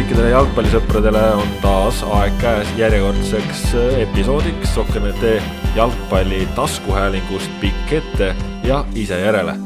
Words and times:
kõikidele 0.00 0.30
jalgpallisõpradele, 0.32 1.20
on 1.36 1.50
taas 1.60 1.98
aeg 2.16 2.36
käes 2.40 2.68
järjekordseks 2.78 3.74
episoodiks 4.00 4.72
Sokkernete 4.72 5.34
jalgpalli 5.76 6.38
taskuhäälingust 6.56 7.52
pikk 7.60 7.92
ette 7.98 8.30
ja 8.64 8.78
ise 8.96 9.18
järele. 9.20 9.58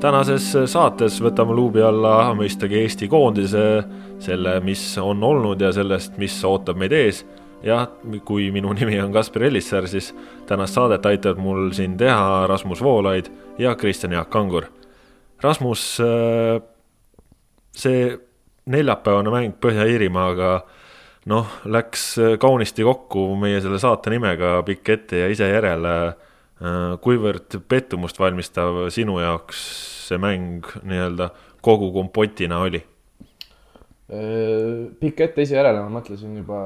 tänases 0.00 0.50
saates 0.66 1.20
võtame 1.22 1.54
luubi 1.54 1.82
alla 1.82 2.34
mõistagi 2.34 2.80
Eesti 2.82 3.08
koondise, 3.08 3.84
selle, 4.18 4.58
mis 4.60 4.82
on 4.98 5.22
olnud 5.22 5.62
ja 5.62 5.70
sellest, 5.72 6.18
mis 6.18 6.42
ootab 6.44 6.76
meid 6.76 6.92
ees 6.92 7.24
jah, 7.62 7.86
kui 8.24 8.50
minu 8.50 8.72
nimi 8.72 8.98
on 9.00 9.12
Kaspar 9.12 9.46
Ellissaar, 9.46 9.86
siis 9.86 10.14
tänast 10.46 10.74
saadet 10.74 11.06
aitavad 11.06 11.38
mul 11.38 11.70
siin 11.70 11.94
teha 11.96 12.46
Rasmus 12.50 12.82
Voolaid 12.82 13.30
ja 13.58 13.76
Kristjan 13.76 14.12
Jaak 14.12 14.30
Kangur. 14.30 14.72
Rasmus, 15.42 16.00
see 17.76 18.18
neljapäevane 18.68 19.32
mäng 19.32 19.56
Põhja-Iirimaaga 19.62 20.52
noh, 21.28 21.52
läks 21.68 22.14
kaunisti 22.40 22.86
kokku 22.86 23.30
meie 23.40 23.60
selle 23.64 23.80
saate 23.82 24.12
nimega 24.14 24.58
Pikk 24.66 24.94
ette 24.96 25.24
ja 25.24 25.28
ise 25.32 25.50
järele. 25.50 25.94
kuivõrd 27.04 27.54
pettumust 27.70 28.18
valmistav 28.18 28.88
sinu 28.90 29.20
jaoks 29.22 29.58
see 30.08 30.18
mäng 30.18 30.66
nii-öelda 30.82 31.28
kogu 31.62 31.92
kompotina 31.94 32.58
oli? 32.64 32.80
pikk 34.08 35.20
ette 35.20 35.44
ise 35.44 35.58
järele, 35.58 35.82
ma 35.84 36.00
mõtlesin 36.00 36.32
juba 36.40 36.58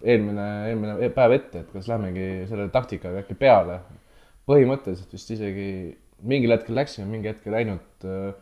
eelmine, 0.00 0.46
eelmine 0.70 1.10
päev 1.14 1.34
ette, 1.36 1.64
et 1.64 1.72
kas 1.74 1.88
lähmegi 1.90 2.46
selle 2.48 2.70
taktikaga 2.72 3.20
äkki 3.20 3.36
peale. 3.38 3.80
põhimõtteliselt 4.48 5.12
vist 5.12 5.30
isegi 5.30 5.70
mingil 6.26 6.54
hetkel 6.54 6.74
läksime, 6.74 7.06
mingi 7.10 7.28
hetk 7.30 7.44
ei 7.46 7.52
läinud 7.54 8.08
äh, 8.08 8.32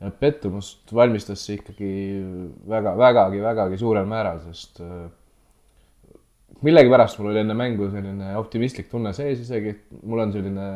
ja 0.00 0.10
pettumust 0.16 0.92
valmistas 0.96 1.42
see 1.44 1.58
ikkagi 1.58 1.90
väga, 2.68 2.94
vägagi, 2.96 3.40
vägagi 3.44 3.78
suurel 3.80 4.06
määral, 4.08 4.40
sest 4.46 4.80
äh, 4.84 5.08
millegipärast 6.64 7.20
mul 7.20 7.32
oli 7.32 7.42
enne 7.42 7.56
mängu 7.56 7.90
selline 7.92 8.32
optimistlik 8.40 8.88
tunne 8.90 9.12
sees 9.16 9.42
isegi, 9.44 9.74
et 9.74 10.06
mul 10.08 10.24
on 10.24 10.32
selline, 10.32 10.68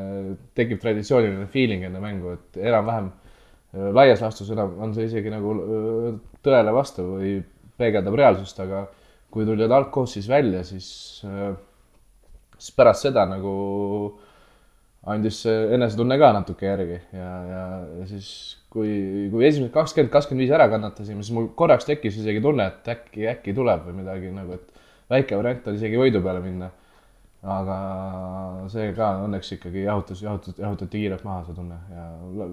tekib 0.56 0.83
traditsiooniline 0.83 1.48
feeling 1.52 1.86
enne 1.89 2.02
mängu, 2.05 2.36
et 2.36 2.61
enam-vähem 2.69 3.08
äh, 3.08 3.89
laias 3.97 4.25
laastus 4.25 4.52
enam 4.52 4.77
on 4.84 4.92
see 4.97 5.08
isegi 5.08 5.33
nagu 5.33 5.56
äh, 5.56 6.11
tõele 6.45 6.77
vastav 6.77 7.08
või 7.17 7.39
peegeldab 7.80 8.20
reaalsust, 8.20 8.61
aga 8.61 8.84
kui 9.33 9.48
tuli 9.48 9.67
algkoosseis 9.67 10.28
välja, 10.30 10.61
siis, 10.62 10.86
siis 12.55 12.75
pärast 12.77 13.08
seda 13.08 13.25
nagu 13.27 13.55
andis 15.10 15.42
enesetunne 15.47 16.16
ka 16.20 16.30
natuke 16.36 16.66
järgi 16.66 16.97
ja, 17.12 17.30
ja, 17.48 17.64
ja 18.00 18.06
siis 18.08 18.28
kui, 18.72 19.28
kui 19.33 19.44
esimesed 19.46 19.72
kakskümmend, 19.74 20.12
kakskümmend 20.12 20.44
viis 20.44 20.55
ära 20.55 20.69
kannatasime, 20.72 21.22
siis 21.22 21.34
mul 21.36 21.50
korraks 21.58 21.86
tekkis 21.88 22.16
isegi 22.22 22.41
tunne, 22.44 22.66
et 22.70 22.88
äkki, 22.94 23.27
äkki 23.34 23.55
tuleb 23.56 23.84
või 23.88 23.98
midagi 24.00 24.33
nagu, 24.34 24.56
et 24.56 25.12
väike 25.12 25.38
variant 25.38 25.69
on 25.70 25.78
isegi 25.78 26.00
võidu 26.00 26.24
peale 26.24 26.41
minna. 26.44 26.70
aga 27.44 27.78
see 28.72 28.92
ka 28.96 29.11
õnneks 29.27 29.50
ikkagi 29.58 29.83
jahutas, 29.84 30.23
jahutas, 30.24 30.56
jahutati 30.56 31.02
kiirelt 31.02 31.24
maha, 31.29 31.42
see 31.45 31.56
tunne 31.58 31.77
ja 31.92 32.05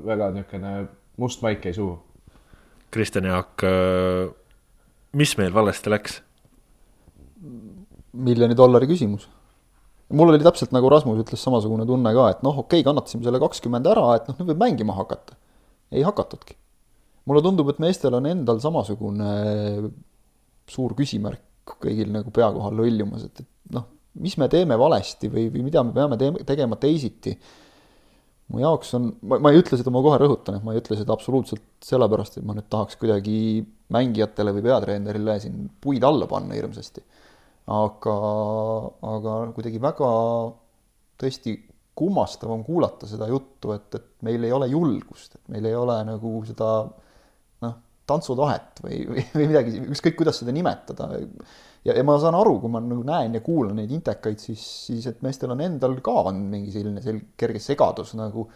väga 0.03 0.31
niisugune 0.35 0.73
must 1.17 1.41
maik 1.45 1.63
jäi 1.65 1.73
suhu. 1.77 1.95
Kristjan 2.91 3.29
Jaak, 3.29 3.63
mis 5.15 5.37
meil 5.39 5.53
valesti 5.55 5.93
läks? 5.93 6.21
miljoni 8.11 8.53
dollari 8.59 8.85
küsimus 8.89 9.29
mul 10.11 10.33
oli 10.33 10.43
täpselt 10.43 10.73
nagu 10.75 10.89
Rasmus 10.91 11.21
ütles, 11.23 11.41
samasugune 11.41 11.85
tunne 11.89 12.11
ka, 12.15 12.29
et 12.33 12.41
noh, 12.45 12.57
okei 12.63 12.81
okay,, 12.81 12.87
kannatasime 12.87 13.25
selle 13.27 13.39
kakskümmend 13.43 13.87
ära, 13.91 14.07
et 14.17 14.27
noh, 14.29 14.37
nüüd 14.39 14.53
võib 14.53 14.65
mängima 14.65 14.95
hakata 14.97 15.37
ei 15.91 16.03
hakatudki. 16.07 16.55
mulle 17.25 17.43
tundub, 17.45 17.69
et 17.69 17.79
meestel 17.83 18.15
on 18.17 18.25
endal 18.25 18.59
samasugune 18.63 19.31
suur 20.71 20.95
küsimärk 20.97 21.75
kõigil 21.81 22.09
nagu 22.11 22.31
pea 22.33 22.47
kohal 22.51 22.73
lollumas, 22.79 23.27
et, 23.27 23.43
et 23.43 23.75
noh, 23.75 23.85
mis 24.23 24.33
me 24.41 24.47
teeme 24.51 24.77
valesti 24.79 25.29
või, 25.31 25.45
või 25.53 25.65
mida 25.67 25.83
me 25.85 25.93
peame 25.95 26.17
te 26.19 26.31
tegema 26.47 26.77
teisiti. 26.81 27.35
mu 28.51 28.59
jaoks 28.63 28.95
on, 28.97 29.11
ma, 29.21 29.37
ma 29.39 29.51
ei 29.53 29.61
ütle 29.61 29.77
seda, 29.79 29.93
ma 29.93 30.01
kohe 30.03 30.17
rõhutan, 30.19 30.57
et 30.57 30.65
ma 30.65 30.73
ei 30.73 30.81
ütle 30.81 30.97
seda 30.99 31.13
absoluutselt 31.15 31.85
sellepärast, 31.85 32.39
et 32.39 32.47
ma 32.47 32.57
nüüd 32.57 32.67
tahaks 32.71 32.97
kuidagi 32.99 33.61
mängijatele 33.93 34.55
või 34.57 34.65
peatreenerile 34.65 35.37
siin 35.43 35.69
puid 35.83 36.03
alla 36.07 36.27
panna 36.31 36.57
hirmsasti. 36.57 37.05
Aga, 37.69 38.15
aga 39.11 39.35
kuidagi 39.55 39.81
väga 39.81 40.09
tõesti 41.21 41.55
kummastav 42.01 42.51
on 42.53 42.63
kuulata 42.65 43.07
seda 43.09 43.27
juttu, 43.29 43.73
et, 43.75 43.89
et 43.95 44.25
meil 44.25 44.43
ei 44.47 44.53
ole 44.55 44.69
julgust, 44.71 45.35
et 45.37 45.51
meil 45.53 45.67
ei 45.69 45.75
ole 45.77 45.97
nagu 46.07 46.33
seda 46.47 46.69
noh, 47.65 47.75
tantsutahet 48.09 48.81
või, 48.85 49.01
või, 49.09 49.25
või 49.35 49.49
midagi, 49.51 49.83
ükskõik 49.93 50.17
kuidas 50.21 50.41
seda 50.41 50.55
nimetada. 50.55 51.09
ja, 51.85 51.93
ja 51.93 52.03
ma 52.07 52.17
saan 52.21 52.37
aru, 52.39 52.57
kui 52.63 52.73
ma 52.73 52.81
nagu 52.83 53.05
näen 53.07 53.37
ja 53.37 53.43
kuulan 53.45 53.77
neid 53.81 53.91
intekaid, 53.93 54.39
siis, 54.41 54.63
siis 54.87 55.07
et 55.11 55.21
meestel 55.25 55.53
on 55.53 55.61
endal 55.61 55.99
ka 56.03 56.17
on 56.31 56.45
mingi 56.51 56.73
selline 56.73 57.03
sel-, 57.03 57.25
kerge 57.37 57.61
segadus 57.61 58.15
nagu 58.17 58.47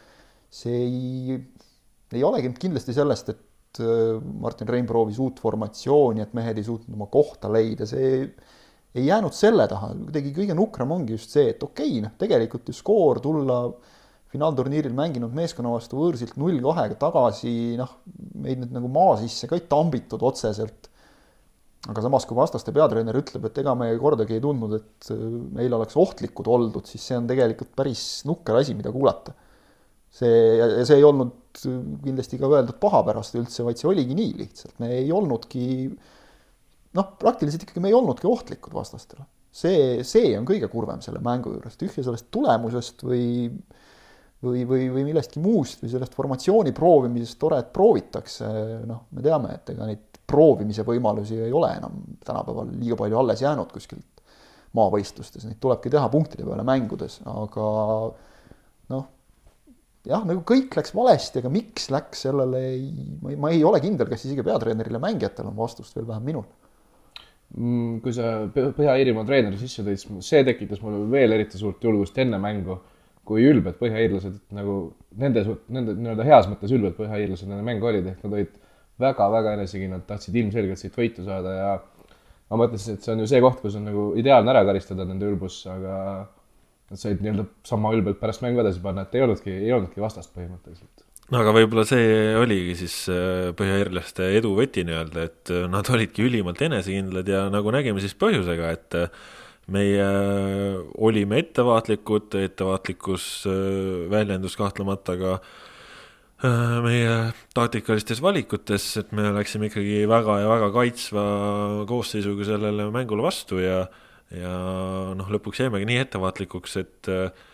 see 0.56 0.80
ei, 0.86 1.38
ei 2.16 2.24
olegi 2.24 2.54
kindlasti 2.58 2.96
sellest, 2.96 3.34
et 3.34 3.82
äh, 3.84 4.16
Martin 4.42 4.70
Rein 4.72 4.88
proovis 4.88 5.20
uut 5.22 5.42
formatsiooni, 5.44 6.24
et 6.24 6.36
mehed 6.38 6.62
ei 6.62 6.68
suutnud 6.68 6.96
oma 6.96 7.10
kohta 7.12 7.52
leida, 7.52 7.88
see 7.90 8.30
ei 8.96 9.10
jäänud 9.10 9.36
selle 9.36 9.68
taha, 9.68 9.92
kuidagi 10.06 10.32
kõige 10.36 10.56
nukram 10.56 10.94
ongi 10.96 11.18
just 11.18 11.34
see, 11.36 11.50
et 11.52 11.64
okei 11.64 11.98
okay,, 11.98 12.02
noh, 12.06 12.16
tegelikult 12.20 12.72
ju 12.72 12.76
skoor 12.78 13.20
tulla 13.24 13.60
finaalturniiril 14.36 14.96
mänginud 14.96 15.36
meeskonna 15.36 15.72
vastu 15.74 16.00
võõrsilt 16.00 16.36
null 16.40 16.60
kahega 16.64 16.98
tagasi, 17.00 17.54
noh, 17.80 17.92
meid 18.42 18.62
nüüd 18.64 18.76
nagu 18.76 18.92
maa 18.92 19.16
sisse 19.22 19.50
ka 19.52 19.58
ei 19.58 19.66
tambitud 19.72 20.24
otseselt. 20.26 20.92
aga 21.86 22.02
samas, 22.02 22.24
kui 22.26 22.34
vastaste 22.34 22.74
peatreener 22.74 23.14
ütleb, 23.20 23.44
et 23.46 23.58
ega 23.62 23.76
me 23.78 23.92
kordagi 24.02 24.34
ei 24.34 24.42
tundnud, 24.42 24.72
et 24.74 25.10
meil 25.54 25.74
oleks 25.78 25.98
ohtlikud 26.02 26.48
oldud, 26.50 26.88
siis 26.90 27.04
see 27.12 27.18
on 27.20 27.28
tegelikult 27.30 27.76
päris 27.78 28.24
nukker 28.26 28.58
asi, 28.58 28.74
mida 28.74 28.94
kuulata. 28.96 29.36
see, 30.16 30.32
ja 30.58 30.86
see 30.88 30.98
ei 30.98 31.04
olnud 31.04 31.60
kindlasti 32.04 32.40
ka 32.40 32.48
öeldud 32.48 32.80
paha 32.82 33.04
pärast 33.06 33.36
üldse, 33.36 33.64
vaid 33.68 33.80
see 33.80 33.90
oligi 33.92 34.16
nii 34.18 34.34
lihtsalt, 34.40 34.80
me 34.80 34.94
ei 34.98 35.12
olnudki 35.12 35.66
noh, 36.96 37.16
praktiliselt 37.20 37.66
ikkagi 37.66 37.84
me 37.84 37.92
ei 37.92 37.98
olnudki 37.98 38.28
ohtlikud 38.30 38.76
vastastele. 38.76 39.26
see, 39.56 40.04
see 40.04 40.34
on 40.38 40.48
kõige 40.48 40.68
kurvem 40.72 41.02
selle 41.04 41.22
mängu 41.24 41.54
juures, 41.56 41.78
tühja 41.80 42.04
sellest 42.04 42.28
tulemusest 42.34 43.06
või 43.08 43.26
või, 44.46 44.66
või, 44.68 44.90
või 44.94 45.06
millestki 45.08 45.42
muust 45.42 45.84
või 45.84 45.94
sellest 45.94 46.16
formatsiooni 46.18 46.74
proovimisest, 46.76 47.38
tore, 47.42 47.62
et 47.64 47.72
proovitakse, 47.74 48.50
noh, 48.88 49.06
me 49.16 49.24
teame, 49.26 49.56
et 49.56 49.72
ega 49.74 49.88
neid 49.90 50.20
proovimise 50.26 50.86
võimalusi 50.86 51.40
ei 51.40 51.54
ole 51.54 51.72
enam 51.78 51.98
tänapäeval 52.26 52.72
liiga 52.74 52.98
palju 53.00 53.20
alles 53.22 53.44
jäänud 53.46 53.72
kuskilt 53.74 54.24
maavõistlustes, 54.76 55.46
neid 55.48 55.60
tulebki 55.64 55.92
teha 55.94 56.08
punktide 56.12 56.44
peale 56.44 56.66
mängudes, 56.68 57.22
aga 57.32 57.68
noh, 58.92 59.06
jah, 60.06 60.26
nagu 60.28 60.44
kõik 60.48 60.76
läks 60.78 60.94
valesti, 60.98 61.40
aga 61.42 61.54
miks 61.54 61.88
läks 61.94 62.26
sellele 62.28 62.66
ma 63.24 63.32
ei, 63.32 63.40
ma 63.40 63.54
ei 63.56 63.64
ole 63.66 63.80
kindel, 63.84 64.10
kas 64.12 64.28
isegi 64.28 64.44
peatreenerile, 64.46 65.00
mängijatel 65.02 65.48
on 65.50 65.58
vastust 65.58 65.96
veel 65.96 66.10
vähem 66.10 66.34
minul 66.34 66.50
kui 67.54 68.14
sa 68.16 68.32
Põhja-Iirimaa 68.56 69.26
treeneri 69.28 69.60
sisse 69.60 69.84
tõid, 69.86 70.02
siis 70.02 70.28
see 70.28 70.44
tekitas 70.48 70.82
mulle 70.84 71.06
veel 71.12 71.36
eriti 71.38 71.60
suurt 71.60 71.84
julgust 71.84 72.18
enne 72.20 72.40
mängu, 72.42 72.80
kui 73.26 73.46
ülbed 73.48 73.78
põhjaiirlased 73.80 74.38
nagu 74.54 74.78
nende, 75.22 75.46
nende 75.74 75.96
nii-öelda 75.98 76.26
heas 76.28 76.50
mõttes 76.52 76.74
ülbed 76.76 76.98
põhjaiirlased 76.98 77.50
enne 77.50 77.64
mängu 77.66 77.90
olid, 77.90 78.10
ehk 78.12 78.26
nad 78.26 78.36
olid 78.38 78.52
väga-väga 79.02 79.56
enesekindlad, 79.58 80.06
tahtsid 80.10 80.36
ilmselgelt 80.42 80.82
siit 80.82 80.98
võitu 80.98 81.26
saada 81.26 81.56
ja 81.56 81.72
ma 82.52 82.60
mõtlesin, 82.62 82.98
et 82.98 83.06
see 83.06 83.14
on 83.16 83.24
ju 83.24 83.30
see 83.32 83.42
koht, 83.44 83.62
kus 83.64 83.80
on 83.80 83.88
nagu 83.90 84.06
ideaalne 84.20 84.54
ära 84.54 84.62
karistada 84.68 85.08
nende 85.08 85.28
ülbus, 85.30 85.64
aga 85.72 85.96
nad 86.92 87.02
said 87.02 87.24
nii-öelda 87.24 87.48
sama 87.66 87.96
ülbelt 87.98 88.22
pärast 88.22 88.44
mängu 88.46 88.62
edasi 88.62 88.84
panna, 88.84 89.08
et 89.08 89.18
ei 89.18 89.26
olnudki, 89.26 89.58
ei 89.66 89.74
olnudki 89.74 90.04
vastast 90.04 90.36
põhimõtteliselt 90.36 90.95
aga 91.34 91.54
võib-olla 91.56 91.86
see 91.90 92.36
oligi 92.38 92.76
siis 92.84 92.98
äh, 93.10 93.50
põhjairlaste 93.58 94.28
edu 94.38 94.54
võti 94.58 94.86
nii-öelda, 94.86 95.26
et 95.26 95.54
äh, 95.54 95.66
nad 95.72 95.90
olidki 95.90 96.28
ülimalt 96.28 96.62
enesekindlad 96.62 97.30
ja 97.32 97.46
nagu 97.54 97.74
nägime 97.74 98.04
siis 98.04 98.14
põhjusega, 98.20 98.74
et 98.76 98.98
äh, 99.00 99.24
meie 99.74 100.06
olime 101.02 101.40
ettevaatlikud, 101.42 102.36
ettevaatlikkus 102.38 103.48
väljendus 104.12 104.54
kahtlemata 104.60 105.16
ka 105.18 105.32
meie 106.86 107.16
taktikalistes 107.58 108.22
valikutes, 108.22 108.86
et 109.02 109.16
me 109.18 109.32
läksime 109.34 109.72
ikkagi 109.72 110.04
väga 110.06 110.36
ja 110.44 110.52
väga 110.52 110.68
kaitsva 110.76 111.24
koosseisuga 111.90 112.46
sellele 112.46 112.92
mängule 112.94 113.26
vastu 113.26 113.58
ja 113.64 113.88
ja 114.34 114.54
noh, 115.18 115.28
lõpuks 115.30 115.62
jäimegi 115.62 115.88
nii 115.90 116.02
ettevaatlikuks, 116.06 116.78
et 116.82 117.10
äh, 117.12 117.46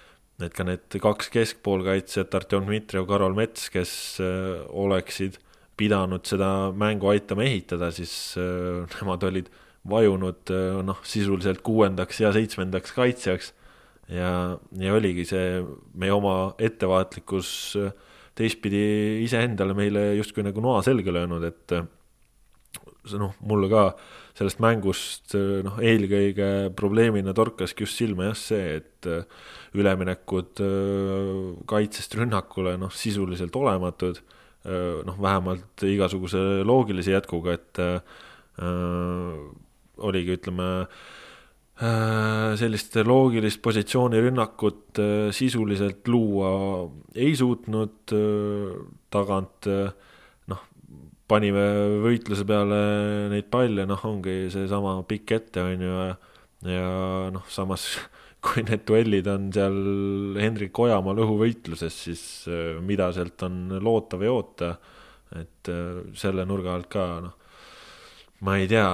et 0.46 0.56
ka 0.56 0.66
need 0.68 1.00
kaks 1.02 1.32
keskpoolkaitsjat, 1.34 2.36
Artjom 2.38 2.68
Dmitrijev, 2.68 3.08
Karol 3.10 3.36
Mets, 3.38 3.70
kes 3.74 3.94
äh, 4.24 4.62
oleksid 4.68 5.40
pidanud 5.80 6.28
seda 6.28 6.72
mängu 6.78 7.10
aitama 7.14 7.46
ehitada, 7.48 7.92
siis 7.96 8.14
äh, 8.40 8.84
nemad 9.00 9.24
olid 9.30 9.50
vajunud 9.90 10.54
äh, 10.54 10.82
noh, 10.86 11.02
sisuliselt 11.08 11.64
kuuendaks 11.66 12.22
ja 12.22 12.34
seitsmendaks 12.36 12.94
kaitsjaks. 12.98 13.54
ja, 14.12 14.58
ja 14.78 14.94
oligi 14.94 15.24
see 15.30 15.62
meie 15.96 16.12
oma 16.12 16.54
ettevaatlikkus 16.60 17.78
teistpidi 18.36 18.84
iseendale 19.24 19.76
meile 19.78 20.12
justkui 20.18 20.44
nagu 20.44 20.64
noa 20.64 20.82
selga 20.84 21.14
löönud, 21.16 21.46
et 21.48 21.76
noh, 23.18 23.34
mulle 23.48 23.70
ka 23.72 23.86
sellest 24.38 24.62
mängust 24.64 25.34
noh, 25.66 25.80
eelkõige 25.82 26.72
probleemina 26.78 27.34
torkaski 27.38 27.86
just 27.86 28.00
silma 28.00 28.30
jah 28.30 28.38
see, 28.38 28.78
et 28.80 29.10
üleminekud 29.78 30.62
kaitsest 31.70 32.16
rünnakule 32.20 32.76
noh, 32.80 32.94
sisuliselt 32.94 33.56
olematud, 33.58 34.22
noh, 35.08 35.18
vähemalt 35.18 35.84
igasuguse 35.90 36.62
loogilise 36.68 37.16
jätkuga, 37.16 37.58
et 37.58 37.82
äh, 37.82 37.98
oligi, 40.02 40.38
ütleme 40.38 40.68
äh,, 41.82 42.54
sellist 42.60 42.96
loogilist 43.08 43.62
positsioonirünnakut 43.66 45.02
äh, 45.02 45.32
sisuliselt 45.36 46.08
luua 46.12 46.52
ei 47.16 47.34
suutnud 47.36 48.14
äh, 48.16 48.76
tagant 49.14 49.68
äh, 49.68 49.92
panime 51.32 51.66
võitluse 52.04 52.46
peale 52.48 52.80
neid 53.32 53.48
palle, 53.54 53.86
noh, 53.90 54.02
ongi 54.08 54.50
seesama 54.54 54.98
pikk 55.08 55.38
ette, 55.38 55.64
on 55.64 55.86
ju, 55.86 56.00
ja, 56.10 56.16
ja 56.68 56.90
noh, 57.34 57.46
samas 57.52 57.88
kui 58.46 58.64
need 58.66 58.86
duellid 58.90 59.28
on 59.30 59.50
seal 59.54 59.78
Hendrik 60.42 60.80
Ojamaa 60.82 61.16
lõhuvõitluses, 61.18 62.00
siis 62.08 62.24
äh, 62.50 62.80
mida 62.84 63.12
sealt 63.16 63.44
on 63.48 63.78
loota 63.84 64.20
või 64.22 64.32
oota, 64.34 64.74
et 65.38 65.72
äh, 65.72 66.02
selle 66.18 66.46
nurga 66.50 66.76
alt 66.76 66.90
ka, 66.92 67.08
noh, 67.28 67.36
ma 68.46 68.58
ei 68.60 68.70
tea, 68.72 68.88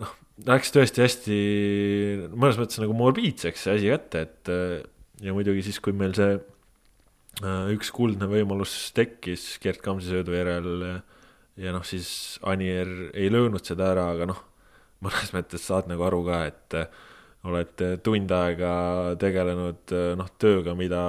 noh, 0.00 0.14
läks 0.48 0.72
tõesti 0.74 1.04
hästi 1.04 1.40
mõnes 2.32 2.60
mõttes 2.60 2.80
nagu 2.80 2.96
morbiidseks 2.96 3.66
see 3.66 3.76
asi 3.76 3.92
kätte, 3.92 4.24
et 4.24 4.52
äh, 4.54 4.80
ja 5.24 5.36
muidugi 5.36 5.66
siis, 5.66 5.82
kui 5.84 5.96
meil 5.96 6.16
see 6.16 6.38
üks 7.70 7.92
kuldne 7.94 8.26
võimalus 8.26 8.72
tekkis 8.96 9.60
Gerd 9.62 9.78
Kamsi 9.84 10.08
söödu 10.10 10.32
järel 10.34 10.70
ja 11.58 11.74
noh, 11.74 11.84
siis 11.86 12.38
Anier 12.46 13.10
ei 13.12 13.30
löönud 13.32 13.64
seda 13.66 13.92
ära, 13.92 14.08
aga 14.14 14.28
noh, 14.30 14.40
mõnes 15.04 15.32
mõttes 15.34 15.66
saad 15.66 15.90
nagu 15.90 16.06
aru 16.06 16.22
ka, 16.26 16.40
et 16.50 16.78
äh, 16.78 17.04
oled 17.48 17.84
tund 18.04 18.32
aega 18.34 18.72
tegelenud 19.20 19.94
äh, 19.94 20.12
noh, 20.18 20.30
tööga, 20.40 20.74
mida 20.78 21.02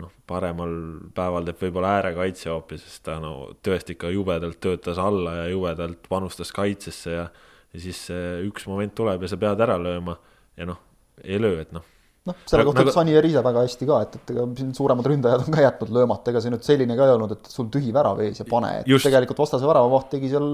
noh, 0.00 0.12
paremal 0.28 0.74
päeval 1.16 1.48
teeb 1.48 1.66
võib-olla 1.66 1.96
äärekaitse 1.98 2.52
hoopis, 2.52 2.84
sest 2.86 3.04
ta 3.08 3.18
no 3.20 3.52
tõesti 3.64 3.96
ikka 3.96 4.12
jubedalt 4.12 4.60
töötas 4.64 5.00
alla 5.00 5.42
ja 5.42 5.48
jubedalt 5.52 6.08
panustas 6.08 6.52
kaitsesse 6.56 7.18
ja 7.18 7.26
ja 7.72 7.80
siis 7.80 8.04
üks 8.44 8.66
moment 8.68 8.92
tuleb 8.92 9.22
ja 9.24 9.30
sa 9.32 9.38
pead 9.40 9.60
ära 9.64 9.78
lööma. 9.80 10.18
Ja 10.60 10.66
noh, 10.68 10.80
ei 11.24 11.38
löö, 11.40 11.62
et 11.62 11.70
noh, 11.72 11.86
noh, 12.28 12.38
selle 12.48 12.64
kohta 12.66 12.84
ütles. 12.84 12.96
Anier 13.02 13.26
ise 13.26 13.42
väga 13.44 13.64
hästi 13.66 13.88
ka, 13.88 13.98
et, 14.06 14.16
et 14.20 14.32
ega 14.34 14.46
siin 14.58 14.70
suuremad 14.76 15.08
ründajad 15.10 15.44
on 15.46 15.56
ka 15.56 15.64
jätnud 15.64 15.92
löömata, 15.96 16.32
ega 16.32 16.42
see 16.44 16.52
nüüd 16.54 16.66
selline 16.66 16.96
ka 16.98 17.08
ei 17.08 17.14
olnud, 17.16 17.34
et 17.36 17.50
sul 17.50 17.70
tühi 17.74 17.92
värav 17.94 18.20
ees 18.24 18.42
ja 18.42 18.46
pane, 18.48 18.72
et 18.80 18.90
Just. 18.90 19.06
tegelikult 19.08 19.42
vastase 19.42 19.68
väravavaht 19.68 20.10
tegi 20.14 20.30
seal, 20.32 20.48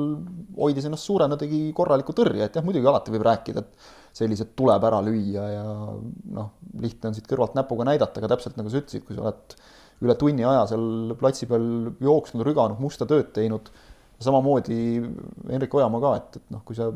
hoidis 0.56 0.88
ennast 0.88 1.08
suurena, 1.08 1.38
tegi 1.40 1.66
korraliku 1.76 2.16
tõrje, 2.16 2.46
et 2.48 2.56
jah, 2.56 2.64
muidugi 2.66 2.88
alati 2.88 3.14
võib 3.14 3.26
rääkida, 3.28 3.64
et 3.64 3.90
sellised 4.18 4.54
tuleb 4.58 4.86
ära 4.88 5.02
lüüa 5.04 5.48
ja 5.52 5.66
noh, 6.38 6.54
lihtne 6.80 7.12
on 7.12 7.18
siit 7.18 7.28
kõrvalt 7.28 7.58
näpuga 7.58 7.86
näidata, 7.90 8.22
aga 8.22 8.32
täpselt 8.34 8.56
nagu 8.58 8.72
sa 8.72 8.80
ütlesid, 8.80 9.04
kui 9.06 9.18
sa 9.18 9.28
oled 9.28 9.58
üle 10.06 10.14
tunni 10.18 10.46
aja 10.46 10.64
seal 10.70 11.14
platsi 11.18 11.46
peal 11.50 11.92
jooksnud, 12.02 12.44
rüganud, 12.46 12.80
musta 12.82 13.06
tööd 13.10 13.32
teinud, 13.36 13.68
samamoodi 14.22 14.78
Henrik 15.50 15.74
Ojamaa 15.78 16.02
ka, 16.02 16.14
et, 16.18 16.40
et 16.40 16.54
noh, 16.54 16.62
kui 16.66 16.78
sa 16.78 16.88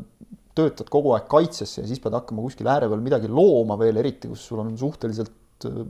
töötad 0.57 0.89
kogu 0.93 1.13
aeg 1.15 1.29
kaitsesse 1.31 1.81
ja 1.81 1.89
siis 1.89 2.01
pead 2.03 2.15
hakkama 2.17 2.43
kuskil 2.45 2.69
ääre 2.69 2.89
peal 2.91 3.01
midagi 3.03 3.29
looma 3.31 3.77
veel, 3.79 3.97
eriti 4.01 4.29
kus 4.31 4.45
sul 4.49 4.61
on 4.63 4.73
suhteliselt 4.77 5.67
äh, 5.69 5.85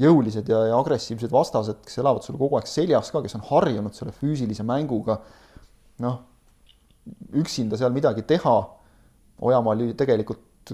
jõulised 0.00 0.48
ja, 0.48 0.64
ja 0.70 0.78
agressiivsed 0.78 1.32
vastased, 1.32 1.80
kes 1.86 2.00
elavad 2.00 2.24
sul 2.24 2.38
kogu 2.40 2.58
aeg 2.58 2.68
seljas 2.70 3.10
ka, 3.12 3.22
kes 3.24 3.36
on 3.38 3.46
harjunud 3.50 3.96
selle 3.96 4.14
füüsilise 4.16 4.64
mänguga. 4.66 5.20
noh, 6.00 6.20
üksinda 7.36 7.76
seal 7.76 7.92
midagi 7.92 8.22
teha. 8.28 8.54
Ojamaal 9.44 9.82
ju 9.84 9.96
tegelikult 9.96 10.72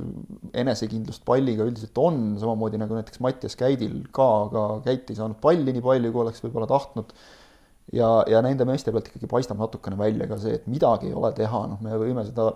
enesekindlust 0.56 1.24
palliga 1.26 1.64
üldiselt 1.66 1.98
on, 2.02 2.36
samamoodi 2.40 2.78
nagu 2.80 2.96
näiteks 2.98 3.20
Mattias 3.24 3.56
Käidil 3.58 4.00
ka, 4.14 4.26
aga 4.46 4.64
Käit 4.84 5.10
ei 5.10 5.18
saanud 5.18 5.38
palli 5.42 5.74
nii 5.74 5.84
palju, 5.84 6.12
kui 6.12 6.24
oleks 6.24 6.42
võib-olla 6.44 6.68
tahtnud. 6.70 7.14
ja, 7.94 8.08
ja 8.26 8.42
nende 8.42 8.66
meeste 8.66 8.90
pealt 8.92 9.08
ikkagi 9.10 9.28
paistab 9.30 9.60
natukene 9.62 9.98
välja 9.98 10.26
ka 10.26 10.38
see, 10.42 10.56
et 10.58 10.66
midagi 10.66 11.10
ei 11.10 11.14
ole 11.14 11.30
teha, 11.36 11.60
noh, 11.70 11.82
me 11.82 11.94
võime 12.00 12.24
seda 12.26 12.48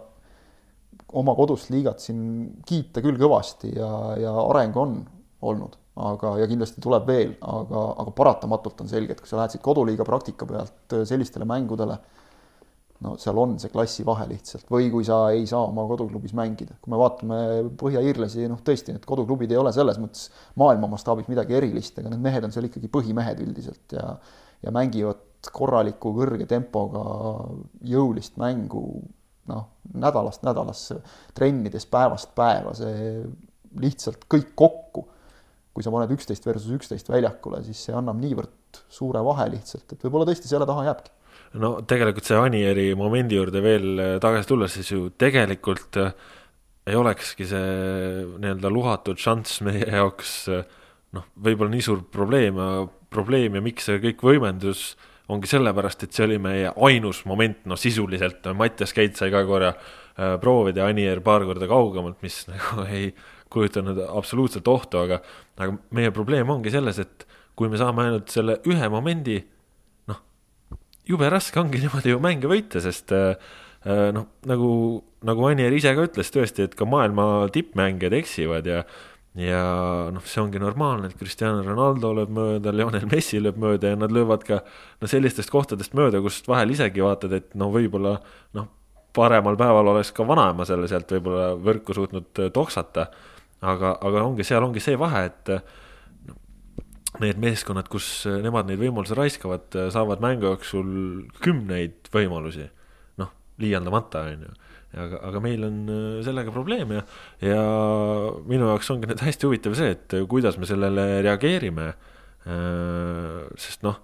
oma 1.21 1.35
kodust 1.39 1.71
liigat 1.73 2.03
siin 2.03 2.23
kiita 2.67 3.03
küll 3.05 3.19
kõvasti 3.21 3.75
ja, 3.77 3.91
ja 4.21 4.35
areng 4.45 4.79
on 4.79 4.97
olnud, 5.47 5.77
aga, 6.01 6.37
ja 6.43 6.49
kindlasti 6.51 6.83
tuleb 6.85 7.07
veel, 7.09 7.35
aga, 7.41 7.85
aga 8.03 8.15
paratamatult 8.17 8.85
on 8.85 8.91
selge, 8.91 9.17
et 9.17 9.23
kui 9.23 9.31
sa 9.31 9.41
lähed 9.41 9.57
siit 9.57 9.65
koduliiga 9.65 10.07
praktika 10.07 10.49
pealt 10.49 10.97
sellistele 11.09 11.47
mängudele, 11.49 11.97
no 13.07 13.15
seal 13.21 13.39
on 13.41 13.57
see 13.63 13.73
klassivahe 13.73 14.27
lihtsalt. 14.29 14.67
Või 14.69 14.91
kui 14.93 15.07
sa 15.09 15.23
ei 15.33 15.47
saa 15.49 15.63
oma 15.65 15.87
koduklubis 15.89 16.35
mängida, 16.37 16.77
kui 16.85 16.93
me 16.93 17.01
vaatame 17.01 17.41
Põhja-Iirlasi, 17.81 18.45
noh 18.53 18.61
tõesti, 18.67 18.93
need 18.93 19.09
koduklubid 19.09 19.55
ei 19.55 19.61
ole 19.61 19.73
selles 19.73 19.97
mõttes 20.03 20.29
maailma 20.61 20.91
mastaabis 20.93 21.31
midagi 21.33 21.57
erilist, 21.57 21.97
aga 21.99 22.13
need 22.13 22.29
mehed 22.29 22.45
on 22.45 22.53
seal 22.53 22.69
ikkagi 22.69 22.93
põhimehed 22.93 23.41
üldiselt 23.47 23.97
ja 23.97 24.13
ja 24.61 24.73
mängivad 24.75 25.49
korraliku 25.57 26.13
kõrge 26.17 26.47
tempoga 26.49 27.03
jõulist 27.89 28.37
mängu 28.41 28.83
noh, 29.51 29.67
nädalast 30.01 30.45
nädalasse, 30.47 31.01
trennides 31.37 31.87
päevast 31.91 32.35
päeva, 32.39 32.75
see 32.79 33.25
lihtsalt 33.81 34.27
kõik 34.31 34.55
kokku. 34.59 35.09
kui 35.71 35.85
sa 35.87 35.93
paned 35.95 36.11
üksteist 36.11 36.45
versus 36.45 36.73
üksteist 36.75 37.07
väljakule, 37.09 37.61
siis 37.63 37.79
see 37.87 37.95
annab 37.95 38.19
niivõrd 38.19 38.81
suure 38.91 39.21
vahe 39.23 39.47
lihtsalt, 39.53 39.93
et 39.93 40.03
võib-olla 40.03 40.27
tõesti 40.27 40.51
selle 40.51 40.67
taha 40.67 40.89
jääbki. 40.89 41.13
no 41.63 41.71
tegelikult 41.87 42.27
see 42.27 42.39
Anieri 42.39 42.91
momendi 42.99 43.39
juurde 43.39 43.63
veel 43.63 44.03
tagasi 44.23 44.51
tulles, 44.51 44.75
siis 44.75 44.91
ju 44.91 45.09
tegelikult 45.19 46.01
äh, 46.03 46.13
ei 46.91 46.99
olekski 46.99 47.47
see 47.47 47.71
nii-öelda 48.43 48.73
luhatud 48.73 49.23
šanss 49.23 49.63
meie 49.67 49.87
jaoks 49.87 50.35
äh, 50.51 50.67
noh, 51.17 51.27
võib-olla 51.39 51.73
nii 51.75 51.85
suur 51.85 52.03
probleem, 52.13 52.59
probleem 53.11 53.59
ja 53.59 53.65
miks 53.65 53.89
see 53.89 54.03
kõik 54.03 54.23
võimendus 54.27 54.93
ongi 55.31 55.51
sellepärast, 55.51 56.05
et 56.05 56.17
see 56.17 56.27
oli 56.27 56.39
meie 56.43 56.71
ainus 56.87 57.23
moment, 57.29 57.63
noh 57.71 57.79
sisuliselt. 57.79 58.47
Mattias 58.59 58.95
Keit 58.97 59.19
sai 59.19 59.31
ka 59.33 59.43
korra 59.49 59.73
äh, 59.75 60.37
proovida, 60.43 60.89
Anier 60.91 61.23
paar 61.25 61.45
korda 61.49 61.69
kaugemalt, 61.71 62.21
mis 62.25 62.43
nagu 62.51 62.87
ei 62.89 63.11
kujutanud 63.51 63.99
absoluutselt 64.07 64.69
ohtu, 64.71 65.05
aga, 65.05 65.21
aga 65.59 65.75
meie 65.97 66.13
probleem 66.15 66.51
ongi 66.53 66.73
selles, 66.75 67.01
et 67.03 67.27
kui 67.59 67.71
me 67.71 67.81
saame 67.81 68.07
ainult 68.07 68.31
selle 68.33 68.61
ühe 68.71 68.91
momendi, 68.93 69.41
noh, 70.11 70.21
jube 71.09 71.31
raske 71.33 71.61
ongi 71.63 71.81
niimoodi 71.85 72.15
ju 72.15 72.23
mänge 72.23 72.51
võita, 72.51 72.83
sest 72.83 73.15
äh, 73.17 73.35
äh 73.87 74.09
noh, 74.17 74.29
nagu, 74.51 74.73
nagu 75.27 75.49
Anier 75.51 75.75
ise 75.75 75.95
ka 75.97 76.07
ütles 76.09 76.33
tõesti, 76.35 76.67
et 76.67 76.79
ka 76.79 76.89
maailma 76.89 77.49
tippmängijad 77.55 78.19
eksivad 78.23 78.71
ja 78.71 78.85
ja 79.39 79.63
noh, 80.11 80.25
see 80.27 80.43
ongi 80.43 80.59
normaalne, 80.59 81.11
et 81.11 81.19
Cristiano 81.19 81.63
Ronaldo 81.63 82.11
lööb 82.17 82.33
mööda, 82.35 82.73
Lionel 82.75 83.07
Messi 83.11 83.39
lööb 83.39 83.61
mööda 83.63 83.93
ja 83.93 83.99
nad 83.99 84.11
löövad 84.15 84.43
ka 84.47 84.61
no 85.01 85.11
sellistest 85.11 85.53
kohtadest 85.55 85.95
mööda, 85.95 86.23
kust 86.25 86.49
vahel 86.51 86.75
isegi 86.75 87.05
vaatad, 87.05 87.37
et 87.39 87.55
no 87.59 87.71
võib-olla 87.71 88.17
noh, 88.59 88.67
paremal 89.15 89.59
päeval 89.59 89.93
oleks 89.93 90.11
ka 90.17 90.27
vanaema 90.27 90.67
selle 90.67 90.91
sealt 90.91 91.15
võib-olla 91.15 91.53
võrku 91.63 91.95
suutnud 91.95 92.43
äh, 92.43 92.51
toksata. 92.55 93.07
aga, 93.61 93.99
aga 94.01 94.25
ongi, 94.25 94.45
seal 94.47 94.65
ongi 94.65 94.81
see 94.81 94.97
vahe, 94.99 95.27
et 95.29 95.51
no, 96.27 96.35
need 97.21 97.39
meeskonnad, 97.39 97.87
kus 97.93 98.27
äh, 98.27 98.41
nemad 98.43 98.67
neid 98.67 98.83
võimalusi 98.83 99.15
raiskavad, 99.15 99.71
äh, 99.77 99.93
saavad 99.95 100.23
mängu 100.25 100.51
jooksul 100.51 100.91
kümneid 101.39 102.11
võimalusi. 102.11 102.67
noh, 103.23 103.31
liialdamata, 103.63 104.27
on 104.27 104.49
ju 104.49 104.59
aga, 104.99 105.21
aga 105.29 105.41
meil 105.43 105.65
on 105.67 105.81
äh, 105.87 106.21
sellega 106.27 106.53
probleem 106.55 106.95
ja, 106.97 107.03
ja 107.45 107.65
minu 108.49 108.71
jaoks 108.71 108.91
ongi 108.95 109.11
nüüd 109.11 109.23
hästi 109.23 109.49
huvitav 109.49 109.77
see, 109.79 109.95
et 109.97 110.17
kuidas 110.31 110.59
me 110.59 110.69
sellele 110.69 111.21
reageerime. 111.27 111.91
Äh, 112.51 113.51
sest 113.61 113.85
noh, 113.87 114.01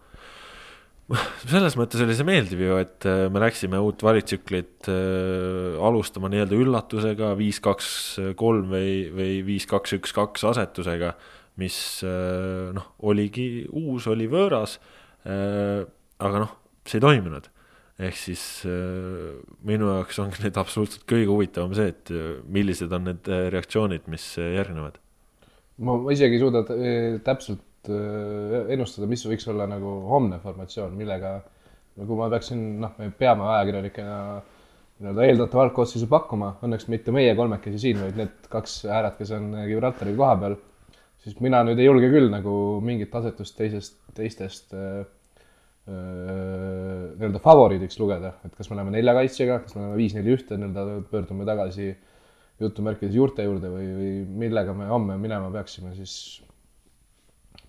selles 1.51 1.79
mõttes 1.79 2.03
oli 2.05 2.17
see 2.19 2.27
meeldiv 2.29 2.63
ju, 2.63 2.77
et 2.83 3.09
äh, 3.09 3.27
me 3.33 3.43
läksime 3.43 3.81
uut 3.83 4.05
valitsüklit 4.07 4.91
alustama 4.91 6.31
nii-öelda 6.33 6.61
üllatusega 6.61 7.33
viis, 7.39 7.63
kaks, 7.65 7.89
kolm 8.39 8.71
või, 8.75 8.93
või 9.15 9.41
viis, 9.47 9.67
kaks, 9.71 9.97
üks, 9.99 10.15
kaks 10.17 10.47
asetusega, 10.53 11.17
mis 11.61 11.79
noh, 12.05 12.93
oligi 13.09 13.65
uus, 13.73 14.05
oli 14.13 14.27
võõras. 14.29 14.77
aga 15.25 16.43
noh, 16.43 16.51
see 16.85 17.01
ei 17.01 17.07
toiminud 17.07 17.49
ehk 17.97 18.17
siis 18.21 18.43
äh, 18.69 19.37
minu 19.65 19.89
jaoks 19.95 20.19
ongi 20.21 20.43
nüüd 20.45 20.59
absoluutselt 20.61 21.07
kõige 21.09 21.31
huvitavam 21.31 21.73
see, 21.77 21.93
et 21.95 22.13
äh, 22.13 22.35
millised 22.53 22.93
on 22.93 23.07
need 23.09 23.31
äh, 23.33 23.47
reaktsioonid, 23.55 24.05
mis 24.13 24.27
järgnevad. 24.37 24.99
ma, 25.81 25.97
isegi 26.13 26.37
ei 26.37 26.43
suuda 26.43 26.65
täpselt 27.25 27.63
ennustada, 27.87 29.07
mis 29.07 29.23
võiks 29.29 29.47
olla 29.47 29.69
nagu 29.71 29.91
homne 30.11 30.41
formatsioon, 30.43 30.97
millega 30.99 31.37
nagu 31.97 32.17
ma 32.19 32.29
peaksin, 32.33 32.63
noh, 32.83 32.97
me 32.99 33.13
peame 33.15 33.47
ajakirjanikena 33.55 34.17
nii-öelda 34.97 35.27
eeldatav 35.29 35.63
algkoosseisu 35.63 36.09
pakkuma, 36.11 36.55
õnneks 36.67 36.89
mitte 36.93 37.15
meie 37.15 37.35
kolmekesi 37.39 37.79
siin, 37.79 38.01
vaid 38.03 38.19
need 38.19 38.49
kaks 38.53 38.81
ääret, 38.91 39.15
kes 39.21 39.31
on 39.37 39.53
Gibraltari 39.69 40.17
koha 40.17 40.33
peal, 40.41 40.57
siis 41.23 41.39
mina 41.45 41.63
nüüd 41.69 41.79
ei 41.81 41.87
julge 41.87 42.11
küll 42.11 42.33
nagu 42.33 42.57
mingit 42.85 43.15
asetust 43.21 43.57
teisest, 43.61 44.01
teistest 44.17 44.75
äh, 44.77 45.05
nii-öelda 45.87 47.41
favoriidiks 47.43 48.01
lugeda, 48.01 48.33
et 48.47 48.57
kas 48.59 48.71
me 48.71 48.79
läheme 48.79 48.95
nelja 48.97 49.15
kaitsjaga, 49.15 49.61
kas 49.65 49.77
me 49.77 49.85
läheme 49.85 50.01
viis-neli-ühte, 50.01 50.59
nii-öelda 50.59 51.01
pöördume 51.13 51.47
tagasi 51.47 51.93
jutumärkides 52.63 53.15
juurte 53.15 53.45
juurde 53.47 53.71
või, 53.71 53.87
või 53.95 54.13
millega 54.47 54.75
me 54.75 54.89
homme 54.91 55.19
minema 55.21 55.51
peaksime, 55.55 55.93
siis 55.95 56.17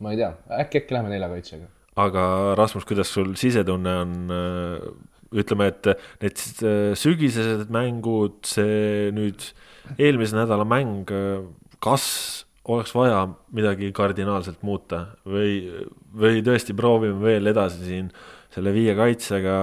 ma 0.01 0.13
ei 0.13 0.21
tea, 0.21 0.31
äkki, 0.63 0.81
äkki 0.81 0.95
läheme 0.95 1.13
nelja 1.13 1.29
kaitsjaga. 1.31 1.69
aga 2.07 2.23
Rasmus, 2.57 2.87
kuidas 2.89 3.11
sul 3.13 3.35
sisetunne 3.37 3.93
on, 4.01 4.17
ütleme, 5.37 5.69
et 5.73 5.91
need 6.23 6.43
sügisesed 6.97 7.69
mängud, 7.73 8.39
see 8.47 9.11
nüüd 9.15 9.49
eelmise 9.97 10.37
nädala 10.39 10.65
mäng, 10.67 11.09
kas 11.83 12.46
oleks 12.67 12.93
vaja 12.95 13.21
midagi 13.55 13.91
kardinaalselt 13.95 14.63
muuta 14.67 15.03
või, 15.27 15.61
või 16.15 16.41
tõesti 16.45 16.75
proovime 16.77 17.19
veel 17.23 17.51
edasi 17.53 17.85
siin 17.85 18.09
selle 18.53 18.73
viie 18.75 18.95
kaitsega, 18.97 19.55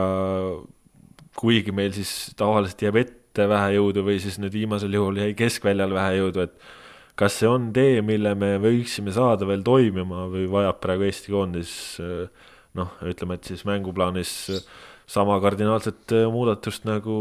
kuigi 1.38 1.75
meil 1.75 1.92
siis 1.96 2.32
tavaliselt 2.38 2.87
jääb 2.87 3.00
ette 3.02 3.49
vähe 3.50 3.75
jõudu 3.76 4.04
või 4.06 4.20
siis 4.23 4.38
nüüd 4.40 4.54
viimasel 4.54 4.94
juhul 4.94 5.20
jäi 5.20 5.34
keskväljal 5.37 5.92
vähe 5.96 6.18
jõudu, 6.20 6.46
et 6.46 7.14
kas 7.18 7.38
see 7.40 7.50
on 7.50 7.70
tee, 7.75 8.00
mille 8.06 8.34
me 8.38 8.54
võiksime 8.62 9.14
saada 9.14 9.46
veel 9.49 9.64
toimima 9.66 10.28
või 10.30 10.46
vajab 10.50 10.80
praegu 10.82 11.06
Eesti 11.08 11.34
koondis 11.34 11.75
noh, 12.78 12.96
ütleme, 13.06 13.38
et 13.38 13.50
siis 13.50 13.64
mänguplaanis 13.68 14.34
sama 15.11 15.37
kardinaalset 15.42 16.14
muudatust 16.32 16.87
nagu 16.88 17.16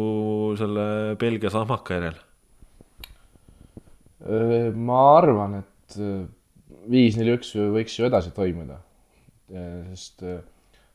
selle 0.60 0.86
Belgia 1.20 1.52
sahmaka 1.54 2.00
järel? 2.00 2.22
ma 4.24 5.00
arvan, 5.18 5.58
et 5.60 5.73
et 5.94 6.02
äh, 6.02 6.26
viis, 6.90 7.18
neli, 7.20 7.36
üks 7.38 7.54
võiks 7.56 7.96
ju 8.00 8.08
edasi 8.08 8.34
toimuda. 8.36 8.80
sest 9.94 10.24
äh, 10.26 10.42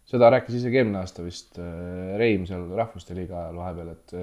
seda 0.08 0.30
rääkis 0.32 0.58
isegi 0.58 0.80
eelmine 0.80 1.02
aasta 1.02 1.22
vist 1.22 1.58
äh, 1.60 2.16
Reim 2.18 2.46
seal 2.48 2.64
Rahvuste 2.76 3.16
Liiga 3.16 3.44
ajal 3.44 3.60
vahepeal, 3.60 3.90
et 3.92 4.14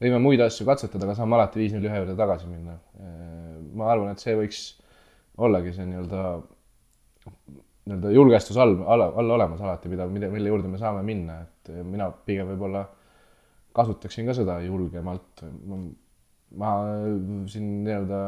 võime 0.00 0.20
muid 0.22 0.40
asju 0.40 0.66
katsetada, 0.68 1.04
aga 1.06 1.18
saame 1.18 1.36
alati 1.36 1.60
viis, 1.60 1.74
neli, 1.74 1.90
ühe 1.90 2.00
juurde 2.00 2.16
tagasi 2.16 2.48
minna. 2.48 2.78
ma 3.76 3.90
arvan, 3.92 4.14
et 4.14 4.22
see 4.22 4.32
võiks 4.34 4.62
ollagi 5.40 5.74
see 5.76 5.84
nii-öelda, 5.88 6.22
nii-öelda 7.84 8.14
julgestus 8.14 8.56
all, 8.60 8.80
all, 8.80 9.04
all 9.10 9.36
olemas 9.36 9.60
alati, 9.60 9.92
mida, 9.92 10.08
mida, 10.08 10.30
mille 10.32 10.48
juurde 10.50 10.72
me 10.72 10.80
saame 10.80 11.04
minna, 11.06 11.42
et 11.44 11.70
mina 11.84 12.08
pigem 12.26 12.48
võib-olla 12.54 12.86
kasutaksin 13.76 14.26
ka 14.26 14.34
seda 14.34 14.58
julgemalt. 14.64 15.44
ma 16.60 16.70
siin 17.46 17.68
nii-öelda 17.84 18.22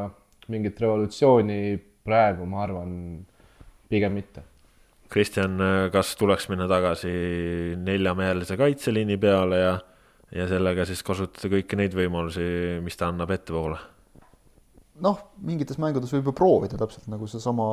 mingit 0.50 0.80
revolutsiooni 0.82 1.60
praegu 2.02 2.46
ma 2.48 2.64
arvan 2.64 2.94
pigem 3.90 4.16
mitte. 4.18 4.42
Kristjan, 5.12 5.60
kas 5.92 6.14
tuleks 6.16 6.48
minna 6.48 6.66
tagasi 6.70 7.12
neljamehelise 7.76 8.56
kaitseliini 8.56 9.18
peale 9.20 9.58
ja, 9.60 9.72
ja 10.32 10.46
sellega 10.48 10.86
siis 10.88 11.04
kasutada 11.04 11.52
kõiki 11.52 11.76
neid 11.76 11.96
võimalusi, 11.96 12.44
mis 12.84 12.96
ta 12.96 13.12
annab 13.12 13.34
ettepoole? 13.36 13.80
noh, 15.02 15.18
mingites 15.42 15.78
mängudes 15.82 16.12
võib 16.14 16.28
ju 16.30 16.34
proovida, 16.36 16.78
täpselt 16.78 17.08
nagu 17.10 17.26
seesama 17.30 17.64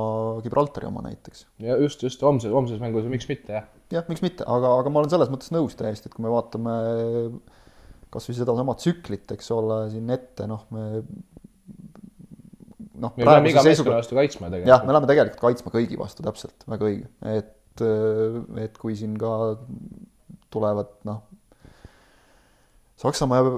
Gibraltari 0.43 0.87
oma 0.89 1.03
näiteks. 1.05 1.45
ja 1.61 1.75
just, 1.81 2.03
just 2.05 2.23
homse, 2.25 2.49
homses 2.53 2.79
mängus, 2.81 3.07
miks 3.11 3.27
mitte, 3.29 3.59
jah. 3.59 3.67
jah, 3.93 4.05
miks 4.09 4.23
mitte, 4.25 4.45
aga, 4.47 4.71
aga 4.81 4.93
ma 4.93 5.03
olen 5.03 5.11
selles 5.13 5.31
mõttes 5.31 5.51
nõus 5.53 5.77
täiesti, 5.79 6.09
et 6.09 6.15
kui 6.15 6.25
me 6.25 6.31
vaatame 6.33 6.75
kas 8.09 8.25
või 8.29 8.39
sedasama 8.39 8.75
tsüklit, 8.79 9.29
eks 9.35 9.51
ole, 9.53 9.83
siin 9.93 10.09
ette, 10.13 10.47
noh, 10.49 10.65
me 10.73 11.03
noh. 13.01 13.15
me 13.17 13.27
peame 13.27 13.53
iga 13.53 13.63
meeskonna 13.65 13.99
vastu 13.99 14.17
kaitsma 14.17 14.49
tegelikult. 14.49 14.71
jah, 14.73 14.85
me 14.85 14.95
läheme 14.95 15.09
tegelikult 15.09 15.43
kaitsma 15.43 15.73
kõigi 15.73 15.99
vastu, 15.99 16.25
täpselt, 16.25 16.67
väga 16.69 16.87
õige, 16.89 17.09
et, 17.37 17.83
äh, 17.85 18.39
et 18.65 18.79
kui 18.81 18.95
siin 18.99 19.17
ka 19.19 19.33
tulevad 20.53 20.95
noh, 21.09 21.23
Saksamaa 22.99 23.37
ja, 23.39 23.51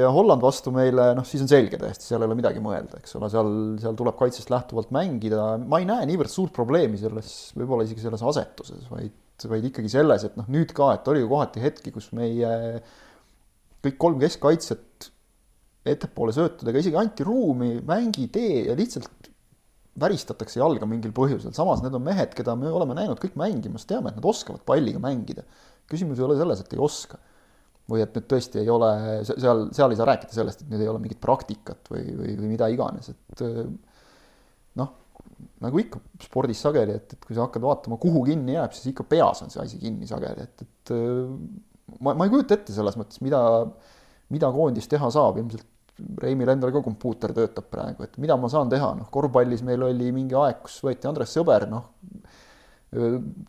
ja 0.00 0.08
Holland 0.10 0.42
vastu 0.42 0.72
meile, 0.74 1.12
noh, 1.14 1.22
siis 1.26 1.44
on 1.44 1.50
selge 1.50 1.78
täiesti, 1.78 2.08
seal 2.08 2.24
ei 2.24 2.26
ole 2.26 2.34
midagi 2.40 2.62
mõelda, 2.62 2.98
eks 2.98 3.14
ole, 3.20 3.28
seal, 3.30 3.50
seal 3.78 3.94
tuleb 3.98 4.16
kaitsest 4.18 4.50
lähtuvalt 4.50 4.90
mängida, 4.94 5.44
ma 5.62 5.78
ei 5.78 5.86
näe 5.86 6.08
niivõrd 6.10 6.32
suurt 6.32 6.50
probleemi 6.56 6.98
selles, 6.98 7.52
võib-olla 7.54 7.86
isegi 7.86 8.02
selles 8.02 8.24
asetuses, 8.32 8.88
vaid, 8.90 9.14
vaid 9.52 9.68
ikkagi 9.70 9.92
selles, 9.92 10.26
et 10.26 10.34
noh, 10.40 10.48
nüüd 10.50 10.74
ka, 10.74 10.90
et 10.96 11.06
oli 11.12 11.22
ju 11.22 11.30
kohati 11.30 11.62
hetki, 11.62 11.94
kus 11.94 12.10
meie 12.18 12.50
kõik 13.86 14.00
kolm 14.02 14.18
keskkaitset 14.24 15.10
ettepoole 15.86 16.32
söötudega 16.36 16.80
isegi 16.82 16.98
anti 17.00 17.24
ruumi, 17.24 17.78
mängi, 17.86 18.26
tee 18.32 18.66
ja 18.68 18.76
lihtsalt 18.76 19.30
väristatakse 20.00 20.60
jalga 20.60 20.86
mingil 20.88 21.12
põhjusel, 21.16 21.54
samas 21.56 21.82
need 21.84 21.96
on 21.96 22.04
mehed, 22.04 22.32
keda 22.36 22.54
me 22.58 22.70
oleme 22.70 22.94
näinud 22.96 23.20
kõik 23.20 23.36
mängimas, 23.40 23.86
teame, 23.88 24.12
et 24.12 24.20
nad 24.20 24.28
oskavad 24.28 24.62
palliga 24.68 25.00
mängida. 25.02 25.44
küsimus 25.90 26.20
ei 26.20 26.24
ole 26.24 26.36
selles, 26.38 26.62
et 26.62 26.72
ei 26.76 26.80
oska. 26.80 27.18
või 27.90 28.04
et 28.04 28.14
nüüd 28.14 28.26
tõesti 28.30 28.60
ei 28.60 28.68
ole, 28.70 28.88
seal, 29.26 29.64
seal 29.74 29.90
ei 29.90 29.96
saa 29.98 30.04
rääkida 30.06 30.30
sellest, 30.30 30.60
et 30.62 30.68
nüüd 30.70 30.84
ei 30.84 30.86
ole 30.86 31.00
mingit 31.02 31.18
praktikat 31.18 31.88
või, 31.90 32.04
või, 32.14 32.36
või 32.38 32.50
mida 32.52 32.68
iganes, 32.70 33.08
et 33.10 33.42
noh, 34.78 34.92
nagu 35.64 35.80
ikka 35.82 35.98
spordis 36.22 36.60
sageli, 36.62 36.94
et, 37.00 37.16
et 37.16 37.26
kui 37.26 37.34
sa 37.34 37.48
hakkad 37.48 37.64
vaatama, 37.64 37.98
kuhu 37.98 38.22
kinni 38.28 38.54
jääb, 38.54 38.76
siis 38.76 38.92
ikka 38.92 39.08
peas 39.10 39.42
on 39.42 39.50
see 39.50 39.64
asi 39.64 39.80
kinni 39.82 40.06
sageli, 40.06 40.46
et, 40.46 40.62
et 40.62 40.94
ma, 41.98 42.14
ma 42.14 42.28
ei 42.28 42.30
kujuta 42.30 42.60
ette 42.60 42.76
selles 42.76 42.94
mõttes, 43.00 43.18
mida 43.26 43.42
mida 44.34 44.50
koondis 44.54 44.88
teha 44.90 45.10
saab, 45.12 45.40
ilmselt 45.42 45.66
Reimil 46.22 46.48
endal 46.48 46.70
ka 46.72 46.80
kompuuter 46.80 47.34
töötab 47.36 47.66
praegu, 47.68 48.06
et 48.06 48.14
mida 48.22 48.32
ma 48.40 48.48
saan 48.48 48.70
teha, 48.72 48.94
noh, 48.96 49.10
korvpallis 49.12 49.60
meil 49.66 49.82
oli 49.84 50.06
mingi 50.16 50.36
aeg, 50.38 50.62
kus 50.64 50.78
võeti 50.86 51.08
Andres 51.10 51.34
Sõber, 51.36 51.66
noh, 51.68 51.90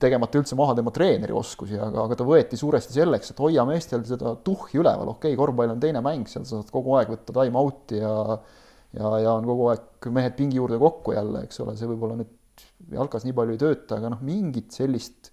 tegemata 0.01 0.37
üldse 0.37 0.57
maha 0.59 0.75
tema 0.77 0.91
treeneri 0.93 1.33
oskusi, 1.33 1.77
aga, 1.79 2.03
aga 2.03 2.17
ta 2.19 2.27
võeti 2.27 2.59
suuresti 2.59 2.97
selleks, 2.97 3.31
et 3.31 3.39
hoia 3.41 3.63
meestel 3.65 4.03
seda 4.05 4.35
tuhhi 4.43 4.81
üleval, 4.81 5.15
okei 5.15 5.31
okay,, 5.31 5.39
korvpall 5.39 5.71
on 5.73 5.79
teine 5.81 6.03
mäng, 6.05 6.27
seal 6.29 6.43
sa 6.43 6.59
saad 6.59 6.73
kogu 6.75 6.97
aeg 6.99 7.13
võtta 7.13 7.37
time-out'i 7.39 8.03
ja 8.03 8.11
ja, 8.97 9.11
ja 9.23 9.33
on 9.33 9.47
kogu 9.47 9.71
aeg 9.71 10.11
mehed 10.13 10.35
pingi 10.37 10.59
juurde 10.59 10.79
kokku 10.81 11.15
jälle, 11.15 11.45
eks 11.47 11.61
ole, 11.63 11.75
see 11.79 11.89
võib-olla 11.89 12.19
nüüd 12.19 12.65
jalkas 12.91 13.25
nii 13.25 13.35
palju 13.37 13.55
ei 13.55 13.61
tööta, 13.61 13.97
aga 13.97 14.11
noh, 14.13 14.23
mingit 14.25 14.75
sellist 14.75 15.30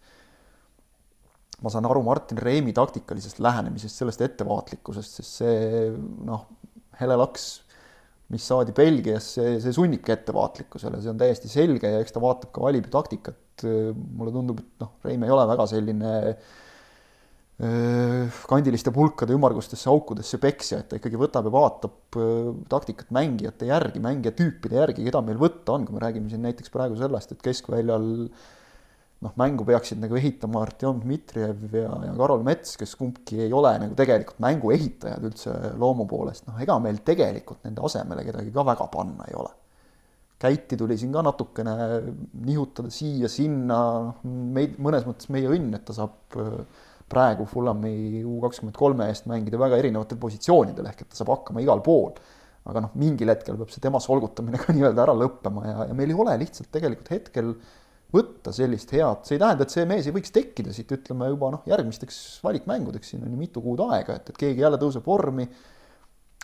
ma 1.62 1.72
saan 1.72 1.88
aru 1.88 2.02
Martin 2.06 2.38
Reimi 2.38 2.74
taktikalisest 2.76 3.40
lähenemisest, 3.42 4.02
sellest 4.02 4.22
ettevaatlikkusest, 4.26 5.18
sest 5.18 5.40
see 5.40 5.88
noh, 6.28 6.44
hele 7.00 7.16
laks, 7.18 7.48
mis 8.32 8.44
saadi 8.46 8.74
Belgias, 8.76 9.32
see, 9.38 9.56
see 9.62 9.74
sunnibki 9.74 10.12
ettevaatlikkusele, 10.14 11.00
see 11.02 11.10
on 11.10 11.18
täiesti 11.18 11.50
selge 11.50 11.90
ja 11.90 12.02
eks 12.04 12.14
ta 12.14 12.22
vaatab 12.22 12.52
ka, 12.54 12.62
valib 12.68 12.86
ju 12.86 12.94
taktikat. 12.94 13.44
mulle 13.58 14.30
tundub, 14.30 14.60
et 14.62 14.84
noh, 14.84 14.92
Reim 15.02 15.24
ei 15.26 15.34
ole 15.34 15.46
väga 15.50 15.64
selline 15.66 16.12
kandiliste 17.58 18.92
pulkade 18.94 19.34
ümmargustesse 19.34 19.88
aukudesse 19.90 20.38
peksja, 20.38 20.78
et 20.78 20.86
ta 20.92 21.00
ikkagi 21.00 21.18
võtab 21.18 21.48
ja 21.48 21.50
vaatab 21.50 22.18
taktikat 22.70 23.10
mängijate 23.10 23.66
järgi, 23.66 23.98
mängijatüüpide 24.04 24.78
järgi, 24.78 25.08
keda 25.08 25.24
meil 25.26 25.40
võtta 25.42 25.74
on, 25.74 25.88
kui 25.88 25.96
me 25.96 26.04
räägime 26.04 26.30
siin 26.30 26.46
näiteks 26.46 26.70
praegu 26.70 26.94
sellest, 27.00 27.34
et 27.34 27.42
keskväljal 27.42 28.06
äh, 28.28 28.46
noh, 29.24 29.34
mängu 29.38 29.66
peaksid 29.66 29.98
nagu 30.02 30.18
ehitama 30.18 30.62
Artjom 30.62 31.00
Dmitrijev 31.02 31.64
ja, 31.74 31.90
ja 32.06 32.12
Karol 32.18 32.44
Mets, 32.46 32.76
kes 32.78 32.94
kumbki 32.98 33.40
ei 33.46 33.54
ole 33.54 33.72
nagu 33.82 33.96
tegelikult 33.98 34.42
mängu 34.44 34.72
ehitajad 34.74 35.24
üldse 35.26 35.54
loomu 35.78 36.06
poolest, 36.10 36.46
noh, 36.48 36.58
ega 36.62 36.78
meil 36.82 37.00
tegelikult 37.06 37.64
nende 37.66 37.82
asemele 37.86 38.26
kedagi 38.28 38.54
ka 38.54 38.66
väga 38.68 38.86
panna 38.92 39.26
ei 39.30 39.38
ole. 39.38 39.54
Käiti 40.38 40.76
tuli 40.78 40.94
siin 40.98 41.10
ka 41.16 41.24
natukene 41.26 41.72
nihutada 42.46 42.92
siia-sinna, 42.94 43.78
noh, 44.06 44.28
meid, 44.54 44.76
mõnes 44.78 45.06
mõttes 45.08 45.30
meie 45.34 45.50
õnn, 45.50 45.72
et 45.74 45.82
ta 45.88 45.96
saab 45.96 46.38
äh, 46.38 46.84
praegu 47.10 47.46
Fulhami 47.48 48.22
U 48.22 48.38
kakskümmend 48.44 48.78
kolme 48.78 49.08
eest 49.10 49.26
mängida 49.26 49.58
väga 49.58 49.80
erinevatel 49.82 50.20
positsioonidel, 50.22 50.86
ehk 50.92 51.02
et 51.02 51.10
ta 51.10 51.18
saab 51.18 51.34
hakkama 51.34 51.64
igal 51.64 51.82
pool. 51.82 52.14
aga 52.68 52.82
noh, 52.84 52.90
mingil 53.00 53.30
hetkel 53.32 53.56
peab 53.56 53.70
see 53.72 53.80
tema 53.80 53.96
solgutamine 53.96 54.58
ka 54.62 54.74
nii-öelda 54.76 55.06
ära 55.06 55.14
lõppema 55.16 55.62
ja, 55.64 55.76
ja 55.88 55.94
meil 55.96 56.10
ei 56.12 56.18
ole 56.20 56.34
lihtsalt 56.42 56.68
tegelikult 56.70 57.08
hetkel 57.14 57.54
äh, 57.54 57.70
võtta 58.14 58.52
sellist 58.56 58.92
head, 58.96 59.24
see 59.28 59.36
ei 59.36 59.42
tähenda, 59.42 59.66
et 59.66 59.74
see 59.74 59.84
mees 59.88 60.06
ei 60.08 60.14
võiks 60.16 60.32
tekkida 60.32 60.72
siit, 60.72 60.92
ütleme 60.96 61.28
juba 61.28 61.50
noh, 61.52 61.64
järgmisteks 61.68 62.40
valikmängudeks, 62.44 63.12
siin 63.12 63.26
on 63.26 63.34
ju 63.34 63.40
mitu 63.40 63.62
kuud 63.64 63.82
aega, 63.88 64.16
et, 64.16 64.30
et 64.32 64.40
keegi 64.40 64.64
jälle 64.64 64.80
tõuseb 64.80 65.04
vormi, 65.08 65.44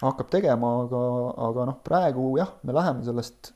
hakkab 0.02 0.30
tegema, 0.33 0.75
aga, 0.85 1.02
aga 1.49 1.68
noh, 1.71 1.78
praegu 1.87 2.35
jah, 2.40 2.52
me 2.68 2.76
läheme 2.76 3.04
sellest 3.06 3.54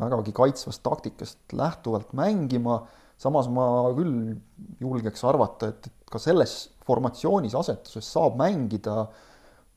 vägagi 0.00 0.34
kaitsvast 0.34 0.82
taktikast 0.82 1.54
lähtuvalt 1.54 2.14
mängima, 2.18 2.80
samas 3.20 3.46
ma 3.52 3.66
küll 3.94 4.34
julgeks 4.82 5.22
arvata, 5.28 5.70
et, 5.70 5.86
et 5.86 6.10
ka 6.10 6.18
selles 6.22 6.56
formatsioonis 6.84 7.54
asetuses 7.56 8.08
saab 8.16 8.34
mängida 8.40 9.04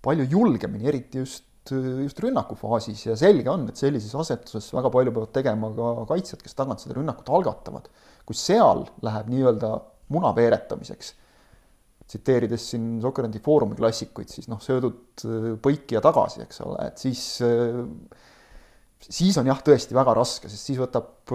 palju 0.04 0.26
julgemini, 0.32 0.90
eriti 0.90 1.22
just 1.22 1.47
just 1.72 2.20
rünnakufaasis 2.24 3.06
ja 3.10 3.16
selge 3.20 3.52
on, 3.52 3.68
et 3.72 3.80
sellises 3.80 4.14
asetuses 4.18 4.68
väga 4.76 4.92
palju 4.94 5.14
peavad 5.16 5.34
tegema 5.36 5.72
ka 5.76 5.94
kaitsjad, 6.14 6.42
kes 6.44 6.58
tagant 6.58 6.84
seda 6.84 6.98
rünnakut 7.00 7.32
algatavad. 7.38 7.90
kui 8.28 8.36
seal 8.36 8.84
läheb 9.08 9.30
nii-öelda 9.32 9.70
muna 10.12 10.34
veeretamiseks, 10.36 11.14
tsiteerides 12.08 12.66
siin 12.74 12.98
Soccerandi 13.04 13.40
Foorumi 13.44 13.76
klassikuid, 13.80 14.32
siis 14.32 14.50
noh, 14.52 14.60
söödud 14.64 15.24
põiki 15.64 15.96
ja 15.96 16.02
tagasi, 16.04 16.42
eks 16.44 16.60
ole, 16.66 16.90
et 16.90 17.00
siis 17.00 17.24
siis 18.98 19.38
on 19.40 19.48
jah, 19.48 19.60
tõesti 19.64 19.96
väga 19.96 20.14
raske, 20.18 20.50
sest 20.52 20.70
siis 20.72 20.80
võtab 20.82 21.32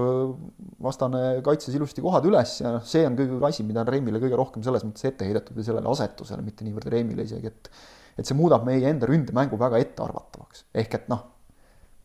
vastane 0.83 1.41
kaitses 1.47 1.75
ilusti 1.77 2.03
kohad 2.05 2.27
üles 2.29 2.57
ja 2.61 2.75
noh, 2.77 2.87
see 2.87 3.05
on 3.07 3.17
kõige 3.19 3.39
asi, 3.49 3.67
mida 3.67 3.85
on 3.85 3.91
Reimile 3.93 4.21
kõige 4.23 4.39
rohkem 4.39 4.65
selles 4.67 4.85
mõttes 4.87 5.07
ette 5.09 5.29
heidetud 5.29 5.57
või 5.57 5.67
sellele 5.67 5.93
asetusele, 5.93 6.45
mitte 6.45 6.67
niivõrd 6.67 6.91
Reimile 6.93 7.27
isegi, 7.29 7.53
et 7.53 7.71
et 8.19 8.29
see 8.29 8.37
muudab 8.39 8.67
meie 8.69 8.85
enda 8.91 9.09
ründemängu 9.09 9.59
väga 9.61 9.81
ettearvatavaks. 9.83 10.67
ehk 10.75 10.95
et 11.01 11.11
noh, 11.13 11.27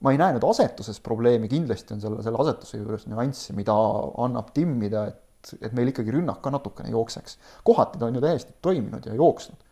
ma 0.01 0.13
ei 0.13 0.19
näe 0.21 0.35
nüüd 0.35 0.45
asetuses 0.47 0.99
probleemi, 1.03 1.49
kindlasti 1.51 1.95
on 1.95 2.03
selle, 2.03 2.23
selle 2.25 2.41
asetuse 2.43 2.81
juures 2.81 3.07
nüansse, 3.11 3.55
mida 3.57 3.75
annab 4.23 4.51
timmida, 4.55 5.07
et, 5.11 5.53
et 5.61 5.73
meil 5.77 5.93
ikkagi 5.93 6.13
rünnak 6.15 6.41
ka 6.43 6.53
natukene 6.53 6.93
jookseks. 6.93 7.39
kohati 7.67 7.99
ta 7.99 8.09
on 8.09 8.19
ju 8.19 8.23
täiesti 8.23 8.57
toiminud 8.61 9.09
ja 9.09 9.15
jooksnud 9.17 9.65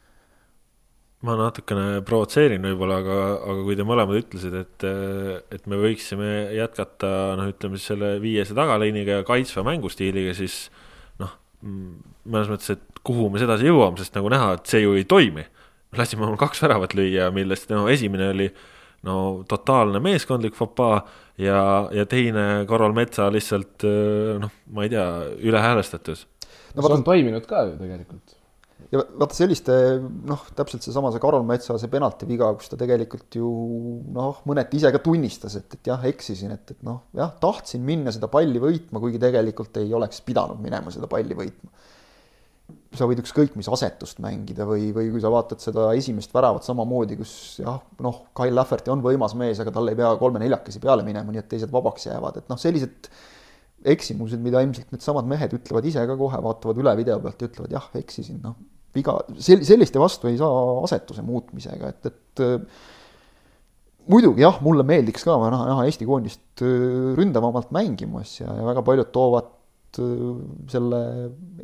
ma 1.26 1.36
natukene 1.40 2.02
provotseerin 2.06 2.64
võib-olla, 2.66 3.00
aga, 3.02 3.20
aga 3.40 3.64
kui 3.66 3.78
te 3.78 3.86
mõlemad 3.88 4.20
ütlesite, 4.20 4.64
et, 4.66 4.86
et 5.58 5.70
me 5.72 5.80
võiksime 5.82 6.32
jätkata 6.56 7.10
noh, 7.40 7.50
ütleme 7.52 7.80
siis 7.80 7.94
selle 7.94 8.16
viiese 8.24 8.58
tagaliiniga 8.58 9.20
ja 9.20 9.28
kaitsva 9.28 9.64
mängustiiliga, 9.68 10.36
siis 10.38 10.68
noh, 11.22 11.34
mõnes 11.64 12.52
mõttes, 12.52 12.76
et 12.76 13.02
kuhu 13.06 13.30
me 13.34 13.42
sedasi 13.42 13.70
jõuame, 13.70 14.00
sest 14.02 14.18
nagu 14.18 14.32
näha, 14.34 14.56
et 14.60 14.70
see 14.70 14.84
ju 14.84 14.96
ei 15.00 15.08
toimi. 15.10 15.46
Lasime 16.00 16.28
oma 16.28 16.40
kaks 16.40 16.64
väravat 16.64 16.96
lüüa, 16.98 17.32
millest 17.36 17.70
no 17.74 17.86
esimene 17.92 18.30
oli 18.34 18.50
no 19.06 19.18
totaalne 19.50 20.02
meeskondlik 20.04 20.56
fopaa 20.58 21.00
ja, 21.38 21.60
ja 21.94 22.06
teine 22.10 22.66
Karol 22.70 22.96
Metsa 22.98 23.28
lihtsalt 23.34 23.86
noh, 24.42 24.56
ma 24.74 24.88
ei 24.88 24.94
tea, 24.94 25.06
ülehäälestatus. 25.46 26.26
no 26.76 26.88
see 26.88 26.98
on 26.98 27.06
toiminud 27.06 27.46
ka 27.50 27.68
ju 27.70 27.78
tegelikult 27.82 28.40
ja 28.94 29.02
vaata 29.02 29.36
selliste 29.38 29.76
noh, 30.30 30.44
täpselt 30.58 30.86
seesama 30.86 31.12
see 31.14 31.22
Karol 31.24 31.46
Metsa 31.48 31.78
see 31.82 31.92
penalti 31.92 32.28
viga, 32.30 32.52
kus 32.58 32.72
ta 32.72 32.80
tegelikult 32.80 33.38
ju 33.40 33.50
noh, 34.16 34.42
mõneti 34.50 34.80
ise 34.80 34.92
ka 34.94 35.02
tunnistas, 35.04 35.58
et, 35.60 35.78
et 35.78 35.92
jah, 35.92 36.06
eksisin, 36.10 36.54
et, 36.56 36.76
et 36.76 36.86
noh, 36.86 37.02
jah, 37.18 37.34
tahtsin 37.42 37.84
minna 37.86 38.14
seda 38.16 38.30
palli 38.32 38.62
võitma, 38.62 39.02
kuigi 39.04 39.22
tegelikult 39.22 39.82
ei 39.82 39.94
oleks 39.98 40.22
pidanud 40.26 40.62
minema 40.64 40.94
seda 40.94 41.10
palli 41.12 41.38
võitma. 41.38 41.72
Sa 42.96 43.08
võid 43.10 43.20
ükskõik 43.22 43.58
mis 43.60 43.70
asetust 43.72 44.22
mängida 44.24 44.66
või, 44.68 44.90
või 44.96 45.10
kui 45.14 45.22
sa 45.24 45.32
vaatad 45.34 45.62
seda 45.62 45.90
esimest 45.98 46.34
väravat 46.34 46.66
samamoodi, 46.68 47.18
kus 47.20 47.34
jah, 47.62 47.82
noh, 48.02 48.22
Kyle 48.38 48.56
Lafferty 48.56 48.94
on 48.94 49.04
võimas 49.06 49.36
mees, 49.38 49.60
aga 49.62 49.74
tal 49.76 49.92
ei 49.92 49.98
pea 50.00 50.14
kolme-neljakesi 50.20 50.82
peale 50.84 51.06
minema, 51.08 51.34
nii 51.34 51.44
et 51.44 51.50
teised 51.52 51.74
vabaks 51.74 52.08
jäävad, 52.08 52.40
et 52.42 52.52
noh, 52.52 52.62
sellised 52.62 53.10
eksimused, 53.86 54.42
mida 54.42 54.64
ilmselt 54.66 54.94
needsamad 54.96 55.28
mehed 55.30 55.54
ütlevad 55.60 55.86
ise 55.86 56.08
ka 56.10 56.16
kohe, 56.18 56.40
vaatavad 56.42 56.80
üle 56.82 56.96
video 56.98 57.20
pealt 57.22 57.44
ja 57.44 57.52
ütlevad 57.52 57.76
jah, 57.78 57.92
eksisin, 58.02 58.40
noh 58.42 58.56
viga, 58.96 59.18
sel-, 59.44 59.64
selliste 59.68 60.02
vastu 60.02 60.30
ei 60.32 60.40
saa 60.40 60.62
asetuse 60.86 61.26
muutmisega, 61.26 61.92
et, 61.92 62.12
et 62.12 62.44
äh, 62.46 62.86
muidugi 64.12 64.46
jah, 64.46 64.62
mulle 64.66 64.86
meeldiks 64.88 65.26
ka 65.28 65.36
näha, 65.42 65.66
näha 65.72 65.88
Eesti 65.90 66.08
koondist 66.08 66.64
äh, 66.64 67.12
ründavamalt 67.18 67.74
mängimas 67.76 68.40
ja, 68.40 68.50
ja 68.60 68.68
väga 68.68 68.86
paljud 68.88 69.12
toovad 69.16 69.52
selle 69.96 71.00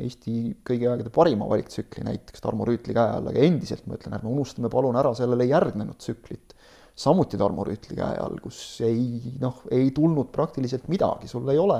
Eesti 0.01 0.33
kõigi 0.67 0.87
aegade 0.89 1.11
parima 1.13 1.47
valiktsükli 1.49 2.05
näiteks 2.07 2.43
Tarmo 2.43 2.67
Rüütli 2.67 2.95
käe 2.97 3.17
all, 3.17 3.29
aga 3.31 3.43
endiselt 3.45 3.85
ma 3.89 3.97
ütlen, 3.99 4.15
ärme 4.17 4.31
unustame 4.31 4.71
palun 4.71 4.97
ära 4.99 5.13
sellele 5.17 5.47
järgnenud 5.49 5.99
tsüklit. 6.01 6.55
samuti 6.95 7.37
Tarmo 7.39 7.65
Rüütli 7.67 7.99
käe 7.99 8.17
all, 8.21 8.39
kus 8.43 8.57
ei 8.85 9.35
noh, 9.41 9.63
ei 9.71 9.91
tulnud 9.95 10.31
praktiliselt 10.33 10.89
midagi, 10.91 11.29
sul 11.31 11.47
ei 11.49 11.59
ole 11.61 11.79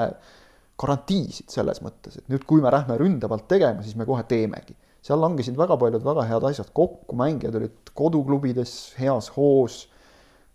garantiisid 0.82 1.52
selles 1.52 1.82
mõttes, 1.86 2.18
et 2.18 2.32
nüüd, 2.32 2.46
kui 2.50 2.62
me 2.64 2.72
lähme 2.74 2.96
ründavalt 2.98 3.46
tegema, 3.52 3.84
siis 3.86 3.98
me 4.00 4.08
kohe 4.08 4.24
teemegi 4.30 4.78
seal 5.06 5.22
langesid 5.22 5.58
väga 5.58 5.78
paljud 5.82 6.04
väga 6.06 6.26
head 6.30 6.46
asjad 6.52 6.70
kokku, 6.78 7.16
mängijad 7.18 7.58
olid 7.58 7.92
koduklubides 7.98 8.94
heas 9.02 9.32
hoos. 9.36 9.88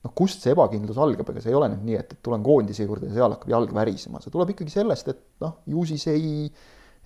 Noh, 0.06 0.14
kust 0.16 0.44
see 0.44 0.54
ebakindlus 0.54 0.98
algab, 1.02 1.28
ega 1.32 1.42
see 1.42 1.52
ei 1.52 1.58
ole 1.58 1.68
nüüd 1.72 1.84
nii, 1.88 1.98
et, 1.98 2.14
et 2.14 2.22
tulen 2.24 2.44
koondise 2.46 2.86
juurde 2.86 3.10
ja 3.10 3.18
seal 3.18 3.34
hakkab 3.34 3.52
jalg 3.52 3.74
värisema, 3.74 4.22
see 4.22 4.32
tuleb 4.34 4.54
ikkagi 4.54 4.72
sellest, 4.72 5.12
et 5.12 5.22
noh, 5.42 5.58
ju 5.72 5.84
siis 5.90 6.06
ei, 6.12 6.48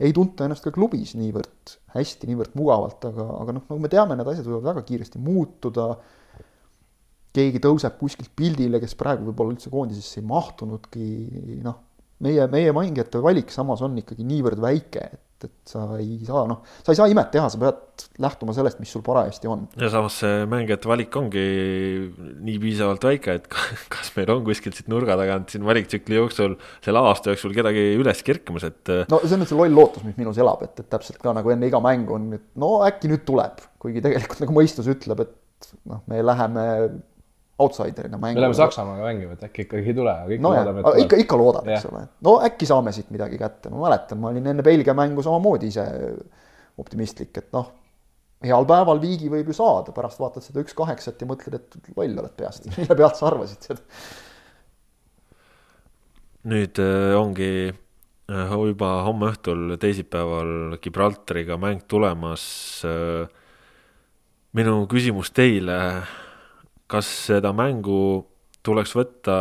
ei 0.01 0.15
tunta 0.17 0.47
ennast 0.47 0.67
ka 0.67 0.73
klubis 0.75 1.15
niivõrd 1.19 1.77
hästi, 1.97 2.31
niivõrd 2.31 2.57
mugavalt, 2.61 3.07
aga, 3.11 3.29
aga 3.41 3.57
noh, 3.57 3.67
nagu 3.71 3.85
me 3.85 3.93
teame, 3.93 4.19
need 4.19 4.33
asjad 4.33 4.49
võivad 4.49 4.69
väga 4.73 4.85
kiiresti 4.89 5.23
muutuda. 5.23 5.93
keegi 7.37 7.61
tõuseb 7.63 7.95
kuskilt 7.99 8.33
pildile, 8.37 8.81
kes 8.83 8.97
praegu 8.99 9.29
võib-olla 9.29 9.55
üldse 9.55 9.71
koondisesse 9.71 10.19
ei 10.21 10.27
mahtunudki, 10.27 11.09
noh, 11.63 11.77
meie, 12.27 12.47
meie 12.51 12.73
mängijate 12.75 13.23
valik 13.23 13.53
samas 13.55 13.83
on 13.87 13.99
ikkagi 14.03 14.27
niivõrd 14.27 14.61
väike, 14.61 15.05
et 15.15 15.23
et 15.49 15.73
sa 15.73 15.85
ei 15.99 16.19
saa, 16.27 16.45
noh, 16.51 16.61
sa 16.85 16.93
ei 16.93 16.99
saa 16.99 17.09
imet 17.11 17.31
teha, 17.35 17.49
sa 17.53 17.61
pead 17.61 18.05
lähtuma 18.23 18.55
sellest, 18.57 18.81
mis 18.83 18.93
sul 18.93 19.05
parajasti 19.05 19.51
on. 19.51 19.67
ja 19.81 19.91
samas 19.93 20.21
see 20.23 20.45
mängijate 20.51 20.89
valik 20.91 21.17
ongi 21.21 21.45
nii 22.47 22.57
piisavalt 22.63 23.05
väike, 23.11 23.37
et 23.41 23.49
kas 23.95 24.13
meil 24.17 24.33
on 24.35 24.45
kuskilt 24.47 24.79
siit 24.79 24.91
nurga 24.93 25.19
tagant 25.21 25.53
siin 25.53 25.67
valiktsükli 25.69 26.21
jooksul 26.21 26.57
selle 26.85 27.05
aasta 27.11 27.35
jooksul 27.35 27.55
kedagi 27.57 27.85
üles 28.01 28.25
kerkimas, 28.27 28.67
et. 28.71 28.95
no 29.13 29.21
see 29.25 29.37
on 29.37 29.45
nüüd 29.45 29.53
see 29.53 29.61
loll 29.61 29.79
lootus, 29.83 30.07
mis 30.07 30.19
minus 30.21 30.41
elab, 30.41 30.65
et, 30.67 30.75
et 30.81 30.91
täpselt 30.93 31.21
ka 31.23 31.35
nagu 31.37 31.53
enne 31.55 31.71
iga 31.71 31.83
mängu 31.85 32.17
on, 32.17 32.33
et 32.39 32.49
no 32.61 32.79
äkki 32.89 33.13
nüüd 33.13 33.27
tuleb, 33.29 33.63
kuigi 33.83 34.05
tegelikult 34.05 34.45
nagu 34.45 34.59
mõistus 34.61 34.91
ütleb, 34.91 35.27
et 35.27 35.73
noh, 35.89 36.03
me 36.11 36.25
läheme 36.25 36.67
outsider'ina 37.61 38.19
mängu. 38.19 38.39
me 38.39 38.45
läheme 38.45 38.57
Saksamaaga 38.59 39.07
mängima, 39.09 39.37
et 39.37 39.45
äkki 39.49 39.67
ikkagi 39.67 39.93
ei 39.93 39.97
tule, 39.97 40.15
aga 40.15 40.37
ikka 40.37 40.47
no 40.47 40.55
loodame, 40.55 40.81
et 40.81 40.89
tuleb. 40.89 41.03
ikka, 41.05 41.19
ikka 41.25 41.41
loodad, 41.41 41.69
eks 41.75 41.91
ole. 41.91 42.05
no 42.27 42.37
äkki 42.47 42.69
saame 42.71 42.95
siit 42.97 43.11
midagi 43.15 43.41
kätte, 43.41 43.73
ma 43.73 43.85
mäletan, 43.85 44.21
ma 44.23 44.33
olin 44.33 44.49
enne 44.53 44.65
Belgia 44.67 44.95
mängu 44.97 45.25
samamoodi 45.27 45.71
ise 45.73 45.85
optimistlik, 46.81 47.33
et 47.37 47.51
noh, 47.57 47.69
heal 48.47 48.67
päeval 48.69 49.03
viigi 49.03 49.29
võib 49.33 49.53
ju 49.53 49.57
saada, 49.57 49.93
pärast 49.97 50.21
vaatad 50.23 50.45
seda 50.45 50.65
üks 50.65 50.77
kaheksat 50.77 51.21
ja 51.21 51.29
mõtled, 51.29 51.59
et 51.61 51.93
loll 51.97 52.25
oled 52.25 52.35
peast, 52.39 52.69
mille 52.79 52.97
pealt 52.97 53.21
sa 53.21 53.29
arvasid 53.31 53.71
seda? 53.71 53.85
nüüd 56.51 56.81
äh, 56.81 57.13
ongi 57.21 57.53
äh, 57.69 58.55
juba 58.71 58.95
homme 59.05 59.29
õhtul, 59.35 59.77
teisipäeval 59.81 60.79
Gibraltariga 60.81 61.59
mäng 61.61 61.85
tulemas. 61.85 62.47
Äh, 62.89 63.29
minu 64.57 64.87
küsimus 64.91 65.31
teile 65.37 65.77
kas 66.91 67.09
seda 67.29 67.53
mängu 67.57 68.01
tuleks 68.67 68.93
võtta 68.97 69.37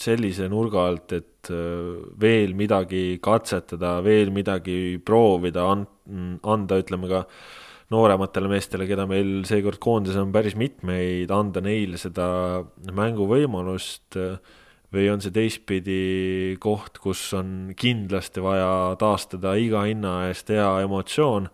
sellise 0.00 0.48
nurga 0.50 0.88
alt, 0.88 1.12
et 1.14 1.50
äh, 1.54 2.00
veel 2.20 2.56
midagi 2.58 3.20
katsetada, 3.22 3.98
veel 4.04 4.32
midagi 4.34 4.98
proovida, 5.04 5.68
anda, 5.70 6.80
ütleme 6.80 7.10
ka 7.10 7.22
noorematele 7.94 8.50
meestele, 8.50 8.88
keda 8.90 9.06
meil 9.06 9.44
seekord 9.46 9.78
koondises 9.82 10.18
on 10.18 10.32
päris 10.34 10.56
mitmeid, 10.58 11.30
anda 11.30 11.62
neile 11.62 12.00
seda 12.00 12.26
mänguvõimalust 12.96 14.18
või 14.94 15.04
on 15.12 15.22
see 15.22 15.34
teistpidi 15.34 16.00
koht, 16.62 16.98
kus 17.02 17.22
on 17.36 17.74
kindlasti 17.78 18.42
vaja 18.42 18.96
taastada 18.98 19.54
iga 19.60 19.84
hinna 19.86 20.24
eest 20.30 20.50
hea 20.54 20.70
emotsioon 20.86 21.48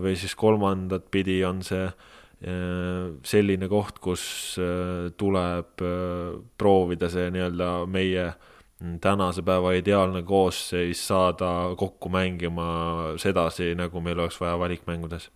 või 0.00 0.14
siis 0.16 0.36
kolmandat 0.38 1.10
pidi 1.12 1.40
on 1.44 1.60
see 1.66 1.82
äh, 1.84 1.92
Äh, 1.92 2.09
selline 2.40 3.68
koht, 3.68 3.98
kus 4.00 4.22
äh, 4.60 5.10
tuleb 5.20 5.82
äh, 5.84 6.38
proovida 6.58 7.10
see 7.12 7.28
nii-öelda 7.34 7.68
meie 7.90 8.30
tänase 9.04 9.44
päeva 9.44 9.74
ideaalne 9.76 10.22
koosseis 10.24 11.02
saada 11.04 11.74
kokku 11.76 12.08
mängima 12.08 12.70
sedasi, 13.20 13.74
nagu 13.76 14.00
meil 14.00 14.18
oleks 14.18 14.40
vaja 14.40 14.56
valikmängudes. 14.58 15.28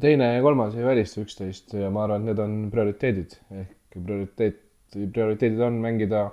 teine 0.00 0.34
ja 0.34 0.42
kolmas 0.42 0.74
ei 0.76 0.84
välista 0.84 1.20
üksteist 1.20 1.74
ja 1.76 1.90
ma 1.90 2.04
arvan, 2.04 2.24
et 2.24 2.30
need 2.30 2.40
on 2.44 2.56
prioriteedid 2.72 3.36
ehk 3.60 4.00
prioriteet, 4.04 4.60
prioriteedid 5.12 5.60
on 5.60 5.80
mängida, 5.84 6.30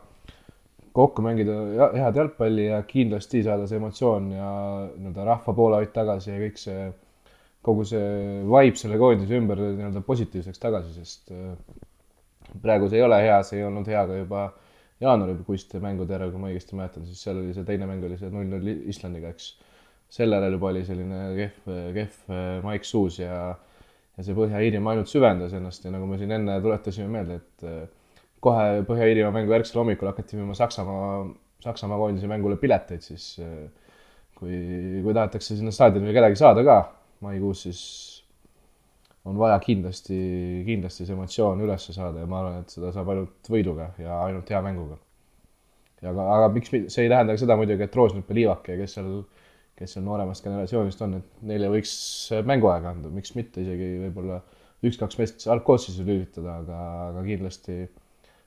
kokku 0.95 1.21
mängida 1.21 1.59
head 1.95 2.15
jalgpalli 2.15 2.69
ja 2.69 2.81
kindlasti 2.87 3.43
saada 3.43 3.67
see 3.67 3.79
emotsioon 3.79 4.31
ja 4.31 4.51
nii-öelda 4.95 5.27
rahva 5.27 5.53
poolehoid 5.59 5.91
tagasi 5.95 6.31
ja 6.31 6.39
kõik 6.39 6.61
see 6.61 6.85
kogu 7.65 7.85
see 7.87 8.05
vibe 8.45 8.77
selle 8.79 8.99
koondise 9.01 9.37
ümber 9.39 9.59
nii-öelda 9.63 10.03
positiivseks 10.05 10.61
tagasi, 10.61 10.93
sest 10.99 11.33
äh, 11.33 11.55
praegu 12.61 12.89
see 12.91 13.01
ei 13.01 13.05
ole 13.05 13.19
hea, 13.23 13.39
see 13.47 13.59
ei 13.61 13.67
olnud 13.67 13.87
hea 13.89 14.03
ka 14.09 14.19
juba 14.19 14.45
jaanuarikuiste 15.03 15.81
mängude 15.83 16.15
järel, 16.15 16.31
kui 16.31 16.41
ma 16.41 16.51
õigesti 16.51 16.77
mäletan, 16.77 17.05
siis 17.07 17.21
seal 17.25 17.41
oli 17.41 17.53
see 17.55 17.67
teine 17.67 17.87
mäng 17.89 18.03
oli 18.07 18.19
see 18.19 18.31
null-null 18.31 18.89
Islandiga, 18.91 19.31
eks. 19.33 19.49
selle 20.13 20.37
järel 20.39 20.55
juba 20.55 20.69
oli 20.71 20.83
selline 20.87 21.21
kehv, 21.39 21.71
kehv 21.97 22.19
äh, 22.31 22.43
maik 22.65 22.87
suus 22.87 23.19
ja, 23.19 23.39
ja 24.15 24.27
see 24.27 24.37
Põhja-Iirimaa 24.37 24.95
ainult 24.95 25.11
süvendas 25.11 25.55
ennast 25.57 25.87
ja 25.87 25.93
nagu 25.93 26.07
me 26.09 26.19
siin 26.21 26.31
enne 26.37 26.59
tuletasime 26.63 27.09
meelde, 27.17 27.39
et 27.41 27.65
äh, 27.67 28.21
kohe 28.45 28.85
Põhja-Iirimaa 28.87 29.33
mängu 29.35 29.55
järgsel 29.57 29.81
hommikul 29.81 30.11
hakati 30.11 30.37
müüma 30.37 30.55
Saksamaa, 30.57 31.25
Saksamaa 31.65 31.97
koondise 31.97 32.29
mängule 32.29 32.59
pileteid, 32.61 33.01
siis 33.01 33.33
kui, 34.37 34.59
kui 35.01 35.15
tahetakse 35.15 35.57
sinna 35.57 35.73
staadionile 35.73 36.13
kedagi 36.13 36.37
saada 36.39 36.63
ka, 36.67 36.77
maikuus, 37.23 37.65
siis 37.65 37.81
on 39.25 39.37
vaja 39.39 39.57
kindlasti, 39.63 40.17
kindlasti 40.67 41.05
see 41.05 41.15
emotsioon 41.15 41.63
üles 41.65 41.87
saada 41.95 42.21
ja 42.21 42.29
ma 42.29 42.41
arvan, 42.43 42.61
et 42.61 42.73
seda 42.75 42.91
saab 42.93 43.09
ainult 43.13 43.49
võiduga 43.49 43.89
ja 44.01 44.19
ainult 44.27 44.51
hea 44.53 44.61
mänguga. 44.65 44.99
ja 46.03 46.11
aga, 46.11 46.27
aga 46.35 46.49
miks, 46.53 46.73
see 46.93 47.07
ei 47.07 47.11
tähenda 47.11 47.33
ka 47.33 47.41
seda 47.41 47.57
muidugi, 47.57 47.87
et 47.87 47.97
Roosnip 47.97 48.29
ja 48.29 48.37
Liivak 48.37 48.69
ja 48.69 48.77
kes 48.81 48.97
seal, 48.99 49.09
kes 49.79 49.95
seal 49.95 50.05
nooremast 50.05 50.45
generatsioonist 50.45 51.01
on, 51.07 51.17
et 51.21 51.45
neile 51.49 51.71
võiks 51.73 51.95
mänguaega 52.45 52.93
anda, 52.93 53.09
miks 53.13 53.33
mitte 53.37 53.63
isegi 53.65 53.95
võib-olla 54.03 54.41
üks-kaks 54.85 55.17
meest 55.17 55.47
algkoosseisu 55.49 56.05
lülitada, 56.05 56.59
aga, 56.61 56.81
aga 57.09 57.23
kindlasti 57.25 57.79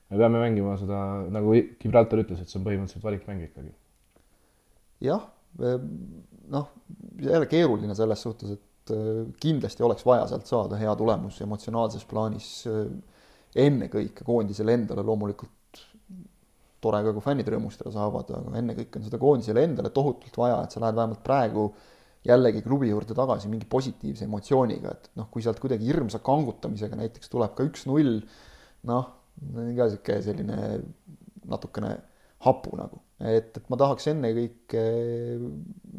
me 0.09 0.17
peame 0.17 0.39
mängima 0.41 0.77
seda, 0.79 1.01
nagu 1.33 1.57
Gibraltar 1.81 2.23
ütles, 2.23 2.39
et 2.39 2.51
see 2.51 2.59
on 2.61 2.65
põhimõtteliselt 2.69 3.05
valikmäng 3.05 3.43
ikkagi. 3.49 3.73
jah, 5.03 5.27
noh, 5.57 6.67
jälle 7.21 7.45
keeruline 7.49 7.95
selles 7.95 8.21
suhtes, 8.21 8.57
et 8.57 8.93
äh, 8.95 9.21
kindlasti 9.41 9.83
oleks 9.85 10.05
vaja 10.07 10.27
sealt 10.29 10.49
saada 10.49 10.79
hea 10.79 10.95
tulemus 10.99 11.41
emotsionaalses 11.45 12.05
plaanis 12.09 12.49
äh, 12.69 12.83
ennekõike 13.65 14.25
koondisele 14.27 14.75
endale. 14.77 15.03
Loomulikult 15.05 15.83
tore 16.79 17.03
ka, 17.03 17.13
kui 17.15 17.23
fännid 17.23 17.49
rõõmustada 17.51 17.91
saavad, 17.93 18.31
aga 18.35 18.57
ennekõike 18.61 18.99
on 18.99 19.07
seda 19.07 19.19
koondisele 19.21 19.63
endale 19.67 19.91
tohutult 19.95 20.37
vaja, 20.39 20.61
et 20.63 20.75
sa 20.75 20.83
lähed 20.83 20.99
vähemalt 20.99 21.23
praegu 21.25 21.69
jällegi 22.27 22.61
klubi 22.63 22.89
juurde 22.91 23.15
tagasi 23.15 23.49
mingi 23.51 23.67
positiivse 23.69 24.25
emotsiooniga, 24.27 24.93
et 24.95 25.09
noh, 25.19 25.27
kui 25.31 25.43
sealt 25.43 25.59
kuidagi 25.63 25.87
hirmsa 25.87 26.19
kangutamisega 26.23 26.99
näiteks 26.99 27.31
tuleb 27.31 27.55
ka 27.55 27.67
üks-null, 27.67 28.19
noh, 28.91 29.11
ka 29.77 29.87
sihuke 29.91 30.19
selline 30.23 30.57
natukene 31.49 31.93
hapu 32.45 32.75
nagu, 32.79 32.99
et, 33.19 33.57
et 33.57 33.65
ma 33.71 33.79
tahaks 33.79 34.09
ennekõike 34.13 34.83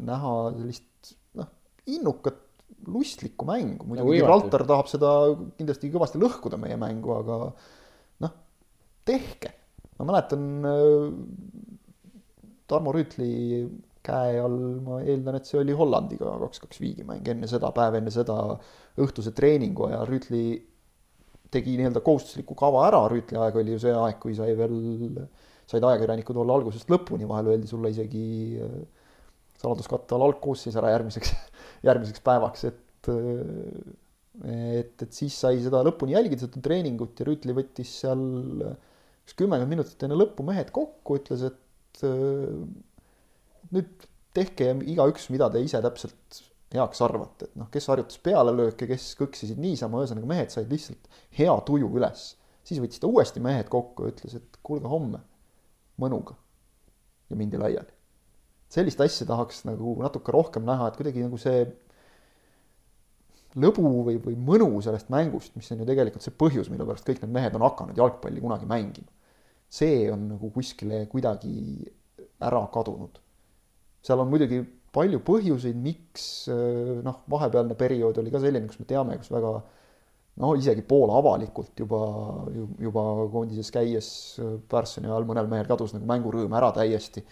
näha 0.07 0.33
sellist 0.57 1.13
noh, 1.37 1.51
innukat 1.91 2.39
lustlikku 2.89 3.45
mängu, 3.45 3.85
muidugi 3.85 4.01
nagu 4.01 4.15
Gibraltar 4.15 4.65
tahab 4.69 4.89
seda 4.89 5.11
kindlasti 5.59 5.91
kõvasti 5.93 6.21
lõhkuda, 6.21 6.57
meie 6.61 6.77
mängu, 6.81 7.13
aga 7.19 7.37
noh, 8.25 8.35
tehke. 9.05 9.53
ma 9.99 10.07
mäletan 10.09 10.49
äh, 10.65 11.07
Tarmo 12.71 12.93
Rüütli 12.95 13.67
käe 14.01 14.39
all, 14.41 14.57
ma 14.81 15.01
eeldan, 15.03 15.37
et 15.37 15.45
see 15.49 15.59
oli 15.61 15.75
Hollandiga 15.77 16.33
kaks-kaks 16.41 16.81
viigimäng, 16.81 17.27
enne 17.29 17.49
seda, 17.49 17.69
päev 17.75 17.99
enne 17.99 18.13
seda 18.13 18.37
õhtuse 19.01 19.33
treeningu 19.37 19.85
ajal 19.91 20.07
Rüütli 20.09 20.45
tegi 21.51 21.75
nii-öelda 21.77 22.01
kohustusliku 22.05 22.55
kava 22.57 22.87
ära, 22.87 23.03
Rüütli 23.11 23.37
aeg 23.37 23.59
oli 23.61 23.75
ju 23.75 23.83
see 23.83 23.93
aeg, 23.93 24.17
kui 24.23 24.33
sai 24.37 24.55
veel, 24.57 24.77
said 25.71 25.85
ajakirjanikud 25.87 26.39
olla 26.43 26.59
algusest 26.59 26.91
lõpuni, 26.91 27.27
vahel 27.29 27.53
öeldi 27.53 27.69
sulle 27.69 27.91
isegi 27.93 28.25
äh, 28.61 28.77
saladuskatte 29.61 30.17
all 30.17 30.27
algkoosseis 30.29 30.77
ära 30.79 30.93
järgmiseks, 30.95 31.33
järgmiseks 31.89 32.23
päevaks, 32.25 32.69
et 32.71 32.87
et, 34.45 34.93
et 35.01 35.09
siis 35.15 35.33
sai 35.33 35.57
seda 35.61 35.81
lõpuni 35.85 36.13
jälgida, 36.13 36.45
seda 36.45 36.61
treeningut 36.61 37.17
ja 37.17 37.25
Rüütli 37.27 37.55
võttis 37.57 37.95
seal 38.03 38.21
üks 38.61 39.33
kümmekond 39.39 39.69
minutit 39.69 40.05
enne 40.05 40.17
lõppu 40.19 40.45
mehed 40.45 40.69
kokku, 40.75 41.17
ütles, 41.17 41.41
et 41.49 42.05
nüüd 43.73 44.05
tehke 44.37 44.69
igaüks, 44.93 45.29
mida 45.33 45.49
te 45.51 45.61
ise 45.65 45.81
täpselt 45.83 46.43
heaks 46.71 47.01
arvate, 47.03 47.49
et 47.49 47.57
noh, 47.59 47.67
kes 47.71 47.89
harjutas 47.91 48.21
pealelööke, 48.23 48.87
kes 48.87 49.09
kõksisid 49.19 49.59
niisama, 49.59 50.03
ühesõnaga 50.03 50.29
mehed 50.29 50.53
said 50.53 50.71
lihtsalt 50.71 51.09
hea 51.37 51.57
tuju 51.67 51.89
üles. 51.99 52.31
siis 52.63 52.79
võttis 52.79 53.01
ta 53.01 53.09
uuesti 53.09 53.41
mehed 53.43 53.67
kokku 53.73 54.05
ja 54.05 54.13
ütles, 54.13 54.37
et 54.37 54.59
kuulge 54.63 54.87
homme 54.87 55.19
mõnuga. 56.01 56.35
ja 57.29 57.37
mindi 57.39 57.57
laiali. 57.57 57.93
sellist 58.69 59.01
asja 59.01 59.27
tahaks 59.27 59.63
nagu 59.67 59.95
natuke 60.01 60.31
rohkem 60.31 60.67
näha, 60.67 60.89
et 60.89 60.99
kuidagi 60.99 61.23
nagu 61.23 61.39
see 61.39 61.63
lõbu 63.55 63.87
või, 64.07 64.19
või 64.23 64.35
mõnu 64.35 64.69
sellest 64.83 65.09
mängust, 65.11 65.55
mis 65.55 65.71
on 65.71 65.83
ju 65.83 65.87
tegelikult 65.87 66.23
see 66.23 66.35
põhjus, 66.43 66.69
mille 66.71 66.87
pärast 66.87 67.07
kõik 67.07 67.23
need 67.23 67.33
mehed 67.35 67.55
on 67.55 67.65
hakanud 67.67 67.97
jalgpalli 67.97 68.43
kunagi 68.43 68.69
mängima. 68.69 69.11
see 69.69 70.07
on 70.11 70.29
nagu 70.35 70.51
kuskile 70.51 71.05
kuidagi 71.11 71.91
ära 72.41 72.63
kadunud 72.73 73.19
seal 74.05 74.21
on 74.21 74.31
muidugi 74.31 74.61
palju 74.91 75.21
põhjuseid, 75.23 75.77
miks 75.79 76.25
noh, 77.05 77.21
vahepealne 77.31 77.77
periood 77.79 78.17
oli 78.21 78.33
ka 78.33 78.41
selline, 78.43 78.67
kus 78.67 78.81
me 78.81 78.87
teame, 78.89 79.17
kus 79.21 79.31
väga 79.31 79.53
no 80.39 80.53
isegi 80.55 80.83
poolavalikult 80.87 81.81
juba, 81.83 82.01
juba 82.79 83.03
koondises 83.33 83.71
käies 83.73 84.09
Pärssoni 84.71 85.09
ajal 85.09 85.27
mõnel 85.27 85.49
mehel 85.51 85.67
kadus 85.69 85.95
nagu 85.95 86.07
mängurõõm 86.09 86.55
ära 86.57 86.71
täiesti. 86.75 87.23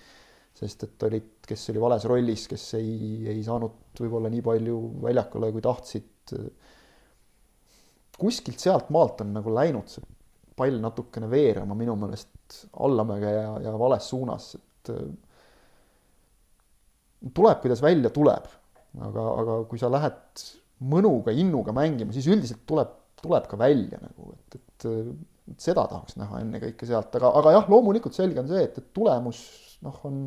sest 0.59 0.83
et 0.83 1.03
olid, 1.07 1.27
kes 1.47 1.69
oli 1.71 1.79
vales 1.79 2.05
rollis, 2.09 2.47
kes 2.51 2.63
ei, 2.75 3.23
ei 3.31 3.43
saanud 3.45 4.01
võib-olla 4.01 4.31
nii 4.33 4.41
palju 4.43 4.79
väljakule, 5.05 5.51
kui 5.55 5.61
tahtsid. 5.63 6.35
kuskilt 8.19 8.59
sealt 8.59 8.89
maalt 8.91 9.21
on 9.23 9.33
nagu 9.37 9.53
läinud 9.55 9.87
see 9.87 10.03
pall 10.59 10.79
natukene 10.83 11.29
veerema 11.31 11.75
minu 11.77 11.95
meelest 11.95 12.65
allamäge 12.83 13.31
ja, 13.31 13.53
ja 13.63 13.75
vales 13.79 14.09
suunas, 14.11 14.49
et 14.59 14.91
tuleb, 17.33 17.61
kuidas 17.61 17.81
välja 17.81 18.11
tuleb. 18.11 18.49
aga, 18.99 19.23
aga 19.41 19.55
kui 19.69 19.79
sa 19.79 19.87
lähed 19.91 20.43
mõnuga, 20.79 21.33
innuga 21.35 21.73
mängima, 21.75 22.13
siis 22.15 22.29
üldiselt 22.31 22.63
tuleb, 22.69 22.91
tuleb 23.19 23.49
ka 23.51 23.59
välja 23.59 23.99
nagu, 24.01 24.33
et, 24.35 24.59
et, 24.59 24.87
et 25.51 25.65
seda 25.65 25.85
tahaks 25.91 26.17
näha 26.19 26.43
ennekõike 26.45 26.87
sealt, 26.87 27.15
aga, 27.19 27.33
aga 27.41 27.55
jah, 27.57 27.69
loomulikult 27.71 28.15
selge 28.15 28.41
on 28.41 28.49
see, 28.51 28.63
et, 28.67 28.77
et 28.79 28.91
tulemus 28.95 29.41
noh, 29.85 29.97
on, 30.07 30.21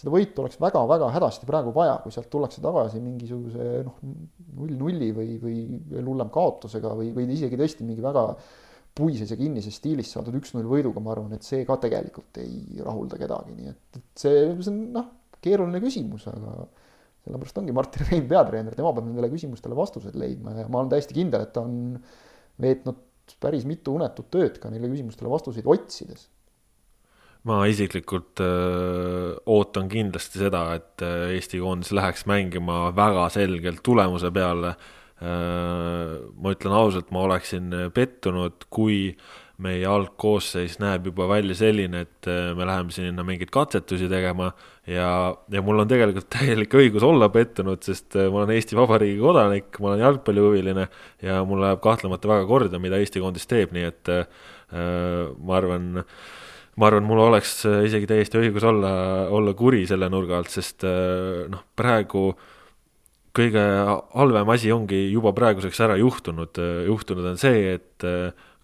seda 0.00 0.14
võitu 0.14 0.42
oleks 0.42 0.58
väga-väga 0.62 1.10
hädasti 1.14 1.46
praegu 1.48 1.74
vaja, 1.76 1.98
kui 2.02 2.14
sealt 2.14 2.30
tullakse 2.32 2.62
tagasi 2.64 3.02
mingisuguse 3.04 3.68
noh, 3.86 4.00
null-nulli 4.56 5.12
või, 5.16 5.36
või 5.42 5.60
veel 5.92 6.10
hullem 6.10 6.32
kaotusega 6.32 6.94
või, 6.96 7.12
või 7.16 7.28
isegi 7.36 7.58
tõesti 7.60 7.86
mingi 7.86 8.04
väga 8.04 8.26
puises 8.96 9.30
ja 9.30 9.38
kinnises 9.38 9.76
stiilis 9.78 10.10
saadud 10.10 10.34
üks-null 10.40 10.66
võiduga, 10.66 11.02
ma 11.04 11.14
arvan, 11.14 11.36
et 11.36 11.46
see 11.46 11.62
ka 11.68 11.76
tegelikult 11.82 12.40
ei 12.42 12.80
rahulda 12.82 13.20
kedagi, 13.20 13.54
nii 13.54 13.70
et, 13.70 14.00
et 14.00 14.24
see, 14.24 14.46
see 14.58 14.72
on 14.72 14.80
noh 14.96 15.10
keeruline 15.40 15.80
küsimus, 15.82 16.26
aga 16.28 16.64
sellepärast 17.24 17.60
ongi 17.60 17.74
Martin 17.76 18.06
Rein 18.08 18.26
peatreener, 18.30 18.74
tema 18.76 18.92
peab 18.96 19.06
nendele 19.08 19.30
küsimustele 19.32 19.76
vastused 19.78 20.16
leidma 20.18 20.54
ja 20.56 20.66
ma 20.68 20.82
olen 20.82 20.92
täiesti 20.94 21.16
kindel, 21.16 21.44
et 21.46 21.54
ta 21.54 21.64
on 21.64 21.98
veetnud 22.60 23.06
päris 23.40 23.66
mitu 23.68 23.94
unetut 23.98 24.30
tööd 24.32 24.58
ka 24.62 24.70
neile 24.72 24.90
küsimustele 24.90 25.30
vastuseid 25.30 25.68
otsides. 25.70 26.28
ma 27.44 27.62
isiklikult 27.70 28.40
öö, 28.44 29.36
ootan 29.48 29.88
kindlasti 29.88 30.42
seda, 30.42 30.64
et 30.76 31.04
Eesti 31.04 31.60
koondis 31.62 31.92
läheks 31.96 32.26
mängima 32.28 32.90
väga 32.96 33.28
selgelt 33.32 33.84
tulemuse 33.84 34.32
peale. 34.34 34.74
ma 35.20 36.52
ütlen 36.54 36.72
ausalt, 36.72 37.10
ma 37.12 37.26
oleksin 37.26 37.74
pettunud, 37.92 38.64
kui 38.72 39.16
meie 39.60 39.84
algkoosseis 39.88 40.78
näeb 40.80 41.10
juba 41.10 41.26
välja 41.30 41.54
selline, 41.58 42.04
et 42.06 42.28
äh, 42.30 42.50
me 42.56 42.66
läheme 42.68 42.94
sinna 42.94 43.24
mingeid 43.26 43.52
katsetusi 43.52 44.08
tegema 44.10 44.50
ja, 44.88 45.10
ja 45.52 45.62
mul 45.64 45.82
on 45.82 45.90
tegelikult 45.90 46.30
täielik 46.36 46.76
õigus 46.80 47.04
olla 47.06 47.30
pettunud, 47.32 47.82
sest 47.84 48.16
äh, 48.16 48.30
ma 48.32 48.42
olen 48.42 48.54
Eesti 48.56 48.78
Vabariigi 48.78 49.20
kodanik, 49.20 49.80
ma 49.80 49.92
olen 49.92 50.04
jalgpallihuviline 50.06 50.86
ja 51.26 51.40
mul 51.48 51.64
läheb 51.64 51.82
kahtlemata 51.84 52.30
väga 52.32 52.46
korda, 52.48 52.82
mida 52.82 53.00
Eesti 53.00 53.22
koondis 53.22 53.48
teeb, 53.50 53.74
nii 53.76 53.88
et 53.90 54.12
äh, 54.14 54.46
ma 54.70 55.58
arvan, 55.58 56.04
ma 56.80 56.88
arvan, 56.88 57.08
mul 57.08 57.24
oleks 57.26 57.58
isegi 57.66 58.08
täiesti 58.08 58.40
õigus 58.40 58.64
olla, 58.70 58.92
olla 59.34 59.54
kuri 59.58 59.82
selle 59.90 60.08
nurga 60.12 60.38
alt, 60.38 60.52
sest 60.54 60.86
noh, 61.50 61.64
praegu 61.76 62.30
kõige 63.34 63.62
halvem 64.14 64.48
asi 64.54 64.70
ongi 64.74 65.08
juba 65.10 65.34
praeguseks 65.34 65.82
ära 65.84 65.96
juhtunud, 65.98 66.62
juhtunud 66.86 67.26
on 67.32 67.42
see, 67.42 67.74
et 67.76 68.06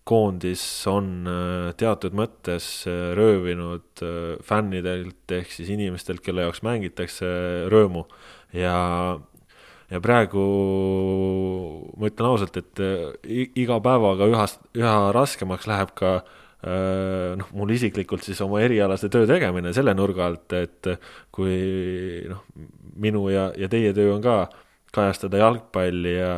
koondis 0.06 0.62
on 0.90 1.26
äh, 1.26 1.70
teatud 1.78 2.14
mõttes 2.16 2.66
äh, 2.86 3.12
röövinud 3.18 4.02
äh, 4.04 4.36
fännidelt 4.46 5.34
ehk 5.34 5.50
siis 5.50 5.70
inimestelt, 5.74 6.22
kelle 6.24 6.46
jaoks 6.46 6.62
mängitakse 6.66 7.30
rõõmu. 7.72 8.06
Ja 8.56 8.76
ja 9.86 10.00
praegu 10.02 10.42
ma 11.94 12.08
ütlen 12.10 12.26
ausalt, 12.26 12.56
et 12.58 12.80
iga 13.54 13.76
päevaga 13.78 14.26
üha, 14.26 14.46
üha 14.74 14.94
raskemaks 15.14 15.68
läheb 15.70 15.92
ka 15.94 16.16
noh, 16.66 17.52
mul 17.54 17.70
isiklikult 17.70 18.26
siis 18.26 18.40
oma 18.42 18.58
erialase 18.64 19.06
töö 19.12 19.28
tegemine 19.30 19.70
selle 19.76 19.94
nurga 19.94 20.26
alt, 20.26 20.56
et 20.58 20.88
kui 21.30 21.54
noh, 22.26 22.42
minu 22.98 23.28
ja, 23.30 23.52
ja 23.54 23.70
teie 23.70 23.94
töö 23.94 24.16
on 24.16 24.24
ka 24.24 24.48
kajastada 24.96 25.44
jalgpalli 25.44 26.16
ja 26.16 26.32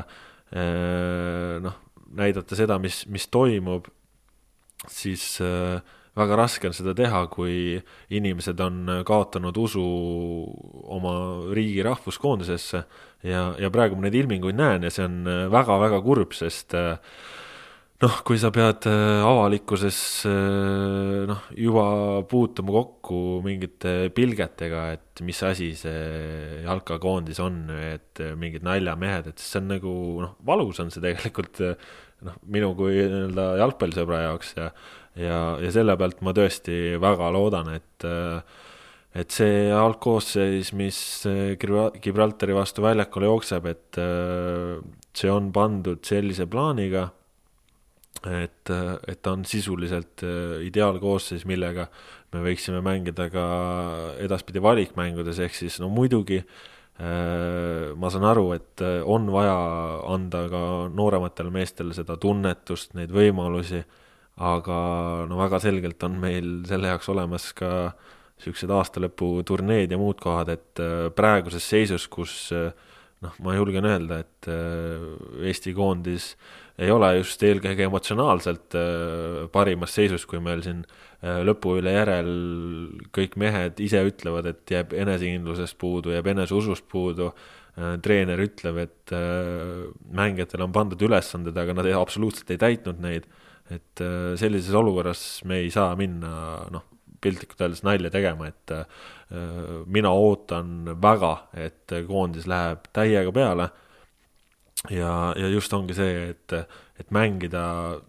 noh, 1.64 1.80
näidata 2.16 2.56
seda, 2.58 2.78
mis, 2.82 3.02
mis 3.10 3.28
toimub, 3.32 3.88
siis 4.88 5.38
äh, 5.44 5.80
väga 6.18 6.38
raske 6.38 6.70
on 6.70 6.76
seda 6.76 6.94
teha, 6.98 7.24
kui 7.32 7.78
inimesed 8.14 8.60
on 8.64 9.02
kaotanud 9.06 9.56
usu 9.60 9.84
oma 10.98 11.14
riigi 11.54 11.84
rahvuskoondisesse. 11.86 12.82
Ja, 13.26 13.52
ja 13.58 13.70
praegu 13.74 13.98
ma 13.98 14.06
neid 14.06 14.16
ilminguid 14.18 14.58
näen 14.58 14.86
ja 14.86 14.92
see 14.94 15.06
on 15.06 15.24
väga-väga 15.52 16.00
kurb, 16.04 16.34
sest 16.38 16.74
äh, 16.78 16.96
noh, 18.04 18.18
kui 18.26 18.38
sa 18.38 18.50
pead 18.54 18.86
äh, 18.86 19.20
avalikkuses 19.26 19.98
äh, 20.30 21.24
noh, 21.26 21.40
juba 21.58 21.86
puutuma 22.30 22.74
kokku 22.76 23.40
mingite 23.42 24.12
pilgetega, 24.14 24.84
et 24.94 25.22
mis 25.26 25.40
asi 25.46 25.72
see 25.78 26.62
jalkakoondis 26.62 27.42
on, 27.42 27.64
et 27.74 28.22
mingid 28.38 28.66
naljamehed, 28.66 29.32
et 29.32 29.42
see 29.42 29.58
on 29.58 29.72
nagu 29.74 29.96
noh, 30.22 30.36
valus 30.46 30.78
on 30.84 30.94
see 30.94 31.02
tegelikult 31.02 31.58
noh, 31.64 32.38
minu 32.46 32.70
kui 32.78 33.02
nii-öelda 33.02 33.50
jalgpallisõbra 33.64 34.22
jaoks 34.28 34.54
ja 34.58 34.70
ja, 35.18 35.42
ja 35.58 35.74
selle 35.74 35.98
pealt 35.98 36.22
ma 36.22 36.34
tõesti 36.36 36.96
väga 37.02 37.32
loodan, 37.34 37.74
et 37.74 38.10
et 39.18 39.34
see 39.34 39.70
algkoosseis, 39.74 40.70
mis 40.78 40.98
Gibraltari 41.58 42.54
vastu 42.54 42.84
väljakule 42.84 43.26
jookseb, 43.26 43.66
et 43.66 43.98
see 45.18 45.30
on 45.32 45.48
pandud 45.50 46.04
sellise 46.06 46.46
plaaniga 46.46 47.08
et, 48.42 48.72
et 49.08 49.20
ta 49.22 49.34
on 49.36 49.44
sisuliselt 49.48 50.24
ideaalkoosseis, 50.64 51.44
millega 51.48 51.88
me 52.34 52.42
võiksime 52.44 52.82
mängida 52.84 53.28
ka 53.32 53.44
edaspidi 54.20 54.62
valikmängudes, 54.62 55.40
ehk 55.44 55.56
siis 55.56 55.78
no 55.82 55.88
muidugi 55.92 56.42
ma 56.98 58.10
saan 58.10 58.24
aru, 58.26 58.48
et 58.56 58.82
on 59.06 59.28
vaja 59.30 59.54
anda 60.10 60.40
ka 60.50 60.62
noorematele 60.90 61.52
meestele 61.54 61.94
seda 61.94 62.16
tunnetust, 62.18 62.96
neid 62.98 63.12
võimalusi, 63.14 63.84
aga 64.42 64.78
no 65.30 65.38
väga 65.38 65.60
selgelt 65.62 66.02
on 66.06 66.18
meil 66.18 66.50
selle 66.66 66.90
jaoks 66.90 67.10
olemas 67.14 67.52
ka 67.58 67.70
niisugused 68.38 68.70
aastalõputurneed 68.70 69.94
ja 69.94 69.98
muud 69.98 70.18
kohad, 70.22 70.50
et 70.54 70.82
praeguses 71.14 71.64
seisus, 71.70 72.06
kus 72.10 72.50
noh, 73.24 73.34
ma 73.42 73.56
julgen 73.56 73.88
öelda, 73.88 74.22
et 74.22 74.48
Eesti 75.42 75.72
koondis 75.74 76.32
ei 76.78 76.92
ole 76.94 77.10
just 77.16 77.42
eelkõige 77.42 77.88
emotsionaalselt 77.88 78.76
parimas 79.50 79.96
seisus, 79.98 80.26
kui 80.30 80.38
meil 80.42 80.62
siin 80.62 80.84
Äh, 81.18 81.40
lõpu 81.42 81.72
üle 81.80 81.90
järel 81.96 82.28
kõik 83.14 83.34
mehed 83.42 83.80
ise 83.82 84.04
ütlevad, 84.06 84.46
et 84.46 84.70
jääb 84.70 84.92
enesekindlusest 84.94 85.74
puudu, 85.80 86.12
jääb 86.14 86.30
eneseusust 86.30 86.86
puudu. 86.90 87.32
Äh, 87.78 87.96
treener 88.02 88.38
ütleb, 88.42 88.78
et 88.84 89.14
äh, 89.14 89.88
mängijatele 90.14 90.68
on 90.68 90.74
pandud 90.74 91.02
ülesanded, 91.02 91.58
aga 91.58 91.74
nad 91.74 91.90
ei, 91.90 91.96
absoluutselt 91.98 92.54
ei 92.54 92.62
täitnud 92.62 93.02
neid. 93.02 93.28
et 93.68 94.00
sellises 94.40 94.72
olukorras 94.72 95.42
me 95.44 95.58
ei 95.60 95.66
saa 95.68 95.90
minna, 95.92 96.30
noh, 96.72 96.86
piltlikult 97.20 97.60
öeldes 97.64 97.84
nalja 97.86 98.10
tegema, 98.14 98.48
et 98.48 98.72
mina 99.86 100.10
ootan 100.16 100.94
väga, 101.02 101.34
et 101.52 101.92
koondis 102.08 102.46
läheb 102.48 102.86
täiega 102.96 103.32
peale. 103.34 103.68
Ja, 104.90 105.34
ja 105.34 105.48
just 105.50 105.72
ongi 105.74 105.94
see, 105.96 106.28
et, 106.30 106.52
et 107.02 107.08
mängida 107.10 107.62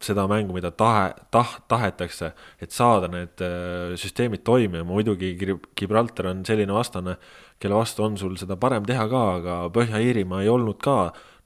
seda 0.05 0.27
mängu, 0.29 0.53
mida 0.53 0.69
tahe, 0.77 1.07
tah-, 1.33 1.55
tahetakse, 1.71 2.29
et 2.61 2.75
saada 2.75 3.09
need 3.09 3.41
äh, 3.41 3.95
süsteemid 3.97 4.43
toimima, 4.45 4.83
muidugi 4.85 5.33
Gibraltar 5.79 6.29
on 6.29 6.43
selline 6.45 6.75
vastane, 6.75 7.15
kelle 7.59 7.79
vastu 7.79 8.05
on 8.05 8.19
sul 8.21 8.37
seda 8.37 8.59
parem 8.61 8.85
teha 8.85 9.07
ka, 9.09 9.23
aga 9.39 9.55
Põhja-Iirimaa 9.73 10.43
ei 10.45 10.51
olnud 10.53 10.77
ka, 10.83 10.99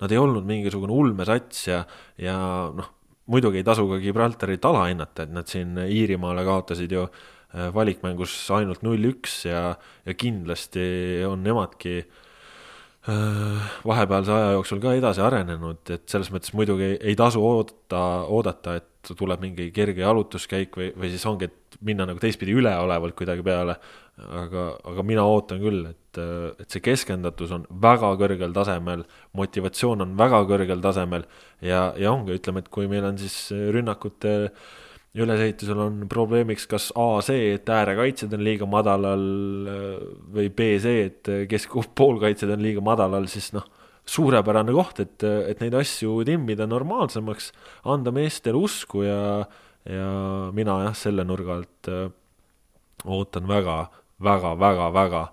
nad 0.04 0.12
ei 0.12 0.20
olnud 0.20 0.44
mingisugune 0.50 0.92
ulmesats 0.92 1.70
ja, 1.70 1.80
ja 2.20 2.36
noh, 2.76 2.92
muidugi 3.32 3.64
ei 3.64 3.68
tasu 3.72 3.88
ka 3.88 4.02
Gibraltarit 4.04 4.68
alahinnata, 4.68 5.24
et 5.24 5.32
nad 5.40 5.48
siin 5.48 5.80
Iirimaale 5.88 6.44
kaotasid 6.44 7.00
ju 7.00 7.08
äh, 7.08 7.24
valikmängus 7.54 8.34
ainult 8.56 8.82
null-üks 8.82 9.44
ja, 9.46 9.76
ja 10.08 10.14
kindlasti 10.18 10.86
on 11.28 11.44
nemadki 11.46 12.00
äh, 12.02 12.22
Äh, 13.04 13.64
vahepealse 13.84 14.32
aja 14.32 14.52
jooksul 14.56 14.80
ka 14.80 14.94
edasi 14.96 15.20
arenenud, 15.20 15.82
et 15.92 16.06
selles 16.08 16.30
mõttes 16.32 16.54
muidugi 16.56 16.86
ei, 16.86 16.94
ei 17.12 17.18
tasu 17.20 17.42
oodata, 17.44 18.00
oodata, 18.32 18.78
et 18.80 19.10
tuleb 19.20 19.42
mingi 19.44 19.66
kerge 19.76 20.00
jalutuskäik 20.00 20.78
või, 20.80 20.88
või 20.96 21.10
siis 21.12 21.26
ongi, 21.28 21.50
et 21.50 21.76
minna 21.84 22.06
nagu 22.08 22.22
teistpidi 22.24 22.56
üleolevalt 22.56 23.18
kuidagi 23.20 23.44
peale. 23.44 23.76
aga, 24.14 24.64
aga 24.88 25.04
mina 25.04 25.26
ootan 25.26 25.60
küll, 25.60 25.88
et, 25.90 26.22
et 26.62 26.70
see 26.70 26.84
keskendatus 26.86 27.52
on 27.52 27.66
väga 27.82 28.14
kõrgel 28.22 28.56
tasemel, 28.56 29.04
motivatsioon 29.36 30.06
on 30.06 30.16
väga 30.16 30.44
kõrgel 30.48 30.80
tasemel 30.80 31.28
ja, 31.60 31.90
ja 32.00 32.14
ongi, 32.14 32.38
ütleme, 32.40 32.64
et 32.64 32.72
kui 32.72 32.88
meil 32.88 33.04
on 33.10 33.18
siis 33.20 33.36
rünnakute 33.52 34.36
äh, 34.46 34.72
ülesehitusel 35.14 35.78
on 35.78 35.98
probleemiks 36.10 36.66
kas 36.70 36.90
A 36.98 37.22
see, 37.26 37.54
et 37.58 37.70
äärekaitsjad 37.70 38.34
on 38.34 38.44
liiga 38.46 38.66
madalal 38.70 39.26
või 40.34 40.50
B 40.50 40.74
see, 40.82 41.08
et 41.12 41.30
keskpoolkaitsjad 41.52 42.56
on 42.56 42.64
liiga 42.66 42.82
madalal, 42.82 43.28
siis 43.30 43.52
noh, 43.54 43.68
suurepärane 44.06 44.74
koht, 44.76 45.00
et, 45.04 45.24
et 45.24 45.62
neid 45.64 45.76
asju 45.80 46.24
timmida 46.28 46.68
normaalsemaks, 46.68 47.52
anda 47.94 48.12
meestele 48.16 48.60
usku 48.60 49.06
ja, 49.06 49.22
ja 49.88 50.10
mina 50.56 50.80
jah, 50.88 50.98
selle 50.98 51.26
nurga 51.28 51.60
alt 51.60 51.92
äh, 51.92 52.10
ootan 53.06 53.48
väga, 53.48 53.78
väga, 54.24 54.56
väga, 54.60 54.90
väga, 54.98 55.24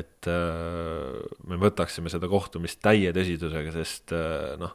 et 0.00 0.30
äh, 0.30 1.22
me 1.46 1.60
võtaksime 1.62 2.10
seda 2.12 2.30
kohtumist 2.30 2.82
täie 2.82 3.14
tõsidusega, 3.14 3.74
sest 3.78 4.16
äh, 4.16 4.56
noh 4.60 4.74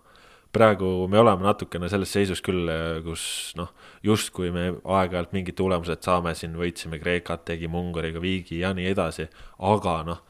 praegu 0.51 1.07
me 1.11 1.19
oleme 1.21 1.45
natukene 1.45 1.89
selles 1.91 2.11
seisus 2.11 2.41
küll, 2.43 2.69
kus 3.05 3.23
noh, 3.59 3.71
justkui 4.03 4.51
me 4.53 4.67
aeg-ajalt 4.83 5.31
mingid 5.35 5.57
tulemused 5.59 6.03
saame, 6.03 6.33
siin 6.37 6.57
võitsime 6.59 6.99
Kreekat, 7.01 7.45
tegime 7.47 7.79
Ungariga 7.79 8.21
viigi 8.23 8.59
ja 8.61 8.73
nii 8.75 8.89
edasi, 8.91 9.29
aga 9.71 9.95
noh, 10.07 10.21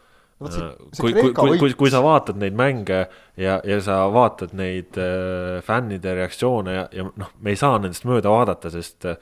kui, 0.41 1.13
kui, 1.13 1.33
kui, 1.33 1.57
kui, 1.59 1.73
kui 1.77 1.91
sa 1.93 2.01
vaatad 2.03 2.39
neid 2.41 2.57
mänge 2.57 3.03
ja, 3.37 3.59
ja 3.67 3.77
sa 3.83 4.01
vaatad 4.13 4.55
neid 4.57 4.97
äh, 4.99 5.59
fännide 5.65 6.15
reaktsioone 6.17 6.75
ja, 6.75 6.87
ja 6.95 7.05
noh, 7.09 7.31
me 7.41 7.53
ei 7.53 7.59
saa 7.59 7.77
nendest 7.77 8.07
mööda 8.09 8.33
vaadata, 8.33 8.71
sest 8.73 9.05
äh, 9.09 9.19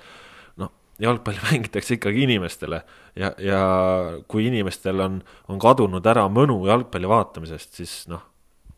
noh, 0.62 0.72
jalgpalli 1.04 1.44
mängitakse 1.50 1.98
ikkagi 1.98 2.24
inimestele 2.28 2.84
ja, 3.20 3.34
ja 3.44 3.62
kui 4.32 4.48
inimestel 4.48 5.04
on, 5.04 5.20
on 5.52 5.62
kadunud 5.62 6.08
ära 6.08 6.28
mõnu 6.32 6.62
jalgpalli 6.70 7.12
vaatamisest, 7.12 7.76
siis 7.82 7.96
noh, 8.12 8.24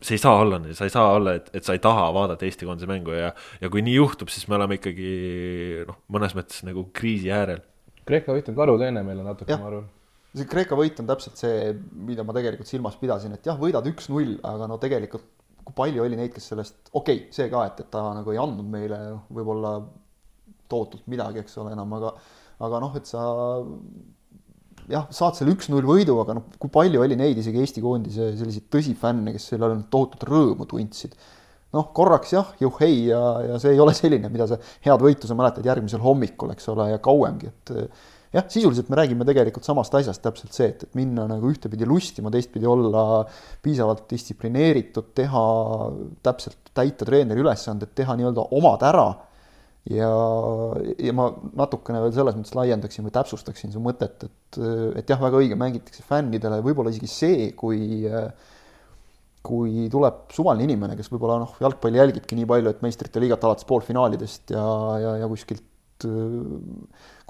see 0.02 0.18
ei 0.18 0.22
saa 0.22 0.36
olla 0.42 0.58
nii, 0.62 0.76
sa 0.76 0.86
ei 0.88 0.92
saa 0.92 1.14
olla, 1.16 1.36
et, 1.38 1.50
et 1.56 1.66
sa 1.66 1.76
ei 1.76 1.82
taha 1.82 2.08
vaadata 2.14 2.46
Eesti 2.46 2.68
koondise 2.68 2.90
mängu 2.90 3.14
ja, 3.16 3.32
ja 3.62 3.70
kui 3.72 3.84
nii 3.86 3.96
juhtub, 3.96 4.30
siis 4.32 4.48
me 4.50 4.58
oleme 4.58 4.78
ikkagi 4.78 5.10
noh, 5.88 5.98
mõnes 6.12 6.36
mõttes 6.38 6.62
nagu 6.66 6.88
kriisi 6.96 7.32
äärel. 7.34 7.62
Kreeka 8.08 8.34
võit 8.34 8.48
on 8.50 8.58
karuteene 8.58 9.04
meile 9.06 9.26
natuke, 9.26 9.56
ma 9.58 9.70
arvan. 9.70 9.86
see 10.34 10.48
Kreeka 10.50 10.78
võit 10.78 10.98
on 11.02 11.10
täpselt 11.10 11.38
see, 11.38 11.70
mida 12.08 12.26
ma 12.26 12.34
tegelikult 12.36 12.70
silmas 12.70 12.98
pidasin, 13.00 13.36
et 13.38 13.46
jah, 13.46 13.58
võidad 13.60 13.86
üks-null, 13.92 14.40
aga 14.48 14.68
no 14.70 14.80
tegelikult 14.82 15.28
kui 15.62 15.76
palju 15.78 16.02
oli 16.02 16.18
neid, 16.18 16.32
kes 16.34 16.48
sellest, 16.50 16.78
okei 16.90 17.24
okay,, 17.24 17.34
see 17.34 17.50
ka, 17.52 17.66
et, 17.70 17.84
et 17.84 17.90
ta 17.92 18.08
nagu 18.16 18.34
ei 18.34 18.40
andnud 18.42 18.66
meile 18.66 18.98
võib-olla 19.30 19.76
tohutult 20.72 21.06
midagi, 21.12 21.44
eks 21.44 21.60
ole, 21.62 21.76
enam, 21.76 21.92
aga 21.98 22.16
aga 22.62 22.80
noh, 22.82 22.96
et 22.98 23.08
sa 23.08 23.22
jah, 24.90 25.06
saad 25.14 25.38
selle 25.38 25.54
üks-null 25.54 25.86
võidu, 25.86 26.16
aga 26.22 26.38
noh, 26.38 26.48
kui 26.60 26.72
palju 26.72 27.02
oli 27.04 27.18
neid 27.18 27.38
isegi 27.38 27.62
Eesti 27.62 27.84
koondise 27.84 28.32
selliseid 28.38 28.66
tõsifänne, 28.72 29.34
kes 29.36 29.52
selle 29.52 29.68
all 29.68 29.84
tohutut 29.92 30.26
rõõmu 30.28 30.66
tundsid. 30.70 31.14
noh, 31.72 31.86
korraks 31.96 32.34
jah, 32.34 32.50
juhhei 32.60 33.06
ja, 33.08 33.20
ja 33.46 33.60
see 33.62 33.72
ei 33.72 33.80
ole 33.80 33.94
selline, 33.96 34.28
mida 34.32 34.44
sa 34.50 34.58
head 34.84 35.00
võitu 35.00 35.28
sa 35.28 35.36
mäletad 35.38 35.64
järgmisel 35.64 36.02
hommikul, 36.04 36.52
eks 36.52 36.68
ole, 36.68 36.90
ja 36.90 36.98
kauemgi, 37.00 37.48
et 37.48 37.72
jah, 38.32 38.44
sisuliselt 38.48 38.90
me 38.92 38.98
räägime 39.00 39.24
tegelikult 39.28 39.64
samast 39.64 39.94
asjast, 39.96 40.20
täpselt 40.24 40.52
see, 40.56 40.68
et, 40.72 40.84
et 40.84 40.98
minna 40.98 41.24
nagu 41.30 41.48
ühtepidi 41.48 41.88
lustima, 41.88 42.32
teistpidi 42.32 42.68
olla 42.68 43.22
piisavalt 43.64 44.04
distsiplineeritud, 44.10 45.12
teha 45.16 45.44
täpselt, 46.28 46.72
täita 46.76 47.08
treeneri 47.08 47.40
ülesanded, 47.40 47.92
teha 47.96 48.16
nii-öelda 48.20 48.50
omad 48.58 48.84
ära 48.88 49.06
ja, 49.90 50.10
ja 51.02 51.14
ma 51.16 51.28
natukene 51.58 52.02
veel 52.04 52.14
selles 52.14 52.38
mõttes 52.38 52.54
laiendaksin 52.58 53.06
või 53.06 53.14
täpsustaksin 53.16 53.74
su 53.74 53.82
mõtet, 53.82 54.28
et, 54.28 54.60
et 55.00 55.10
jah, 55.10 55.20
väga 55.22 55.40
õige, 55.40 55.58
mängitakse 55.58 56.04
fännidele, 56.06 56.62
võib-olla 56.64 56.94
isegi 56.94 57.10
see, 57.10 57.50
kui 57.58 58.06
kui 59.42 59.88
tuleb 59.90 60.28
suvaline 60.30 60.68
inimene, 60.68 60.94
kes 60.94 61.10
võib-olla 61.10 61.40
noh, 61.42 61.56
jalgpalli 61.58 61.98
jälgibki 61.98 62.36
nii 62.38 62.46
palju, 62.46 62.70
et 62.70 62.82
meistrite 62.84 63.18
liigat 63.18 63.42
alates 63.42 63.66
poolfinaalidest 63.66 64.54
ja, 64.54 64.66
ja, 65.02 65.16
ja 65.24 65.30
kuskilt 65.30 65.66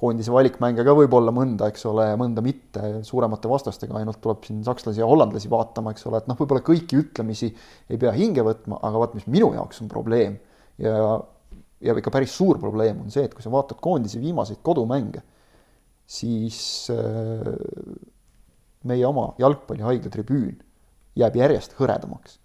koondise 0.02 0.32
valikmänge 0.34 0.84
ka 0.84 0.94
võib-olla 0.96 1.32
mõnda, 1.34 1.68
eks 1.72 1.84
ole, 1.88 2.06
mõnda 2.20 2.44
mitte, 2.44 3.02
suuremate 3.06 3.50
vastastega. 3.50 3.98
Ainult 4.00 4.20
tuleb 4.24 4.44
siin 4.46 4.62
sakslasi 4.66 5.02
ja 5.02 5.08
hollandlasi 5.08 5.50
vaatama, 5.52 5.92
eks 5.94 6.06
ole, 6.08 6.22
et 6.22 6.30
noh, 6.30 6.38
võib-olla 6.38 6.64
kõiki 6.66 6.98
ütlemisi 7.00 7.52
ei 7.88 8.00
pea 8.00 8.14
hinge 8.16 8.44
võtma, 8.46 8.80
aga 8.82 9.02
vaat, 9.04 9.16
mis 9.18 9.28
minu 9.30 9.52
jaoks 9.56 9.82
on 9.84 9.92
probleem 9.92 10.38
ja 10.82 10.96
ja 11.82 11.94
ikka 11.98 12.12
päris 12.14 12.34
suur 12.36 12.60
probleem 12.62 13.00
on 13.02 13.10
see, 13.10 13.24
et 13.26 13.34
kui 13.34 13.44
sa 13.44 13.52
vaatad 13.52 13.80
koondise 13.82 14.20
viimaseid 14.22 14.62
kodumänge, 14.62 15.22
siis 16.06 16.90
äh, 16.92 17.48
meie 18.88 19.06
oma 19.06 19.32
jalgpallihaigla 19.40 20.12
tribüün 20.12 20.60
jääb 21.18 21.36
järjest 21.36 21.76
hõredamaks. 21.78 22.38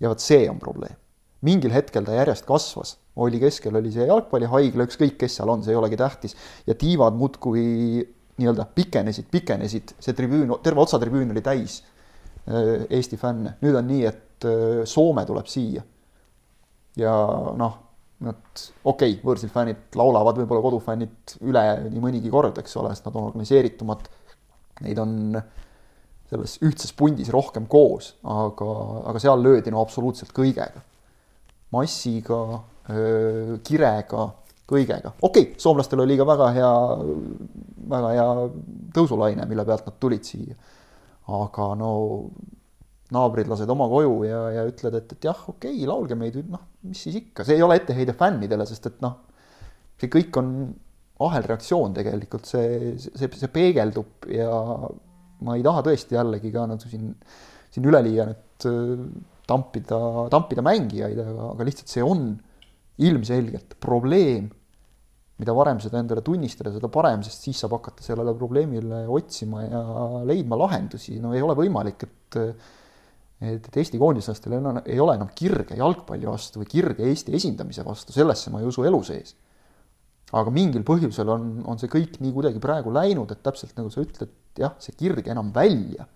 ja 0.00 0.10
vot 0.12 0.20
see 0.20 0.48
on 0.50 0.58
probleem. 0.58 0.96
mingil 1.40 1.72
hetkel 1.72 2.04
ta 2.04 2.16
järjest 2.16 2.46
kasvas, 2.46 2.96
oli 3.16 3.40
keskel 3.40 3.76
oli 3.76 3.92
see 3.92 4.06
jalgpallihaigla, 4.06 4.86
ükskõik 4.88 5.18
kes 5.20 5.36
seal 5.36 5.50
on, 5.52 5.62
see 5.62 5.72
ei 5.74 5.78
olegi 5.78 5.96
tähtis, 5.96 6.36
ja 6.66 6.74
tiivad 6.74 7.14
muudkui 7.14 7.62
nii-öelda 8.36 8.66
pikenesid, 8.74 9.28
pikenesid, 9.30 9.94
see 10.00 10.16
tribüün, 10.16 10.52
terve 10.64 10.82
otsatribüün 10.82 11.30
oli 11.32 11.42
täis 11.44 11.82
äh, 12.48 12.84
Eesti 12.90 13.16
fänne, 13.20 13.56
nüüd 13.62 13.78
on 13.78 13.88
nii, 13.88 14.04
et 14.06 14.48
äh, 14.48 14.84
Soome 14.84 15.24
tuleb 15.28 15.48
siia. 15.48 15.84
ja 16.96 17.12
noh 17.56 17.85
nad, 18.24 18.40
okei 18.84 19.16
okay,, 19.16 19.22
võõrsil 19.24 19.52
fännid 19.52 19.96
laulavad 19.98 20.38
võib-olla 20.40 20.64
kodufännid 20.64 21.36
üle 21.44 21.64
nii 21.90 22.02
mõnigi 22.02 22.32
kord, 22.32 22.56
eks 22.62 22.78
ole, 22.80 22.94
sest 22.94 23.08
nad 23.08 23.18
on 23.18 23.28
organiseeritumad. 23.30 24.06
Neid 24.86 25.00
on 25.00 25.12
selles 26.30 26.56
ühtses 26.64 26.92
pundis 26.96 27.28
rohkem 27.32 27.68
koos, 27.70 28.14
aga, 28.26 28.70
aga 29.12 29.22
seal 29.22 29.42
löödi 29.44 29.72
no 29.72 29.82
absoluutselt 29.84 30.32
kõigega. 30.36 30.82
massiga, 31.74 32.40
kirega, 33.66 34.26
kõigega. 34.70 35.12
okei 35.20 35.50
okay,, 35.50 35.60
soomlastel 35.60 36.02
oli 36.02 36.16
ka 36.18 36.26
väga 36.26 36.50
hea, 36.56 36.72
väga 37.94 38.12
hea 38.16 38.28
tõusulaine, 38.96 39.46
mille 39.50 39.64
pealt 39.68 39.86
nad 39.86 39.98
tulid 40.00 40.24
siia. 40.24 40.56
aga 41.36 41.74
no 41.78 41.90
naabrid 43.14 43.46
lased 43.50 43.70
oma 43.70 43.86
koju 43.90 44.16
ja, 44.26 44.40
ja 44.56 44.64
ütled, 44.66 44.96
et, 44.98 45.12
et 45.14 45.28
jah, 45.28 45.44
okei 45.52 45.76
okay,, 45.76 45.86
laulge 45.88 46.18
meid, 46.18 46.40
noh, 46.50 46.64
mis 46.88 47.04
siis 47.06 47.20
ikka, 47.20 47.46
see 47.46 47.58
ei 47.58 47.62
ole 47.62 47.78
etteheide 47.78 48.16
fännidele, 48.18 48.66
sest 48.66 48.90
et 48.90 48.98
noh, 49.04 49.20
see 50.00 50.10
kõik 50.12 50.40
on 50.40 50.50
ahelreaktsioon 51.26 51.94
tegelikult, 51.96 52.48
see, 52.48 52.96
see, 52.98 53.30
see 53.30 53.52
peegeldub 53.52 54.26
ja 54.28 54.50
ma 55.46 55.56
ei 55.56 55.64
taha 55.64 55.84
tõesti 55.86 56.16
jällegi 56.16 56.50
ka 56.52 56.66
nagu 56.68 56.90
siin, 56.90 57.14
siin 57.72 57.88
üleliia 57.88 58.26
nüüd 58.28 58.68
äh, 58.68 59.06
tampida, 59.48 60.00
tampida 60.32 60.64
mängijaid, 60.66 61.18
aga, 61.22 61.50
aga 61.54 61.66
lihtsalt 61.68 61.92
see 61.92 62.04
on 62.04 62.28
ilmselgelt 63.06 63.76
probleem, 63.82 64.48
mida 65.36 65.52
varem 65.52 65.78
seda 65.84 66.00
endale 66.00 66.22
tunnistada, 66.24 66.72
seda 66.72 66.88
parem, 66.92 67.22
sest 67.24 67.44
siis 67.44 67.60
saab 67.60 67.76
hakata 67.76 68.04
sellele 68.04 68.32
probleemile 68.38 69.02
otsima 69.12 69.66
ja 69.66 69.82
leidma 70.26 70.56
lahendusi, 70.58 71.20
no 71.20 71.34
ei 71.36 71.44
ole 71.44 71.56
võimalik, 71.58 72.06
et 72.08 72.38
et, 73.40 73.68
et 73.68 73.78
Eesti 73.82 74.00
koondislastel 74.00 74.56
ei 74.58 75.00
ole 75.02 75.16
enam 75.18 75.30
kirge 75.36 75.76
jalgpalli 75.78 76.28
vastu 76.28 76.62
või 76.62 76.70
kirge 76.70 77.06
Eesti 77.08 77.34
esindamise 77.36 77.84
vastu, 77.86 78.14
sellesse 78.16 78.52
ma 78.52 78.62
ei 78.62 78.68
usu 78.70 78.84
elu 78.88 79.02
sees. 79.06 79.36
aga 80.32 80.50
mingil 80.50 80.82
põhjusel 80.82 81.28
on, 81.30 81.46
on 81.70 81.78
see 81.78 81.90
kõik 81.92 82.18
nii 82.20 82.32
kuidagi 82.34 82.60
praegu 82.62 82.90
läinud, 82.94 83.30
et 83.30 83.42
täpselt 83.46 83.76
nagu 83.78 83.92
sa 83.94 84.02
ütled, 84.02 84.32
jah, 84.58 84.74
see 84.82 84.96
kirg 84.98 85.28
enam 85.30 85.52
välja 85.54 86.08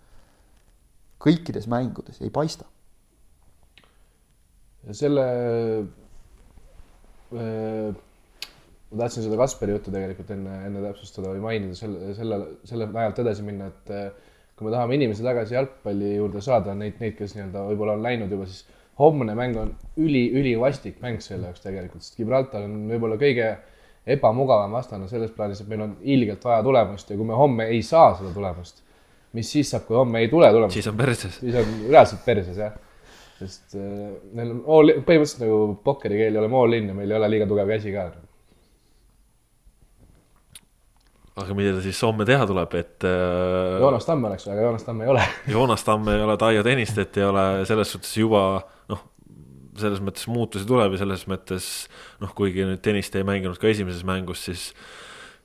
kõikides 1.21 1.69
mängudes 1.71 2.21
ei 2.25 2.31
paista. 2.35 2.65
selle 4.97 5.27
äh 7.31 7.99
ma 8.91 9.05
tahtsin 9.05 9.25
seda 9.27 9.39
Kasperi 9.39 9.77
juttu 9.77 9.93
tegelikult 9.95 10.33
enne, 10.35 10.57
enne 10.67 10.83
täpsustada 10.83 11.31
või 11.35 11.45
mainida 11.45 11.77
selle, 11.79 12.15
selle, 12.19 12.41
selle 12.67 12.89
najalt 12.91 13.23
edasi 13.23 13.45
minna, 13.47 13.71
et 13.71 13.93
eh, 13.95 14.30
kui 14.61 14.69
me 14.69 14.75
tahame 14.75 14.99
inimesi 14.99 15.25
tagasi 15.25 15.57
jalgpalli 15.57 16.19
juurde 16.19 16.43
saada, 16.45 16.75
neid, 16.77 16.99
neid, 17.01 17.15
kes 17.17 17.33
nii-öelda 17.33 17.65
võib-olla 17.71 17.95
on 17.97 18.03
läinud 18.05 18.33
juba, 18.35 18.45
siis 18.45 18.67
homne 19.01 19.33
mäng 19.39 19.57
on 19.57 19.71
üli, 19.97 20.27
ülivastik 20.37 20.99
mäng 21.01 21.23
selle 21.25 21.49
jaoks 21.49 21.65
tegelikult, 21.65 22.05
sest 22.05 22.21
Gibraltar 22.21 22.67
on 22.67 22.75
võib-olla 22.91 23.17
kõige 23.21 23.49
ebamugavam 24.13 24.77
vastane 24.77 25.09
selles 25.09 25.33
plaanis, 25.33 25.63
et 25.63 25.73
meil 25.73 25.87
on 25.87 25.97
ilgelt 26.03 26.45
vaja 26.45 26.61
tulemust 26.67 27.09
ja 27.09 27.17
kui 27.17 27.29
me 27.29 27.41
homme 27.41 27.71
ei 27.73 27.81
saa 27.87 28.13
seda 28.19 28.35
tulemust, 28.37 28.85
mis 29.39 29.49
siis 29.57 29.73
saab, 29.73 29.87
kui 29.89 29.97
homme 29.97 30.21
ei 30.21 30.29
tule 30.29 30.53
tulemust? 30.53 30.77
siis 30.77 30.93
on 30.93 31.01
perses. 31.01 31.41
siis 31.41 31.57
on 31.57 31.75
reaalselt 31.89 32.25
perses, 32.29 32.61
jah. 32.61 32.77
sest 33.41 33.79
äh, 33.81 34.11
neil 34.37 34.59
on 34.59 34.65
all, 34.67 34.97
põhimõtteliselt 35.01 35.47
nagu 35.47 35.63
pokkeri 35.85 36.21
keel 36.21 36.37
ei 36.37 36.45
ole 36.45 36.53
all 36.65 36.77
in 36.77 36.93
ja 36.93 37.01
meil 37.01 37.09
ei 37.09 37.17
ole 37.17 37.33
liiga 37.33 37.49
tugev 37.49 37.73
käsi 37.73 37.97
ka 37.97 38.11
aga 41.45 41.57
mida 41.57 41.75
ta 41.77 41.85
siis 41.85 42.01
homme 42.07 42.27
teha 42.29 42.47
tuleb, 42.49 42.75
et 42.81 43.07
äh,. 43.09 43.79
Joonas 43.83 44.07
Tamm 44.09 44.29
oleks, 44.29 44.47
aga 44.51 44.67
Joonas 44.67 44.87
Tamm 44.87 45.05
ei 45.05 45.13
ole 45.13 45.25
Joonas 45.55 45.87
Tamm 45.87 46.11
ei 46.13 46.25
ole, 46.25 46.37
Taio 46.41 46.65
Tõnistet 46.67 47.21
ei 47.21 47.27
ole, 47.29 47.47
selles 47.69 47.95
suhtes 47.95 48.13
juba 48.21 48.43
noh, 48.93 49.05
selles 49.81 50.03
mõttes 50.05 50.27
muutusi 50.31 50.69
tuleb 50.69 50.97
ja 50.97 51.03
selles 51.05 51.27
mõttes 51.31 51.71
noh, 52.23 52.35
kuigi 52.37 52.67
nüüd 52.69 52.83
Tõniste 52.85 53.23
ei 53.23 53.29
mänginud 53.29 53.61
ka 53.61 53.71
esimeses 53.71 54.05
mängus, 54.09 54.45
siis 54.49 54.71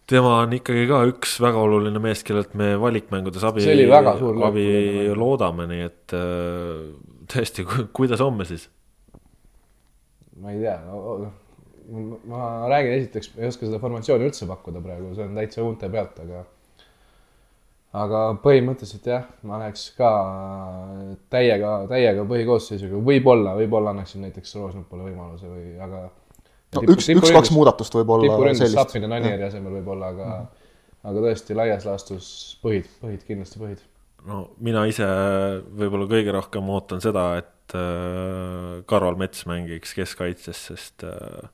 tema 0.10 0.40
on 0.44 0.54
ikkagi 0.58 0.86
ka 0.90 1.02
üks 1.10 1.40
väga 1.42 1.62
oluline 1.66 2.02
mees, 2.02 2.22
kellelt 2.26 2.54
me 2.58 2.76
valikmängudes 2.82 3.46
abi, 3.48 3.66
abi 4.50 4.68
loodame, 5.18 5.70
nii 5.72 5.88
et 5.88 6.16
äh, 6.18 6.86
tõesti, 7.32 7.66
kuidas 7.96 8.24
homme 8.24 8.48
siis? 8.50 8.70
ma 10.36 10.52
ei 10.52 10.60
tea 10.60 10.76
no,, 10.84 11.32
ma 12.26 12.68
räägin 12.72 13.00
esiteks, 13.00 13.32
ei 13.38 13.48
oska 13.50 13.68
seda 13.68 13.80
formatsiooni 13.82 14.28
üldse 14.28 14.48
pakkuda 14.50 14.82
praegu, 14.82 15.14
see 15.16 15.26
on 15.28 15.38
täitsa 15.38 15.64
uunte 15.66 15.90
pealt, 15.94 16.20
aga 16.24 16.44
aga 17.96 18.22
põhimõtteliselt 18.44 19.08
jah, 19.08 19.26
ma 19.48 19.60
läheks 19.62 19.88
ka 19.96 20.10
täiega, 21.32 21.78
täiega 21.92 22.26
põhikoosseisuga, 22.28 23.00
võib-olla, 23.08 23.56
võib-olla 23.60 23.94
annaksin 23.96 24.26
näiteks 24.26 24.56
Roosnupule 24.60 25.08
võimaluse 25.08 25.50
või, 25.50 25.66
aga 25.80 26.04
no 26.10 26.84
tipu, 26.84 26.98
üks, 26.98 27.10
üks-kaks 27.16 27.54
muudatust 27.56 27.96
võib-olla 27.96 28.28
tipuründes 28.28 28.76
Sapini 28.76 29.10
Nanieri 29.12 29.48
asemel 29.48 29.78
võib-olla, 29.80 30.12
aga 30.12 30.26
mm 30.26 30.38
-hmm. 30.38 30.72
aga 31.12 31.28
tõesti 31.28 31.60
laias 31.62 31.88
laastus 31.88 32.30
põhid, 32.64 32.90
põhid, 33.02 33.28
kindlasti 33.28 33.62
põhid. 33.62 33.84
no 34.28 34.48
mina 34.60 34.86
ise 34.92 35.08
võib-olla 35.70 36.10
kõige 36.12 36.36
rohkem 36.36 36.70
ootan 36.76 37.04
seda, 37.06 37.30
et 37.44 37.78
äh, 37.78 38.82
Karol 38.86 39.16
Mets 39.16 39.46
mängiks 39.46 39.96
keskkaitses, 39.96 40.66
sest 40.72 41.08
Äh, 41.08 41.48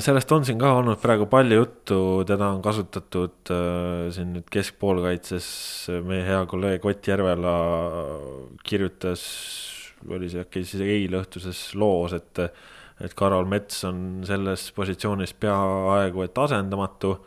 sellest 0.00 0.32
on 0.32 0.46
siin 0.48 0.56
ka 0.58 0.70
olnud 0.78 0.96
praegu 1.02 1.26
palju 1.28 1.58
juttu, 1.58 1.98
teda 2.28 2.48
on 2.54 2.62
kasutatud 2.64 3.50
äh, 3.52 4.06
siin 4.14 4.32
nüüd 4.32 4.46
keskpoolkaitses, 4.52 5.48
meie 6.06 6.24
hea 6.24 6.40
kolleeg 6.48 6.84
Ott 6.88 7.08
Järvela 7.10 7.56
kirjutas, 8.64 9.26
oli 10.08 10.30
see 10.32 10.40
äkki 10.40 10.62
siis 10.64 10.84
eileõhtuses 10.86 11.60
loos, 11.76 12.14
et, 12.16 12.40
et 13.04 13.16
Karol 13.16 13.44
Mets 13.50 13.84
on 13.88 14.24
selles 14.26 14.70
positsioonis 14.76 15.34
peaaegu 15.36 16.24
et 16.24 16.38
asendamatu. 16.46 17.18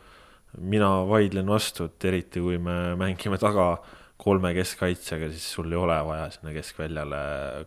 mina 0.58 1.06
vaidlen 1.06 1.46
vastu, 1.46 1.84
et 1.84 2.04
eriti 2.04 2.40
kui 2.42 2.58
me 2.58 2.96
mängime 2.98 3.38
taga 3.38 3.76
kolme 4.18 4.50
keskkaitsjaga, 4.54 5.28
siis 5.30 5.46
sul 5.54 5.70
ei 5.70 5.78
ole 5.78 5.98
vaja 6.04 6.26
sinna 6.34 6.52
keskväljale 6.52 7.20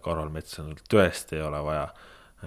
Karol 0.04 0.30
Metsa, 0.30 0.66
tõesti 0.92 1.40
ei 1.40 1.46
ole 1.48 1.64
vaja, 1.64 1.88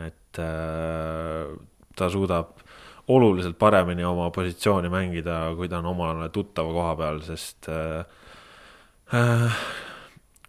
et 0.05 0.43
äh, 0.45 1.57
ta 1.97 2.11
suudab 2.13 2.63
oluliselt 3.09 3.59
paremini 3.59 4.05
oma 4.05 4.31
positsiooni 4.35 4.91
mängida, 4.91 5.55
kui 5.57 5.69
ta 5.71 5.79
on 5.79 5.93
omale 5.93 6.29
tuttava 6.35 6.73
koha 6.75 6.95
peal, 6.99 7.21
sest 7.27 7.69
äh, 7.71 8.03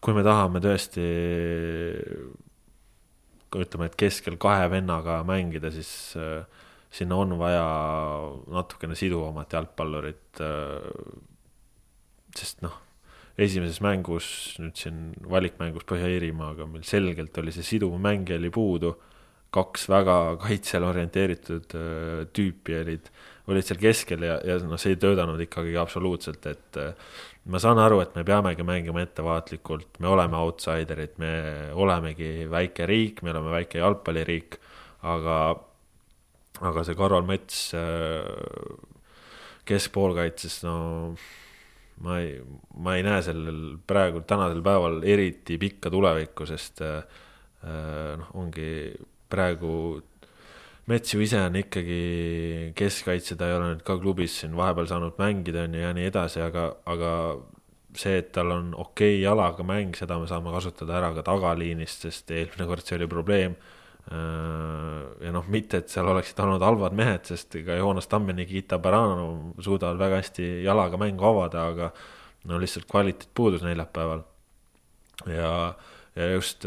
kui 0.01 0.15
me 0.17 0.23
tahame 0.25 0.61
tõesti 0.63 1.05
ütleme, 3.57 3.87
et 3.87 3.95
keskel 3.97 4.37
kahe 4.41 4.67
vennaga 4.71 5.21
mängida, 5.25 5.71
siis 5.73 5.91
äh, 6.19 6.43
sinna 6.93 7.17
on 7.21 7.37
vaja 7.39 7.63
natukene 8.53 8.97
siduvamat 8.97 9.53
jalgpallurit 9.53 10.41
äh,. 10.41 10.91
sest 12.37 12.61
noh, 12.61 12.75
esimeses 13.37 13.79
mängus, 13.81 14.27
nüüd 14.61 14.77
siin 14.77 15.11
valikmängus 15.29 15.85
Põhja-Iirimaaga 15.89 16.67
meil 16.69 16.85
selgelt 16.85 17.37
oli 17.37 17.53
see 17.53 17.65
siduv 17.65 17.95
mängija 18.01 18.37
oli 18.37 18.51
puudu 18.53 18.95
kaks 19.53 19.87
väga 19.89 20.17
kaitsele 20.41 20.89
orienteeritud 20.89 21.75
äh, 21.77 22.25
tüüpi 22.35 22.75
olid, 22.81 23.07
olid 23.47 23.67
seal 23.67 23.79
keskel 23.79 24.25
ja, 24.27 24.37
ja 24.45 24.57
noh, 24.63 24.79
see 24.81 24.95
ei 24.95 24.99
töötanud 25.01 25.39
ikkagi 25.45 25.77
absoluutselt, 25.79 26.43
et 26.51 26.79
äh, 26.81 26.91
ma 27.51 27.61
saan 27.63 27.79
aru, 27.79 28.01
et 28.03 28.17
me 28.17 28.25
peamegi 28.27 28.65
mängima 28.67 29.05
ettevaatlikult, 29.05 30.01
me 30.03 30.11
oleme 30.11 30.39
outsiderid, 30.41 31.15
me 31.23 31.31
olemegi 31.79 32.49
väike 32.51 32.89
riik, 32.89 33.23
me 33.23 33.31
oleme 33.35 33.55
väike 33.55 33.79
jalgpalliriik, 33.79 34.59
aga, 35.07 35.39
aga 36.67 36.85
see 36.85 36.99
Karol 36.99 37.27
Mets 37.29 37.63
äh, 37.77 38.27
keskpoolkaitses, 39.67 40.61
no 40.67 40.77
ma 42.03 42.19
ei, 42.19 42.35
ma 42.83 42.97
ei 42.97 43.03
näe 43.03 43.23
sellel 43.25 43.77
praegu 43.87 44.21
tänasel 44.27 44.59
päeval 44.63 44.99
eriti 45.07 45.55
pikka 45.59 45.89
tulevikku, 45.91 46.45
sest 46.45 46.83
noh, 47.63 48.27
ongi 48.37 48.67
praegu 49.29 50.01
Mets 50.87 51.11
ju 51.11 51.19
ise 51.19 51.39
on 51.43 51.55
ikkagi 51.59 52.71
keskkaitse, 52.79 53.35
ta 53.35 53.49
ei 53.49 53.57
ole 53.57 53.73
nüüd 53.73 53.81
ka 53.83 53.97
klubis 53.99 54.37
siin 54.39 54.53
vahepeal 54.55 54.87
saanud 54.87 55.17
mängida, 55.19 55.65
on 55.67 55.73
ju, 55.75 55.81
ja 55.83 55.89
nii 55.95 56.05
edasi, 56.07 56.39
aga, 56.45 56.69
aga 56.87 57.09
see, 57.97 58.21
et 58.21 58.29
tal 58.37 58.53
on 58.55 58.69
okei 58.71 59.17
okay 59.17 59.25
jalaga 59.25 59.65
mäng, 59.67 59.97
seda 59.99 60.15
me 60.21 60.29
saame 60.31 60.53
kasutada 60.55 60.95
ära 61.01 61.11
ka 61.17 61.25
tagaliinist, 61.27 62.07
sest 62.07 62.31
eelmine 62.31 62.69
kord 62.69 62.87
see 62.87 62.95
oli 62.95 63.09
probleem. 63.11 63.57
Äh, 64.07 65.01
ja 65.27 65.35
noh, 65.35 65.51
mitte, 65.51 65.81
et 65.83 65.91
seal 65.91 66.07
oleksid 66.07 66.39
olnud 66.45 66.63
halvad 66.63 66.95
mehed, 66.95 67.27
sest 67.27 67.59
ka 67.67 67.75
Joonas 67.75 68.07
Tamm 68.07 68.31
ja 68.31 68.37
Nikita 68.37 68.79
Baranov 68.79 69.59
suudavad 69.59 69.99
väga 69.99 70.21
hästi 70.21 70.49
jalaga 70.63 71.03
mängu 71.03 71.27
avada, 71.27 71.67
aga 71.73 71.91
no 72.47 72.61
lihtsalt 72.63 72.87
kvaliteet 72.87 73.35
puudus 73.35 73.67
neljapäeval. 73.67 74.23
ja, 75.27 75.51
ja 76.15 76.31
just 76.31 76.63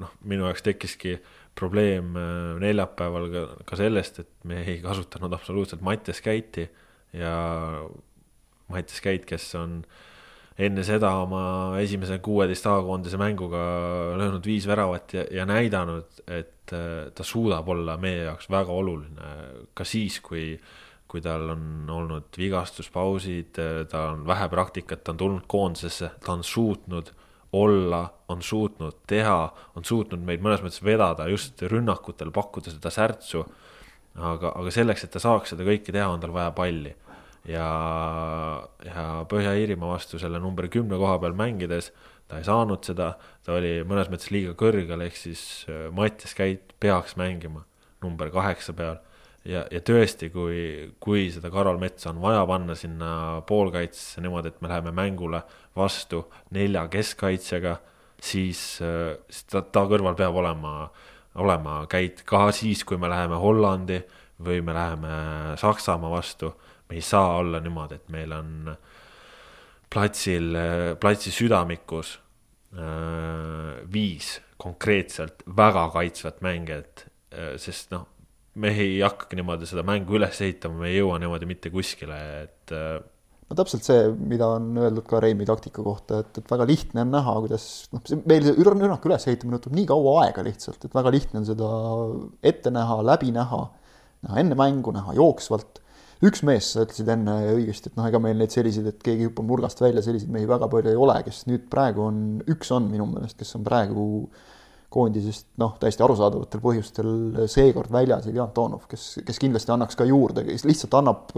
noh, 0.00 0.16
minu 0.24 0.48
jaoks 0.48 0.64
tekkiski 0.64 1.18
äh, 1.18 1.34
probleem 1.58 2.14
äh, 2.16 2.58
neljapäeval 2.62 3.30
ka, 3.32 3.46
ka 3.68 3.78
sellest, 3.80 4.22
et 4.22 4.48
me 4.48 4.62
ei 4.64 4.78
kasutanud 4.84 5.32
absoluutselt 5.34 5.82
Mattias 5.84 6.22
Käiti 6.24 6.68
ja 7.16 7.34
Mattias 8.68 9.02
Käit, 9.04 9.26
kes 9.28 9.50
on 9.58 9.80
enne 10.58 10.82
seda 10.86 11.12
oma 11.22 11.42
esimese 11.82 12.18
kuueteist 12.22 12.66
A-koondise 12.66 13.20
mänguga 13.20 13.60
löönud 14.18 14.46
viis 14.46 14.66
väravat 14.66 15.14
ja, 15.14 15.24
ja 15.40 15.46
näidanud, 15.48 16.20
et 16.26 16.74
äh, 16.74 17.08
ta 17.14 17.26
suudab 17.26 17.68
olla 17.74 17.98
meie 18.00 18.26
jaoks 18.28 18.50
väga 18.50 18.74
oluline 18.74 19.32
ka 19.74 19.86
siis, 19.86 20.20
kui, 20.24 20.52
kui 21.08 21.22
tal 21.24 21.48
on 21.54 21.88
olnud 21.94 22.38
vigastuspausid, 22.38 23.62
ta 23.90 24.04
on 24.12 24.26
vähe 24.28 24.50
praktikat, 24.52 25.04
ta 25.04 25.14
on 25.14 25.24
tulnud 25.24 25.48
koondisesse, 25.48 26.12
ta 26.24 26.34
on 26.34 26.44
suutnud 26.44 27.14
olla, 27.52 28.02
on 28.28 28.42
suutnud 28.42 29.00
teha, 29.08 29.38
on 29.76 29.84
suutnud 29.84 30.20
meid 30.24 30.42
mõnes 30.44 30.60
mõttes 30.64 30.82
vedada 30.84 31.28
just 31.30 31.62
rünnakutel, 31.62 32.32
pakkuda 32.34 32.74
seda 32.74 32.92
särtsu. 32.92 33.44
aga, 34.18 34.52
aga 34.58 34.70
selleks, 34.74 35.04
et 35.04 35.10
ta 35.14 35.22
saaks 35.22 35.54
seda 35.54 35.64
kõike 35.64 35.92
teha, 35.92 36.08
on 36.08 36.20
tal 36.20 36.32
vaja 36.34 36.50
palli. 36.52 36.94
ja, 37.48 37.68
ja 38.84 39.08
Põhja-Iirimaa 39.30 39.94
vastu 39.94 40.18
selle 40.18 40.38
number 40.38 40.68
kümne 40.68 40.98
koha 41.00 41.18
peal 41.18 41.32
mängides 41.32 41.92
ta 42.28 42.38
ei 42.38 42.44
saanud 42.44 42.84
seda, 42.84 43.12
ta 43.44 43.56
oli 43.56 43.78
mõnes 43.88 44.10
mõttes 44.12 44.30
liiga 44.34 44.52
kõrgel, 44.58 45.02
ehk 45.06 45.16
siis 45.16 45.42
äh, 45.68 45.88
Mattias 45.94 46.36
Käit 46.36 46.74
peaks 46.80 47.16
mängima 47.20 47.64
number 48.04 48.30
kaheksa 48.34 48.74
peal. 48.76 49.00
Ja, 49.48 49.64
ja 49.72 49.80
tõesti, 49.84 50.30
kui, 50.34 50.60
kui 51.00 51.28
seda 51.32 51.50
Karol 51.52 51.80
Metsa 51.80 52.12
on 52.12 52.20
vaja 52.22 52.44
panna 52.48 52.76
sinna 52.78 53.10
poolkaitsesse 53.48 54.22
niimoodi, 54.24 54.52
et 54.52 54.62
me 54.62 54.70
läheme 54.70 54.92
mängule 54.96 55.42
vastu 55.76 56.26
nelja 56.54 56.86
äh, 58.82 59.02
siis 59.22 59.44
ta, 59.50 59.62
ta 59.62 59.84
kõrval 59.88 60.16
peab 60.18 60.36
olema, 60.40 60.72
olema 61.38 61.80
Käit 61.90 62.24
ka 62.28 62.48
siis, 62.54 62.84
kui 62.84 62.98
me 63.00 63.10
läheme 63.10 63.38
Hollandi 63.40 64.00
või 64.44 64.62
me 64.62 64.74
läheme 64.74 65.12
Saksamaa 65.58 66.10
vastu. 66.10 66.52
me 66.88 66.96
ei 66.96 67.02
saa 67.02 67.36
olla 67.36 67.60
niimoodi, 67.60 67.94
et 67.94 68.08
meil 68.08 68.32
on 68.32 68.76
platsil, 69.92 70.56
platsi 71.00 71.30
südamikus 71.30 72.18
äh, 72.72 73.84
viis 73.92 74.38
konkreetselt 74.56 75.42
väga 75.56 75.88
kaitsvat 75.92 76.40
mängijat, 76.40 77.06
äh, 77.32 77.56
sest 77.56 77.90
noh, 77.90 78.06
me 78.58 78.72
ei 78.74 78.98
hakkagi 79.04 79.38
niimoodi 79.38 79.68
seda 79.70 79.84
mängu 79.86 80.18
üles 80.18 80.40
ehitama, 80.44 80.82
me 80.82 80.90
ei 80.90 80.98
jõua 80.98 81.20
niimoodi 81.22 81.48
mitte 81.50 81.72
kuskile, 81.74 82.18
et. 82.44 82.74
Äh, 82.74 82.98
no 83.48 83.58
täpselt 83.58 83.86
see, 83.86 84.06
mida 84.32 84.50
on 84.58 84.70
öeldud 84.76 85.06
ka 85.08 85.22
Reimi 85.24 85.46
taktika 85.48 85.84
kohta, 85.84 86.22
et, 86.24 86.42
et 86.42 86.52
väga 86.52 86.66
lihtne 86.68 87.04
on 87.06 87.12
näha, 87.14 87.34
kuidas 87.46 87.66
noh, 87.94 88.04
meil 88.28 88.46
see 88.46 88.68
rünnaku 88.68 89.10
ülesehitamine 89.10 89.60
võtab 89.60 89.76
nii 89.78 89.88
kaua 89.88 90.14
aega 90.26 90.44
lihtsalt, 90.46 90.84
et 90.84 90.96
väga 90.98 91.14
lihtne 91.14 91.42
on 91.42 91.48
seda 91.48 91.74
ette 92.52 92.72
näha, 92.74 93.02
läbi 93.08 93.32
näha, 93.34 93.62
näha 94.28 94.42
enne 94.44 94.58
mängu, 94.58 94.94
näha 94.96 95.16
jooksvalt 95.16 95.82
üks 96.26 96.42
mees, 96.46 96.72
sa 96.74 96.82
ütlesid 96.82 97.08
enne 97.12 97.34
õigesti, 97.54 97.92
et 97.92 97.98
noh, 97.98 98.06
ega 98.08 98.20
meil 98.22 98.38
neid 98.40 98.54
selliseid, 98.54 98.88
et 98.90 99.02
keegi 99.04 99.28
hüppab 99.28 99.46
nurgast 99.46 99.80
välja, 99.82 100.02
selliseid 100.02 100.32
mehi 100.34 100.48
väga 100.50 100.66
palju 100.70 100.90
ei 100.90 100.98
ole, 100.98 101.14
kes 101.26 101.44
nüüd 101.50 101.68
praegu 101.70 102.08
on, 102.08 102.22
üks 102.50 102.72
on 102.74 102.88
minu 102.90 103.06
meelest, 103.10 103.38
kes 103.38 103.54
on 103.58 103.66
praegu 103.66 104.06
koondisest 104.92 105.50
noh, 105.60 105.74
täiesti 105.80 106.04
arusaadavatel 106.04 106.62
põhjustel 106.64 107.10
seekord 107.50 107.92
väljas, 107.92 108.26
Ilja 108.30 108.46
Antonov, 108.46 108.86
kes, 108.88 109.18
kes 109.26 109.40
kindlasti 109.42 109.74
annaks 109.74 109.98
ka 109.98 110.06
juurde, 110.08 110.46
kes 110.46 110.64
lihtsalt 110.68 110.96
annab 110.96 111.34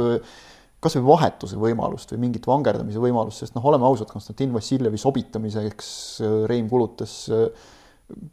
kas 0.80 0.96
või 0.96 1.04
vahetuse 1.10 1.58
võimalust 1.60 2.14
või 2.14 2.22
mingit 2.22 2.46
vangerdamise 2.48 3.02
võimalust, 3.02 3.42
sest 3.42 3.56
noh, 3.56 3.66
oleme 3.68 3.84
ausad, 3.88 4.08
Konstantin 4.12 4.54
Vassiljevi 4.54 5.00
sobitamiseks 5.00 5.90
Rein 6.48 6.70
kulutas 6.70 7.26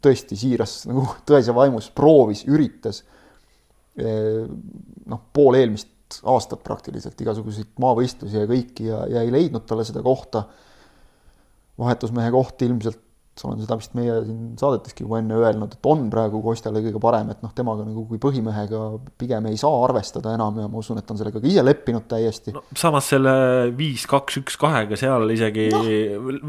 tõesti 0.04 0.38
siiras 0.40 0.80
nagu 0.90 1.04
tões 1.28 1.50
ja 1.50 1.56
vaimus, 1.58 1.90
proovis, 1.96 2.46
üritas 2.48 3.04
noh, 3.98 5.22
pool 5.34 5.58
eelmist 5.58 6.22
aastat 6.30 6.62
praktiliselt, 6.64 7.20
igasuguseid 7.20 7.74
maavõistlusi 7.84 8.38
ja 8.38 8.48
kõiki 8.48 8.88
ja, 8.88 9.02
ja 9.12 9.24
ei 9.26 9.34
leidnud 9.34 9.66
talle 9.68 9.84
seda 9.88 10.04
kohta. 10.06 10.46
vahetusmehe 11.78 12.32
koht 12.32 12.62
ilmselt 12.62 13.02
olen 13.46 13.62
seda 13.64 13.78
vist 13.80 13.94
meie 13.98 14.16
siin 14.26 14.56
saadeteski 14.60 15.06
juba 15.06 15.20
enne 15.22 15.38
öelnud, 15.38 15.76
et 15.78 15.90
on 15.90 16.08
praegu 16.14 16.42
Kostjale 16.46 16.82
kõige 16.86 17.02
parem, 17.04 17.32
et 17.34 17.44
noh, 17.46 17.52
temaga 17.56 17.86
nagu 17.86 18.06
kui 18.10 18.20
põhimehega 18.22 18.82
pigem 19.20 19.50
ei 19.52 19.60
saa 19.60 19.84
arvestada 19.86 20.34
enam 20.38 20.58
ja 20.62 20.68
ma 20.72 20.82
usun, 20.82 21.00
et 21.02 21.08
ta 21.08 21.16
on 21.16 21.22
sellega 21.22 21.42
ka 21.42 21.50
ise 21.50 21.64
leppinud 21.66 22.08
täiesti 22.10 22.56
no,. 22.56 22.64
samas 22.78 23.10
selle 23.14 23.34
viis, 23.78 24.08
kaks, 24.10 24.40
üks, 24.42 24.58
kahega 24.62 25.00
seal 25.00 25.28
isegi 25.36 25.68
no. 25.74 25.84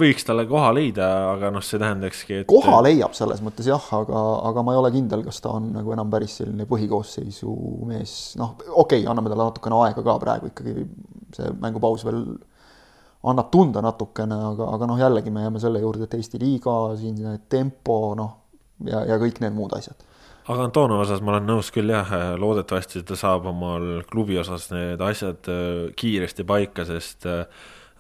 võiks 0.00 0.26
talle 0.28 0.46
koha 0.50 0.72
leida, 0.76 1.08
aga 1.34 1.52
noh, 1.54 1.64
see 1.64 1.80
tähendakski, 1.82 2.42
et. 2.42 2.50
koha 2.50 2.80
leiab 2.86 3.16
selles 3.18 3.42
mõttes 3.44 3.68
jah, 3.68 3.90
aga, 4.00 4.24
aga 4.50 4.66
ma 4.66 4.76
ei 4.76 4.82
ole 4.82 4.92
kindel, 4.94 5.24
kas 5.28 5.42
ta 5.44 5.54
on 5.58 5.72
nagu 5.76 5.94
enam 5.96 6.10
päris 6.12 6.40
selline 6.40 6.68
põhikoosseisu 6.70 7.54
mees, 7.88 8.18
noh, 8.40 8.56
okei 8.68 9.02
okay,, 9.02 9.08
anname 9.10 9.32
talle 9.32 9.50
natukene 9.50 9.82
aega 9.86 10.04
ka 10.06 10.18
praegu 10.22 10.52
ikkagi 10.52 10.88
see 11.36 11.50
mängupaus 11.60 12.04
veel 12.08 12.22
annab 13.32 13.50
tunda 13.52 13.82
natukene, 13.84 14.36
aga, 14.52 14.68
aga 14.74 14.88
noh, 14.90 14.98
jällegi 15.00 15.32
me 15.34 15.46
jääme 15.46 15.62
selle 15.62 15.82
juurde, 15.82 16.08
et 16.08 16.18
Eesti 16.18 16.40
liiga, 16.42 16.74
siin 16.98 17.40
tempo, 17.50 17.98
noh, 18.18 18.36
ja, 18.86 19.02
ja 19.12 19.18
kõik 19.20 19.40
need 19.44 19.56
muud 19.56 19.74
asjad. 19.76 20.04
aga 20.48 20.64
Antonov 20.64 21.02
osas 21.04 21.20
ma 21.24 21.34
olen 21.34 21.48
nõus 21.48 21.72
küll 21.74 21.92
jah, 21.92 22.12
loodetavasti 22.40 23.02
ta 23.08 23.18
saab 23.18 23.50
omal 23.50 24.04
klubi 24.08 24.38
osas 24.40 24.70
need 24.72 25.02
asjad 25.04 25.50
äh, 25.52 25.90
kiiresti 25.98 26.46
paika, 26.48 26.86
sest 26.88 27.26
äh, 27.28 27.44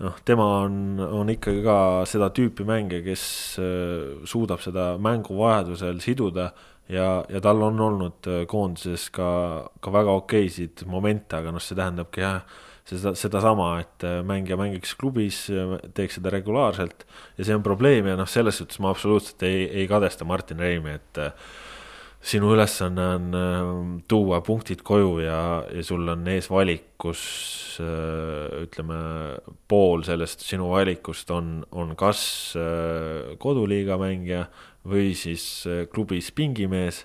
noh, 0.04 0.16
tema 0.24 0.46
on, 0.62 0.98
on 1.02 1.34
ikkagi 1.34 1.60
ka 1.66 1.78
seda 2.08 2.30
tüüpi 2.34 2.66
mängija, 2.68 3.04
kes 3.04 3.26
äh, 3.60 4.24
suudab 4.28 4.64
seda 4.64 4.94
mängu 5.02 5.36
vajadusel 5.40 6.00
siduda 6.04 6.52
ja, 6.88 7.10
ja 7.28 7.42
tal 7.44 7.60
on 7.66 7.80
olnud 7.84 8.32
koondises 8.48 9.10
ka, 9.12 9.28
ka 9.80 9.92
väga 9.92 10.16
okeisid 10.22 10.86
momente, 10.88 11.36
aga 11.36 11.52
noh, 11.52 11.62
see 11.62 11.76
tähendabki 11.76 12.24
jah 12.24 12.40
seda, 12.88 13.14
sedasama, 13.18 13.70
et 13.82 14.04
äh, 14.06 14.20
mängija 14.26 14.58
mängiks 14.60 14.94
klubis, 14.98 15.44
teeks 15.96 16.18
seda 16.18 16.32
regulaarselt. 16.34 17.06
Ja 17.38 17.46
see 17.46 17.56
on 17.56 17.64
probleem 17.66 18.08
ja 18.08 18.18
noh, 18.18 18.28
selles 18.28 18.60
suhtes 18.60 18.80
ma 18.82 18.92
absoluutselt 18.94 19.42
ei, 19.46 19.66
ei 19.82 19.88
kadesta 19.90 20.26
Martin 20.28 20.62
Reimi, 20.62 20.96
et 20.98 21.20
äh, 21.22 21.48
sinu 22.28 22.52
ülesanne 22.54 23.08
on 23.16 23.28
äh, 23.38 23.72
tuua 24.10 24.40
punktid 24.46 24.82
koju 24.86 25.18
ja, 25.22 25.40
ja 25.70 25.84
sul 25.86 26.08
on 26.14 26.26
ees 26.32 26.50
valik, 26.52 26.94
kus 26.98 27.22
ütleme, 27.78 28.96
pool 29.70 30.00
sellest 30.02 30.42
sinu 30.42 30.72
valikust 30.72 31.28
on, 31.30 31.60
on 31.70 31.92
kas 31.94 32.24
koduliiga 33.38 33.94
mängija 34.02 34.48
või 34.82 35.12
siis 35.14 35.44
klubis 35.92 36.32
pingimees 36.34 37.04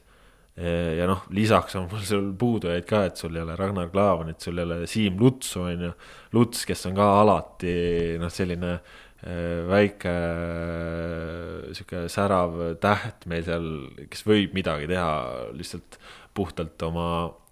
ja 0.53 1.07
noh, 1.09 1.23
lisaks 1.33 1.73
on 1.79 1.87
mul 1.89 2.03
sul 2.05 2.27
puudujaid 2.37 2.85
ka, 2.85 3.03
et 3.09 3.17
sul 3.17 3.33
ei 3.33 3.41
ole 3.41 3.55
Ragnar 3.57 3.89
Klavanit, 3.93 4.41
sul 4.43 4.59
ei 4.59 4.67
ole 4.67 4.83
Siim 4.89 5.17
Lutsu, 5.17 5.63
on 5.65 5.87
ju. 5.87 5.93
Luts, 6.37 6.65
kes 6.69 6.85
on 6.89 6.97
ka 6.97 7.07
alati 7.23 7.73
noh, 8.21 8.29
selline 8.33 8.75
äh, 8.75 9.63
väike 9.69 10.13
äh, 10.13 11.71
sihuke 11.73 12.05
särav 12.11 12.59
täht 12.83 13.25
meil 13.31 13.45
seal, 13.47 13.69
kes 14.13 14.27
võib 14.29 14.53
midagi 14.57 14.89
teha 14.91 15.09
lihtsalt 15.57 15.97
puhtalt 16.37 16.85
oma, 16.85 17.07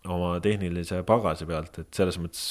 oma 0.06 0.36
tehnilise 0.42 1.02
pagasi 1.08 1.50
pealt, 1.50 1.82
et 1.82 1.90
selles 1.98 2.22
mõttes 2.22 2.46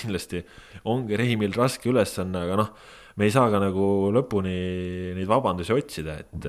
kindlasti 0.00 0.42
ongi 0.90 1.18
Reimil 1.18 1.54
raske 1.54 1.90
ülesanne, 1.90 2.46
aga 2.48 2.60
noh 2.64 2.74
me 3.14 3.28
ei 3.28 3.34
saa 3.34 3.46
ka 3.52 3.60
nagu 3.62 4.10
lõpuni 4.14 4.54
neid 5.14 5.28
vabandusi 5.30 5.74
otsida, 5.74 6.16
et 6.18 6.48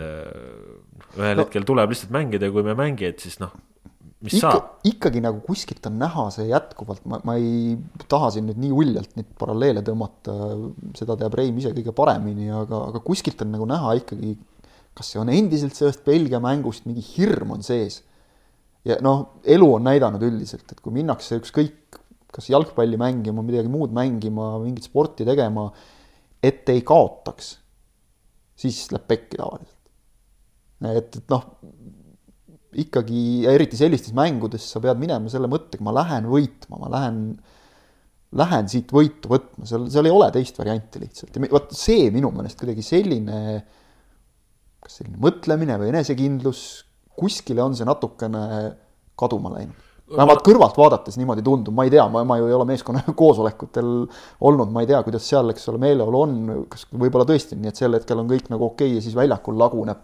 ühel 1.15 1.37
no, 1.37 1.45
hetkel 1.45 1.65
tuleb 1.67 1.93
lihtsalt 1.93 2.13
mängida 2.15 2.49
ja 2.49 2.53
kui 2.53 2.65
me 2.65 2.73
ei 2.73 2.79
mängi, 2.79 3.07
et 3.09 3.23
siis 3.23 3.37
noh, 3.41 3.53
mis 4.25 4.37
ikka, 4.37 4.51
saab. 4.51 4.71
ikkagi 4.89 5.21
nagu 5.23 5.41
kuskilt 5.45 5.85
on 5.89 5.99
näha 6.01 6.25
see 6.35 6.49
jätkuvalt, 6.49 7.05
ma, 7.11 7.21
ma 7.27 7.37
ei 7.39 7.77
taha 8.11 8.31
siin 8.35 8.49
nüüd 8.49 8.59
nii 8.63 8.73
uljalt 8.75 9.15
neid 9.19 9.31
paralleele 9.39 9.83
tõmmata, 9.85 10.35
seda 10.97 11.17
teab 11.21 11.37
Reim 11.39 11.61
ise 11.61 11.71
kõige 11.75 11.95
paremini, 11.95 12.49
aga, 12.53 12.81
aga 12.91 13.03
kuskilt 13.05 13.45
on 13.45 13.53
nagu 13.55 13.69
näha 13.69 13.95
ikkagi, 14.01 14.35
kas 14.95 15.13
see 15.13 15.21
on 15.21 15.31
endiselt 15.33 15.77
sellest 15.77 16.05
Belgia 16.07 16.41
mängust, 16.43 16.87
mingi 16.89 17.03
hirm 17.13 17.55
on 17.57 17.65
sees. 17.65 18.01
ja 18.85 18.99
noh, 19.03 19.41
elu 19.41 19.67
on 19.79 19.87
näidanud 19.87 20.23
üldiselt, 20.23 20.67
et 20.71 20.81
kui 20.83 20.93
minnakse 20.93 21.39
ükskõik, 21.41 21.99
kas 22.35 22.49
jalgpalli 22.51 22.97
mängima, 22.99 23.43
midagi 23.45 23.69
muud 23.71 23.93
mängima, 23.95 24.57
mingit 24.59 24.89
sporti 24.89 25.25
tegema 25.25 25.69
et 26.45 26.69
ei 26.69 26.83
kaotaks, 26.85 27.55
siis 28.59 28.85
läheb 28.93 29.07
pekki 29.09 29.39
tavaliselt. 29.39 29.74
Et, 30.83 31.19
et 31.21 31.31
noh, 31.31 31.45
ikkagi 32.75 33.21
ja 33.45 33.53
eriti 33.55 33.79
sellistes 33.79 34.15
mängudes 34.15 34.65
sa 34.73 34.81
pead 34.83 34.99
minema 34.99 35.31
selle 35.31 35.49
mõttega, 35.51 35.83
ma 35.85 35.93
lähen 35.95 36.27
võitma, 36.31 36.79
ma 36.81 36.91
lähen, 36.91 37.21
lähen 38.35 38.69
siit 38.71 38.91
võitu 38.95 39.31
võtma, 39.31 39.67
seal, 39.69 39.87
seal 39.93 40.09
ei 40.09 40.15
ole 40.15 40.27
teist 40.35 40.59
varianti 40.59 41.03
lihtsalt. 41.05 41.35
Ja 41.35 41.53
vot 41.55 41.71
see 41.77 42.09
minu 42.13 42.33
meelest 42.35 42.59
kuidagi 42.59 42.83
selline, 42.85 43.39
kas 44.83 44.99
selline 44.99 45.21
mõtlemine 45.23 45.79
või 45.81 45.93
enesekindlus, 45.93 46.61
kuskile 47.15 47.63
on 47.63 47.77
see 47.77 47.87
natukene 47.87 48.45
kaduma 49.15 49.55
läinud. 49.55 49.81
Vähemalt 50.05 50.43
kõrvalt 50.45 50.75
vaadates 50.77 51.15
niimoodi 51.17 51.41
tundub, 51.41 51.73
ma 51.73 51.87
ei 51.87 51.89
tea, 51.89 52.03
ma, 52.13 52.21
ma 52.29 52.35
ju 52.37 52.45
ei 52.45 52.53
ole 52.53 52.67
meeskonna 52.69 53.01
koosolekutel 53.21 53.87
olnud, 54.45 54.69
ma 54.73 54.83
ei 54.83 54.89
tea, 54.91 54.99
kuidas 55.07 55.25
seal, 55.31 55.49
eks 55.49 55.65
ole, 55.71 55.79
meeleolu 55.81 56.19
on, 56.19 56.35
kas 56.69 56.85
võib-olla 56.91 57.25
tõesti 57.25 57.57
on 57.57 57.63
nii, 57.63 57.71
et 57.73 57.81
sel 57.81 57.97
hetkel 57.97 58.21
on 58.21 58.29
kõik 58.29 58.51
nagu 58.53 58.67
okei 58.67 58.91
okay 58.91 58.99
ja 58.99 59.01
siis 59.01 59.17
väljakul 59.17 59.57
laguneb. 59.57 60.03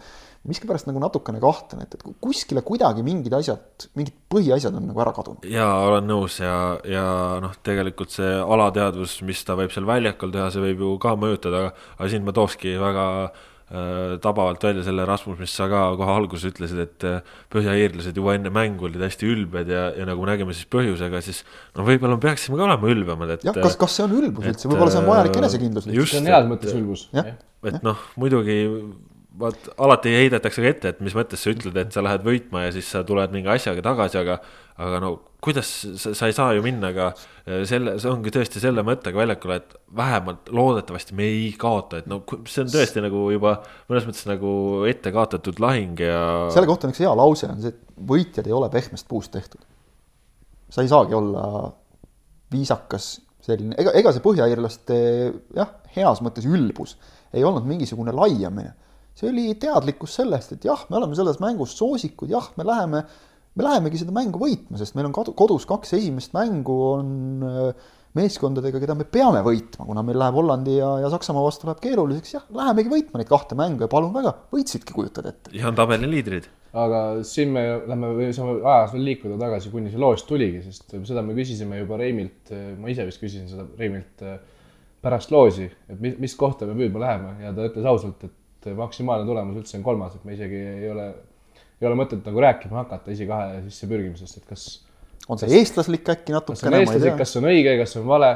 Miskipärast 0.50 0.88
nagu 0.90 1.02
natukene 1.02 1.42
kahtlen, 1.42 1.84
et, 1.86 1.94
et 1.94 2.18
kuskile 2.24 2.64
kuidagi 2.66 3.04
mingid 3.06 3.34
asjad, 3.38 3.86
mingid 3.98 4.16
põhiasjad 4.32 4.74
on 4.78 4.88
nagu 4.90 5.04
ära 5.04 5.14
kadunud. 5.14 5.46
jaa, 5.46 5.76
olen 5.86 6.10
nõus 6.10 6.40
ja, 6.42 6.56
ja 6.88 7.06
noh, 7.44 7.54
tegelikult 7.62 8.14
see 8.16 8.34
alateadvus, 8.42 9.20
mis 9.28 9.44
ta 9.46 9.58
võib 9.60 9.74
seal 9.74 9.86
väljakul 9.90 10.34
teha, 10.34 10.50
see 10.54 10.66
võib 10.66 10.82
ju 10.86 10.98
ka 11.02 11.14
mõjutada, 11.20 11.68
aga 11.98 12.10
siin 12.10 12.26
ma 12.26 12.34
tookski 12.34 12.74
väga 12.82 13.06
äh, 13.28 14.16
tabavalt 14.24 14.66
välja 14.66 14.88
selle, 14.88 15.06
Rasmus, 15.06 15.38
mis 15.44 15.54
sa 15.62 15.68
ka 15.70 15.84
kohe 16.02 16.16
alguses 16.16 16.50
ütlesid, 16.50 16.82
et 16.88 17.06
äh, 17.06 17.38
põhjaiirlased 17.54 18.18
juba 18.18 18.34
enne 18.40 18.50
mängu 18.58 18.90
olid 18.90 19.06
hästi 19.06 19.30
ülbed 19.30 19.70
ja, 19.70 19.92
ja 19.94 20.10
nagu 20.10 20.26
nägime 20.26 20.58
siis 20.58 20.66
põhjusega, 20.74 21.22
siis 21.22 21.44
no 21.78 21.86
võib-olla 21.86 22.18
me 22.18 22.26
peaksime 22.26 22.58
ka 22.58 22.66
olema 22.66 22.92
ülbemad, 22.96 23.38
et. 23.38 23.46
jah, 23.46 23.62
kas, 23.62 23.78
kas 23.78 24.00
see 24.00 24.10
on 24.10 24.18
ülbus 24.24 24.50
üldse, 24.56 24.74
võib-olla 24.74 24.98
see 24.98 25.06
on 25.06 25.14
vajalik 25.14 25.38
äh, 25.38 25.46
enesekindlus. 25.46 25.92
see 25.94 26.26
on 26.26 26.34
heas 26.34 26.50
mõttes 26.50 26.76
ülbus. 26.82 27.08
et 27.14 27.82
noh, 27.86 28.10
muidugi 28.18 28.60
vaat 29.40 29.70
alati 29.80 30.12
heidetakse 30.12 30.64
ka 30.64 30.68
ette, 30.68 30.92
et 30.92 31.04
mis 31.04 31.16
mõttes 31.16 31.40
sa 31.40 31.54
ütled, 31.54 31.78
et 31.80 31.94
sa 31.96 32.04
lähed 32.04 32.26
võitma 32.26 32.66
ja 32.66 32.74
siis 32.76 32.90
sa 32.92 33.06
tuled 33.08 33.32
mingi 33.32 33.52
asjaga 33.52 33.84
tagasi, 33.86 34.20
aga 34.20 34.42
aga 34.82 35.00
no 35.04 35.12
kuidas 35.44 35.70
sa, 36.00 36.14
sa 36.18 36.30
ei 36.30 36.36
saa 36.36 36.54
ju 36.56 36.64
minna 36.66 36.92
ka 36.96 37.12
äh, 37.12 37.64
selle, 37.70 37.96
see 38.02 38.12
ongi 38.12 38.34
tõesti 38.34 38.62
selle 38.62 38.84
mõttega 38.86 39.20
väljakule, 39.22 39.58
et 39.62 39.76
vähemalt 39.98 40.52
loodetavasti 40.54 41.18
me 41.18 41.28
ei 41.30 41.50
kaota, 41.60 42.02
et 42.02 42.10
no 42.12 42.22
see 42.50 42.64
on 42.66 42.72
tõesti 42.72 43.04
nagu 43.04 43.26
juba 43.34 43.58
mõnes 43.92 44.08
mõttes 44.10 44.28
nagu 44.30 44.52
ette 44.90 45.14
kaotatud 45.14 45.62
lahing 45.64 46.02
ja. 46.02 46.22
selle 46.54 46.70
kohta 46.70 46.88
on 46.88 46.96
üks 46.96 47.04
hea 47.04 47.14
lause, 47.18 47.50
on 47.50 47.64
see, 47.64 47.74
et 47.74 48.08
võitjad 48.12 48.50
ei 48.50 48.58
ole 48.58 48.70
pehmest 48.74 49.08
puust 49.10 49.34
tehtud. 49.34 49.62
sa 50.72 50.86
ei 50.86 50.92
saagi 50.92 51.18
olla 51.18 51.72
viisakas 52.52 53.14
selline, 53.42 53.76
ega, 53.82 53.94
ega 53.98 54.14
see 54.14 54.24
põhjaiirlaste 54.24 55.02
jah, 55.58 55.76
heas 55.96 56.22
mõttes 56.26 56.46
ülbus 56.48 56.98
ei 57.34 57.44
olnud 57.48 57.66
mingisugune 57.68 58.14
laiamine. 58.16 58.74
See 59.18 59.30
oli 59.32 59.48
teadlikkus 59.62 60.20
sellest, 60.22 60.56
et 60.56 60.68
jah, 60.68 60.86
me 60.90 61.00
oleme 61.00 61.18
selles 61.18 61.42
mängus 61.44 61.76
soosikud, 61.78 62.32
jah, 62.32 62.52
me 62.58 62.68
läheme, 62.68 63.02
me 63.56 63.66
lähemegi 63.68 64.02
seda 64.02 64.16
mängu 64.16 64.42
võitma, 64.42 64.80
sest 64.80 64.96
meil 64.98 65.10
on 65.10 65.16
kodus 65.16 65.68
kaks 65.70 65.98
esimest 66.00 66.36
mängu 66.38 66.78
on 66.92 67.12
äh, 67.48 67.90
meeskondadega, 68.18 68.80
keda 68.84 68.96
me 69.00 69.08
peame 69.08 69.44
võitma, 69.46 69.86
kuna 69.88 70.04
meil 70.06 70.20
läheb 70.20 70.40
Hollandi 70.40 70.80
ja, 70.80 70.96
ja 71.04 71.12
Saksamaa 71.14 71.44
vastu 71.46 71.70
läheb 71.70 71.84
keeruliseks, 71.84 72.34
jah, 72.38 72.48
lähemegi 72.56 72.92
võitma 72.92 73.22
neid 73.22 73.30
kahte 73.32 73.60
mängu 73.60 73.86
ja 73.86 73.92
palun 73.92 74.16
väga, 74.16 74.34
võitsidki, 74.56 74.96
kujutad 74.96 75.30
ette. 75.32 75.54
ja 75.56 75.70
on 75.72 75.78
tabeli 75.80 76.10
liidrid 76.12 76.50
aga 76.72 77.00
siin 77.28 77.52
me 77.52 77.64
lähme 77.84 78.14
või 78.16 78.30
saame 78.36 78.60
ajas 78.64 78.94
veel 78.96 79.04
liikuda 79.10 79.38
tagasi, 79.40 79.72
kuni 79.74 79.92
see 79.92 80.00
loos 80.00 80.24
tuligi, 80.28 80.62
sest 80.64 80.96
seda 81.08 81.24
me 81.26 81.36
küsisime 81.36 81.82
juba 81.82 82.00
Reimilt, 82.00 82.54
ma 82.80 82.92
ise 82.92 83.06
vist 83.08 83.20
küsisin 83.20 83.50
seda 83.52 83.66
Reimilt 83.80 84.24
äh, 84.24 84.38
pärast 85.04 85.34
loosi, 85.34 85.68
et 85.90 86.00
mis, 86.00 86.16
mis 86.22 86.36
kohta 86.40 86.70
me 86.70 86.78
püüdma 86.78 87.02
läheme 87.04 87.34
ja 87.44 87.52
ta 87.56 87.68
ütles 87.68 87.88
ausalt, 87.92 88.24
et 88.28 88.38
maksimaalne 88.78 89.28
tulemus 89.28 89.62
üldse 89.62 89.78
on 89.80 89.86
kolmas, 89.86 90.16
et 90.18 90.28
me 90.28 90.36
isegi 90.38 90.60
ei 90.60 90.90
ole, 90.92 91.08
ei 91.82 91.90
ole 91.90 91.98
mõtet 92.00 92.26
nagu 92.28 92.44
rääkima 92.46 92.84
hakata 92.84 93.14
esikahe 93.14 93.64
sisse 93.68 93.90
pürgimisest, 93.90 94.42
et 94.42 94.50
kas. 94.50 94.68
on 95.28 95.42
see 95.42 95.52
eestlaslik 95.60 96.08
äkki 96.14 96.36
natukene? 96.36 96.84
kas 96.86 97.10
kas 97.24 97.36
on 97.42 97.50
õige, 97.52 97.76
kas 97.82 97.98
on 98.02 98.08
vale? 98.10 98.36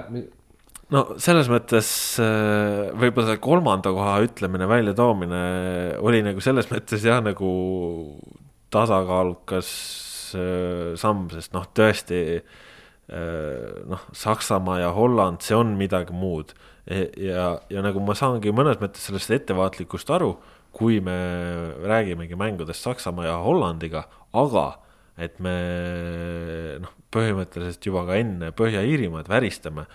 no 0.93 1.05
selles 1.21 1.49
mõttes 1.51 1.89
äh, 2.21 2.91
võib-olla 2.93 3.33
see 3.33 3.41
kolmanda 3.43 3.93
koha 3.95 4.19
ütlemine, 4.25 4.67
väljatoomine 4.69 5.41
oli 6.05 6.21
nagu 6.25 6.43
selles 6.43 6.69
mõttes 6.71 7.05
jah, 7.05 7.21
nagu 7.25 7.49
tasakaalukas 8.73 9.71
äh, 10.37 10.93
samm, 10.99 11.27
sest 11.33 11.55
noh, 11.55 11.65
tõesti 11.75 12.21
äh, 12.37 13.81
noh, 13.89 14.05
Saksamaa 14.13 14.81
ja 14.83 14.93
Holland, 14.95 15.45
see 15.45 15.57
on 15.57 15.75
midagi 15.79 16.15
muud. 16.15 16.53
E, 16.85 17.07
ja, 17.17 17.47
ja 17.71 17.81
nagu 17.85 18.01
ma 18.05 18.13
saangi 18.17 18.53
mõnes 18.53 18.77
mõttes 18.81 19.07
sellest 19.07 19.33
ettevaatlikust 19.33 20.09
aru, 20.13 20.35
kui 20.75 20.99
me 21.01 21.15
räägimegi 21.85 22.37
mängudest 22.37 22.85
Saksamaa 22.85 23.29
ja 23.29 23.37
Hollandiga, 23.41 24.05
aga 24.35 24.67
et 25.17 25.39
me 25.39 25.55
noh, 26.83 26.91
põhimõtteliselt 27.15 27.87
juba 27.87 28.03
ka 28.09 28.19
enne 28.19 28.51
Põhja-Iirimaad 28.55 29.31
väristame 29.31 29.85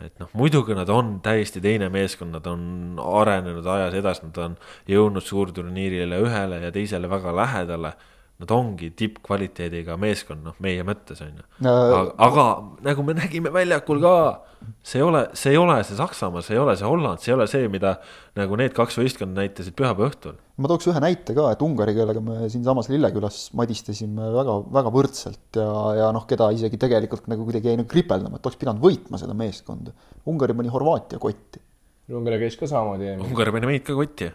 et 0.00 0.16
noh, 0.20 0.30
muidugi 0.38 0.74
nad 0.76 0.88
on 0.92 1.18
täiesti 1.24 1.60
teine 1.62 1.90
meeskond, 1.92 2.32
nad 2.32 2.46
on 2.48 3.00
arenenud 3.02 3.66
ajas 3.68 3.96
edasi, 3.98 4.28
nad 4.28 4.38
on 4.44 4.56
jõudnud 4.88 5.24
suurturniirile 5.24 6.20
ühele 6.24 6.62
ja 6.64 6.72
teisele 6.74 7.10
väga 7.10 7.34
lähedale. 7.36 7.94
Nad 8.40 8.52
ongi 8.56 8.88
tippkvaliteediga 8.96 9.98
meeskond, 10.00 10.40
noh, 10.46 10.54
meie 10.64 10.80
mõttes 10.86 11.18
on 11.20 11.34
ju. 11.36 11.42
aga, 11.68 11.98
aga 12.24 12.44
nagu 12.86 13.02
me 13.04 13.12
nägime 13.18 13.50
väljakul 13.52 13.98
ka, 14.00 14.12
see 14.80 15.00
ei 15.00 15.04
ole, 15.04 15.20
see 15.36 15.52
ei 15.52 15.58
ole 15.60 15.74
see 15.84 15.96
Saksamaa, 15.98 16.40
see 16.44 16.54
ei 16.56 16.60
ole 16.62 16.72
see 16.80 16.88
Holland, 16.88 17.20
see 17.20 17.32
ei 17.32 17.36
ole 17.36 17.46
see, 17.50 17.66
mida 17.72 17.98
nagu 18.38 18.56
need 18.56 18.72
kaks 18.76 18.96
võistkonda 18.96 19.42
näitasid 19.42 19.76
pühapäeva 19.76 20.08
õhtul. 20.08 20.38
ma 20.56 20.70
tooks 20.72 20.88
ühe 20.88 21.02
näite 21.04 21.34
ka, 21.36 21.50
et 21.52 21.64
Ungari, 21.66 21.92
kellega 21.98 22.22
me 22.24 22.48
siinsamas 22.52 22.88
Lillekülas 22.88 23.40
madistasime 23.60 24.30
väga, 24.36 24.54
väga 24.78 24.92
võrdselt 24.94 25.60
ja, 25.60 25.72
ja 25.98 26.06
noh, 26.16 26.24
keda 26.30 26.48
isegi 26.56 26.80
tegelikult 26.80 27.28
nagu 27.32 27.44
kuidagi 27.48 27.74
jäi 27.74 27.80
nagu 27.82 27.90
kripeldama, 27.90 28.40
et 28.40 28.48
oleks 28.48 28.60
pidanud 28.60 28.80
võitma 28.84 29.20
seda 29.20 29.36
meeskonda. 29.36 29.92
Ungari 30.32 30.56
pani 30.56 30.72
Horvaatia 30.72 31.20
kotti. 31.20 31.60
Ungari 32.16 32.40
käis 32.40 32.56
ka 32.56 32.68
samamoodi. 32.70 33.18
Ungari 33.28 33.52
pani 33.52 33.68
meid 33.74 33.84
ka 33.84 33.98
kotti. 33.98 34.30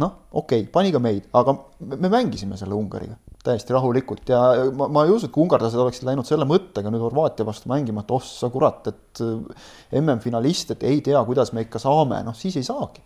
noh, 0.00 0.16
okei 0.32 0.64
okay,, 0.64 0.72
pani 0.72 0.92
ka 0.94 1.02
meid, 1.04 1.28
aga 1.36 1.52
me 1.84 2.08
mängisime 2.08 2.56
selle 2.56 2.72
Ungariga 2.80 3.18
täiesti 3.46 3.74
rahulikult. 3.74 4.28
Ja 4.30 4.40
ma, 4.76 4.88
ma 4.92 5.04
ei 5.06 5.12
usu, 5.14 5.28
et 5.28 5.34
kui 5.34 5.44
ungarlased 5.44 5.80
oleksid 5.82 6.06
läinud 6.06 6.28
selle 6.28 6.46
mõttega 6.48 6.92
nüüd 6.92 7.02
Horvaatia 7.02 7.46
vastu 7.46 7.70
mängima, 7.72 8.04
et 8.04 8.14
oh 8.14 8.22
sa 8.24 8.50
kurat, 8.54 8.90
et 8.92 9.22
äh, 9.24 9.68
MM-finalist, 10.02 10.76
et 10.76 10.86
ei 10.88 11.02
tea, 11.04 11.22
kuidas 11.26 11.52
me 11.56 11.66
ikka 11.66 11.82
saame, 11.82 12.22
noh 12.26 12.36
siis 12.38 12.58
ei 12.60 12.66
saagi. 12.66 13.04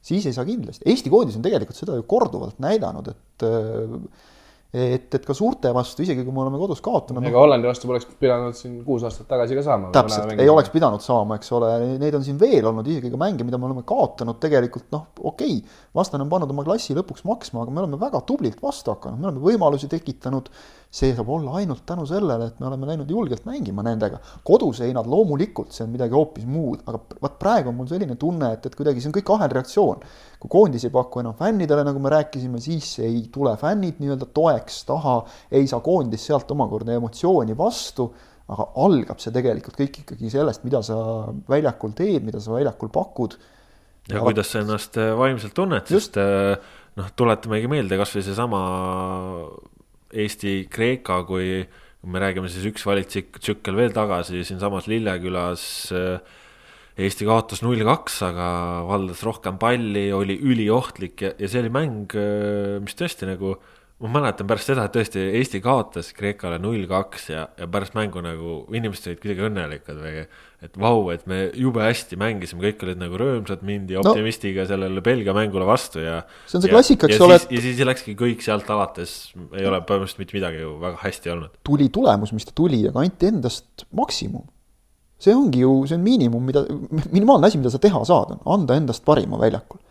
siis 0.00 0.24
ei 0.26 0.32
saa 0.32 0.46
kindlasti, 0.48 0.86
Eesti 0.88 1.10
koondis 1.12 1.36
on 1.36 1.42
tegelikult 1.44 1.76
seda 1.76 1.98
ju 1.98 2.06
korduvalt 2.08 2.60
näidanud, 2.64 3.10
et 3.12 3.44
äh, 3.44 4.28
et, 4.70 5.14
et 5.14 5.24
ka 5.26 5.34
suurte 5.34 5.72
vastu, 5.74 6.04
isegi 6.04 6.22
kui 6.22 6.34
me 6.34 6.44
oleme 6.44 6.58
kodus 6.60 6.82
kaotanud. 6.84 7.26
ega 7.26 7.42
Hollandi 7.42 7.66
vastu 7.66 7.90
poleks 7.90 8.06
pidanud 8.20 8.54
siin 8.54 8.78
kuus 8.86 9.04
aastat 9.06 9.26
tagasi 9.30 9.58
ka 9.58 9.64
saama. 9.66 9.90
täpselt, 9.94 10.34
ei 10.38 10.50
oleks 10.50 10.70
pidanud 10.70 11.02
saama, 11.02 11.40
eks 11.40 11.50
ole, 11.58 11.70
neid 12.02 12.14
on 12.14 12.26
siin 12.26 12.38
veel 12.40 12.70
olnud 12.70 12.86
isegi 12.86 13.10
ka 13.10 13.18
mänge, 13.20 13.46
mida 13.46 13.58
me 13.58 13.66
oleme 13.70 13.82
kaotanud 13.86 14.38
tegelikult 14.42 14.86
noh, 14.94 15.08
okei 15.18 15.56
okay,, 15.58 15.80
vastane 15.96 16.26
on 16.26 16.30
pannud 16.30 16.54
oma 16.54 16.66
klassi 16.66 16.94
lõpuks 16.98 17.26
maksma, 17.26 17.64
aga 17.64 17.74
me 17.74 17.82
oleme 17.84 17.98
väga 18.00 18.22
tublilt 18.28 18.62
vastu 18.62 18.94
hakanud, 18.94 19.18
me 19.18 19.30
oleme 19.30 19.42
võimalusi 19.50 19.90
tekitanud 19.90 20.52
see 20.90 21.12
saab 21.14 21.28
olla 21.30 21.52
ainult 21.60 21.84
tänu 21.86 22.02
sellele, 22.06 22.48
et 22.50 22.56
me 22.58 22.66
oleme 22.66 22.86
läinud 22.88 23.10
julgelt 23.10 23.44
mängima 23.46 23.82
nendega. 23.86 24.18
koduseinad 24.44 25.06
loomulikult, 25.06 25.70
see 25.74 25.84
on 25.86 25.92
midagi 25.94 26.16
hoopis 26.18 26.46
muud, 26.50 26.82
aga 26.90 26.98
vot 27.22 27.36
praegu 27.38 27.70
on 27.70 27.76
mul 27.78 27.86
selline 27.90 28.16
tunne, 28.18 28.50
et, 28.56 28.66
et 28.66 28.74
kuidagi 28.74 29.02
see 29.02 29.10
on 29.10 29.14
kõik 29.14 29.30
ahelreaktsioon. 29.36 30.02
kui 30.40 30.50
koondis 30.50 30.86
ei 30.88 30.90
paku 30.90 31.20
enam 31.22 31.36
fännidele, 31.38 31.84
nagu 31.86 32.02
me 32.02 32.10
rääkisime, 32.10 32.58
siis 32.64 32.98
ei 33.04 33.22
tule 33.32 33.52
fännid 33.60 34.00
nii-öelda 34.02 34.26
toeks 34.34 34.59
taha, 34.88 35.20
ei 35.56 35.68
saa 35.70 35.80
koondis 35.84 36.26
sealt 36.28 36.50
omakorda 36.52 36.96
emotsiooni 36.98 37.56
vastu, 37.58 38.10
aga 38.50 38.66
algab 38.82 39.22
see 39.22 39.32
tegelikult 39.34 39.78
kõik 39.78 40.02
ikkagi 40.02 40.30
sellest, 40.32 40.64
mida 40.66 40.82
sa 40.86 40.98
väljakul 41.48 41.94
teed, 41.96 42.26
mida 42.26 42.42
sa 42.42 42.56
väljakul 42.56 42.90
pakud. 42.92 43.38
ja, 44.08 44.16
ja 44.16 44.24
kuidas 44.26 44.50
sa 44.50 44.64
ennast 44.64 44.98
äh, 44.98 45.14
vaimselt 45.16 45.54
tunned, 45.54 45.86
sest 45.90 46.18
äh, 46.20 46.56
noh, 46.98 47.12
tuletamegi 47.16 47.70
meelde 47.70 47.98
kasvõi 48.00 48.24
seesama 48.26 48.60
Eesti-Kreeka, 50.10 51.22
kui 51.28 51.62
me 52.02 52.20
räägime 52.22 52.48
siis 52.50 52.66
üks 52.70 52.84
valitsükkel 52.88 53.76
veel 53.76 53.92
tagasi 53.94 54.44
siinsamas 54.46 54.88
Lillekülas. 54.90 55.64
Äh, 55.94 56.38
Eesti 57.00 57.24
kaotas 57.24 57.62
null 57.64 57.80
kaks, 57.86 58.18
aga 58.26 58.46
valdas 58.88 59.22
rohkem 59.24 59.56
palli, 59.60 60.10
oli 60.12 60.34
üliohtlik 60.36 61.22
ja, 61.24 61.30
ja 61.38 61.48
see 61.48 61.62
oli 61.62 61.72
mäng, 61.72 62.16
äh, 62.18 62.80
mis 62.82 62.98
tõesti 62.98 63.28
nagu 63.30 63.54
ma 64.00 64.08
mäletan 64.14 64.48
pärast 64.48 64.70
seda, 64.70 64.86
et 64.88 64.94
tõesti 64.94 65.20
Eesti 65.36 65.58
kaotas 65.60 66.08
Kreekale 66.16 66.56
null 66.62 66.86
kaks 66.88 67.26
ja, 67.34 67.42
ja 67.60 67.66
pärast 67.68 67.92
mängu 67.96 68.22
nagu 68.24 68.54
inimesed 68.72 69.10
olid 69.10 69.18
kuidagi 69.20 69.42
õnnelikud 69.44 69.98
või. 70.00 70.22
et 70.64 70.78
vau, 70.80 71.02
et 71.12 71.26
me 71.28 71.40
jube 71.56 71.82
hästi 71.84 72.16
mängisime, 72.20 72.62
kõik 72.64 72.84
olid 72.86 73.00
nagu 73.00 73.18
rõõmsad, 73.20 73.60
mindi 73.66 73.98
optimistiga 74.00 74.64
no, 74.64 74.70
sellele 74.72 75.02
Belgia 75.04 75.34
mängule 75.36 75.68
vastu 75.68 76.00
ja. 76.00 76.22
see 76.48 76.56
on 76.58 76.64
see 76.64 76.72
klassika, 76.72 77.10
eks 77.10 77.24
ole. 77.26 77.36
ja 77.52 77.64
siis 77.64 77.82
läkski 77.90 78.14
kõik 78.16 78.44
sealt 78.44 78.70
alates, 78.72 79.18
ei 79.52 79.68
ole 79.68 79.82
põhimõtteliselt 79.84 80.22
mitte 80.24 80.38
midagi 80.38 80.62
ju 80.62 80.72
väga 80.80 81.02
hästi 81.02 81.34
olnud. 81.34 81.58
tuli 81.68 81.90
tulemus, 81.92 82.32
mis 82.36 82.48
ta 82.48 82.56
tuli, 82.56 82.80
aga 82.88 83.04
anti 83.04 83.28
endast 83.28 83.84
maksimum. 84.00 84.46
see 85.20 85.36
ongi 85.36 85.60
ju, 85.60 85.74
see 85.90 85.98
on 86.00 86.06
miinimum, 86.06 86.48
mida, 86.48 86.64
minimaalne 87.10 87.52
asi, 87.52 87.60
mida 87.60 87.72
sa 87.72 87.82
teha 87.82 88.00
saad, 88.08 88.32
on 88.38 88.60
anda 88.60 88.80
endast 88.80 89.04
parima 89.04 89.36
väljakul. 89.40 89.82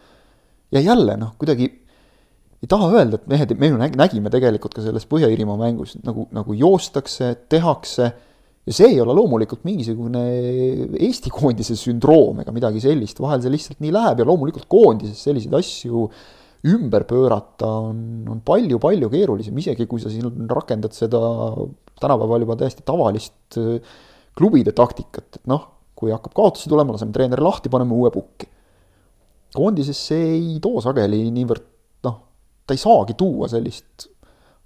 ja 0.74 0.82
jälle 0.82 1.18
noh, 1.18 1.38
kuidagi 1.38 1.70
ei 2.60 2.68
taha 2.68 2.90
öelda, 2.92 3.20
et 3.20 3.30
mehed, 3.32 3.54
me 3.60 3.70
ju 3.70 3.78
nägime 3.80 4.32
tegelikult 4.34 4.74
ka 4.76 4.84
selles 4.84 5.06
Põhja-Iirimaa 5.08 5.60
mängus 5.60 5.96
nagu, 6.04 6.28
nagu 6.36 6.56
joostakse, 6.60 7.32
tehakse. 7.52 8.10
Ja 8.68 8.76
see 8.76 8.90
ei 8.92 9.00
ole 9.02 9.16
loomulikult 9.16 9.64
mingisugune 9.66 10.22
Eesti 11.00 11.32
koondise 11.34 11.78
sündroom 11.80 12.44
ega 12.44 12.54
midagi 12.54 12.84
sellist, 12.84 13.22
vahel 13.24 13.42
see 13.42 13.54
lihtsalt 13.54 13.80
nii 13.82 13.94
läheb 13.96 14.20
ja 14.22 14.28
loomulikult 14.28 14.68
koondises 14.70 15.24
selliseid 15.26 15.56
asju 15.58 16.10
ümber 16.68 17.06
pöörata 17.08 17.70
on, 17.88 18.00
on 18.28 18.44
palju-palju 18.46 19.08
keerulisem, 19.14 19.58
isegi 19.64 19.88
kui 19.88 20.04
sa 20.04 20.12
siin 20.12 20.28
rakendad 20.52 20.92
seda 20.94 21.22
tänapäeval 22.04 22.44
juba 22.44 22.60
täiesti 22.60 22.84
tavalist 22.86 23.58
äh, 23.58 23.80
klubide 24.38 24.76
taktikat, 24.76 25.40
et 25.40 25.50
noh, 25.50 25.66
kui 26.00 26.12
hakkab 26.12 26.36
kaotusi 26.36 26.70
tulema, 26.72 26.96
laseme 26.96 27.16
treeneri 27.16 27.44
lahti, 27.44 27.72
paneme 27.72 27.96
uue 27.96 28.12
pukki. 28.12 28.48
koondises 29.56 30.00
see 30.12 30.28
ei 30.36 30.60
too 30.62 30.84
sageli 30.84 31.24
niivõrd 31.34 31.66
ta 32.70 32.78
ei 32.78 32.82
saagi 32.82 33.18
tuua 33.18 33.50
sellist 33.50 34.10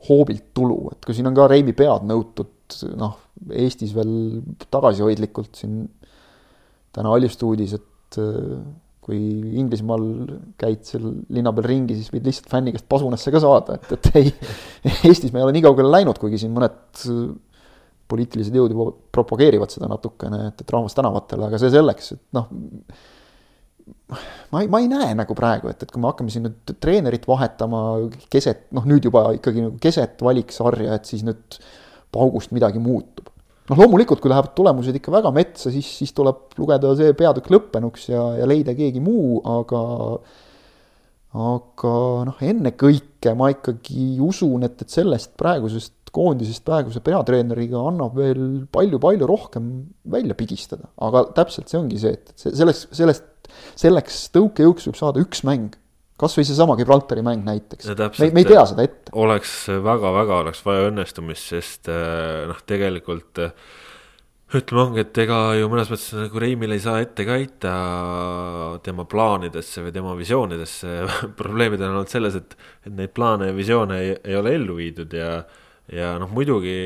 hoobilt 0.09 0.49
tulu, 0.55 0.89
et 0.91 1.05
kui 1.05 1.15
siin 1.15 1.29
on 1.29 1.35
ka 1.37 1.47
Reimi 1.47 1.75
pead 1.77 2.07
nõutud, 2.09 2.77
noh, 2.99 3.19
Eestis 3.55 3.93
veel 3.95 4.41
tagasihoidlikult 4.71 5.59
siin 5.59 5.83
täna 6.93 7.13
Aljuste 7.15 7.47
uudis, 7.47 7.75
et 7.77 8.19
äh, 8.21 8.57
kui 9.03 9.19
Inglismaal 9.59 10.03
käid 10.59 10.83
seal 10.87 11.09
linna 11.33 11.51
peal 11.55 11.67
ringi, 11.71 11.95
siis 11.97 12.11
võid 12.13 12.27
lihtsalt 12.27 12.51
fänni 12.51 12.73
käest 12.75 12.87
pasunasse 12.91 13.33
ka 13.33 13.41
saada, 13.43 13.79
et, 13.79 13.95
et 13.97 14.11
ei, 14.19 14.35
Eestis 15.09 15.33
me 15.33 15.41
ei 15.41 15.47
ole 15.47 15.55
nii 15.55 15.65
kaugele 15.65 15.91
läinud, 15.91 16.19
kuigi 16.19 16.41
siin 16.43 16.53
mõned 16.55 17.03
äh, 17.07 17.25
poliitilised 18.11 18.55
jõud 18.55 18.75
juba 18.75 18.91
propageerivad 19.15 19.71
seda 19.73 19.89
natukene, 19.91 20.49
et, 20.51 20.63
et 20.63 20.75
rahvas 20.75 20.95
tänavatele, 20.99 21.47
aga 21.47 21.59
see 21.61 21.71
selleks, 21.73 22.13
et 22.17 22.23
noh, 22.35 22.51
ma 24.53 24.61
ei, 24.61 24.69
ma 24.71 24.79
ei 24.81 24.88
näe 24.91 25.11
nagu 25.17 25.36
praegu, 25.38 25.71
et, 25.71 25.84
et 25.84 25.91
kui 25.91 26.01
me 26.01 26.09
hakkame 26.11 26.34
siin 26.34 26.45
nüüd 26.47 26.75
treenerit 26.84 27.27
vahetama 27.27 27.84
keset, 28.34 28.67
noh 28.75 28.86
nüüd 28.89 29.09
juba 29.09 29.29
ikkagi 29.38 29.65
nagu 29.65 29.79
keset 29.81 30.21
valiksarja, 30.23 30.97
et 30.97 31.09
siis 31.09 31.25
nüüd 31.27 31.59
paugust 32.13 32.53
midagi 32.55 32.81
muutub. 32.84 33.31
noh, 33.71 33.79
loomulikult, 33.79 34.19
kui 34.19 34.31
lähevad 34.31 34.53
tulemused 34.57 34.95
ikka 34.99 35.11
väga 35.13 35.31
metsa, 35.36 35.71
siis, 35.71 35.88
siis 35.99 36.11
tuleb 36.15 36.55
lugeda 36.59 36.91
see 36.99 37.13
peatükk 37.17 37.51
lõppenuks 37.53 38.09
ja, 38.11 38.23
ja 38.41 38.47
leida 38.49 38.75
keegi 38.77 39.03
muu, 39.03 39.39
aga 39.47 39.84
aga 41.34 41.93
noh, 42.29 42.41
ennekõike 42.45 43.34
ma 43.39 43.49
ikkagi 43.55 44.19
usun, 44.21 44.67
et, 44.67 44.84
et 44.84 44.91
sellest 44.93 45.34
praegusest 45.39 45.95
koondisest 46.13 46.61
praeguse 46.67 47.01
peatreeneriga 47.01 47.79
annab 47.89 48.17
veel 48.19 48.43
palju-palju 48.73 49.27
rohkem 49.29 49.69
välja 50.13 50.38
pigistada, 50.38 50.91
aga 51.01 51.25
täpselt 51.39 51.71
see 51.71 51.79
ongi 51.79 52.01
see, 52.03 52.13
et 52.13 52.34
sellest, 52.38 52.91
sellest 52.93 53.32
selleks 53.80 54.28
tõukejõuks 54.36 54.89
võib 54.89 54.99
saada 54.99 55.24
üks 55.24 55.43
mäng 55.47 55.78
kas 56.24 56.38
või 56.38 56.45
seesama 56.47 56.76
Gibraltari 56.80 57.24
mäng 57.26 57.45
näiteks. 57.45 57.88
me, 58.21 58.28
me 58.32 58.43
ei 58.43 58.47
tea 58.47 58.65
seda 58.69 58.86
ette. 58.86 59.13
oleks 59.17 59.55
väga-väga 59.84 60.43
oleks 60.45 60.61
vaja 60.65 60.89
õnnestumist, 60.91 61.49
sest 61.55 61.89
äh, 61.91 62.43
noh, 62.49 62.59
tegelikult 62.69 63.41
äh, 63.43 63.55
ütleme 64.53 64.84
ongi, 64.84 65.01
et 65.01 65.17
ega 65.24 65.39
ju 65.57 65.69
mõnes 65.71 65.89
mõttes 65.89 66.13
nagu 66.17 66.41
Reimil 66.41 66.76
ei 66.76 66.84
saa 66.84 67.01
ette 67.01 67.26
ka 67.26 67.38
heita 67.39 67.74
tema 68.86 69.07
plaanidesse 69.09 69.86
või 69.86 69.95
tema 69.95 70.13
visioonidesse 70.19 70.97
probleemid 71.39 71.82
on 71.82 71.97
olnud 71.97 72.13
selles, 72.13 72.38
et, 72.39 72.57
et 72.86 72.93
neid 72.93 73.13
plaane 73.17 73.49
ja 73.49 73.57
visioone 73.57 73.99
ei, 74.03 74.15
ei 74.21 74.38
ole 74.38 74.53
ellu 74.59 74.78
viidud 74.78 75.17
ja, 75.17 75.39
ja 75.91 76.13
noh, 76.21 76.30
muidugi 76.34 76.78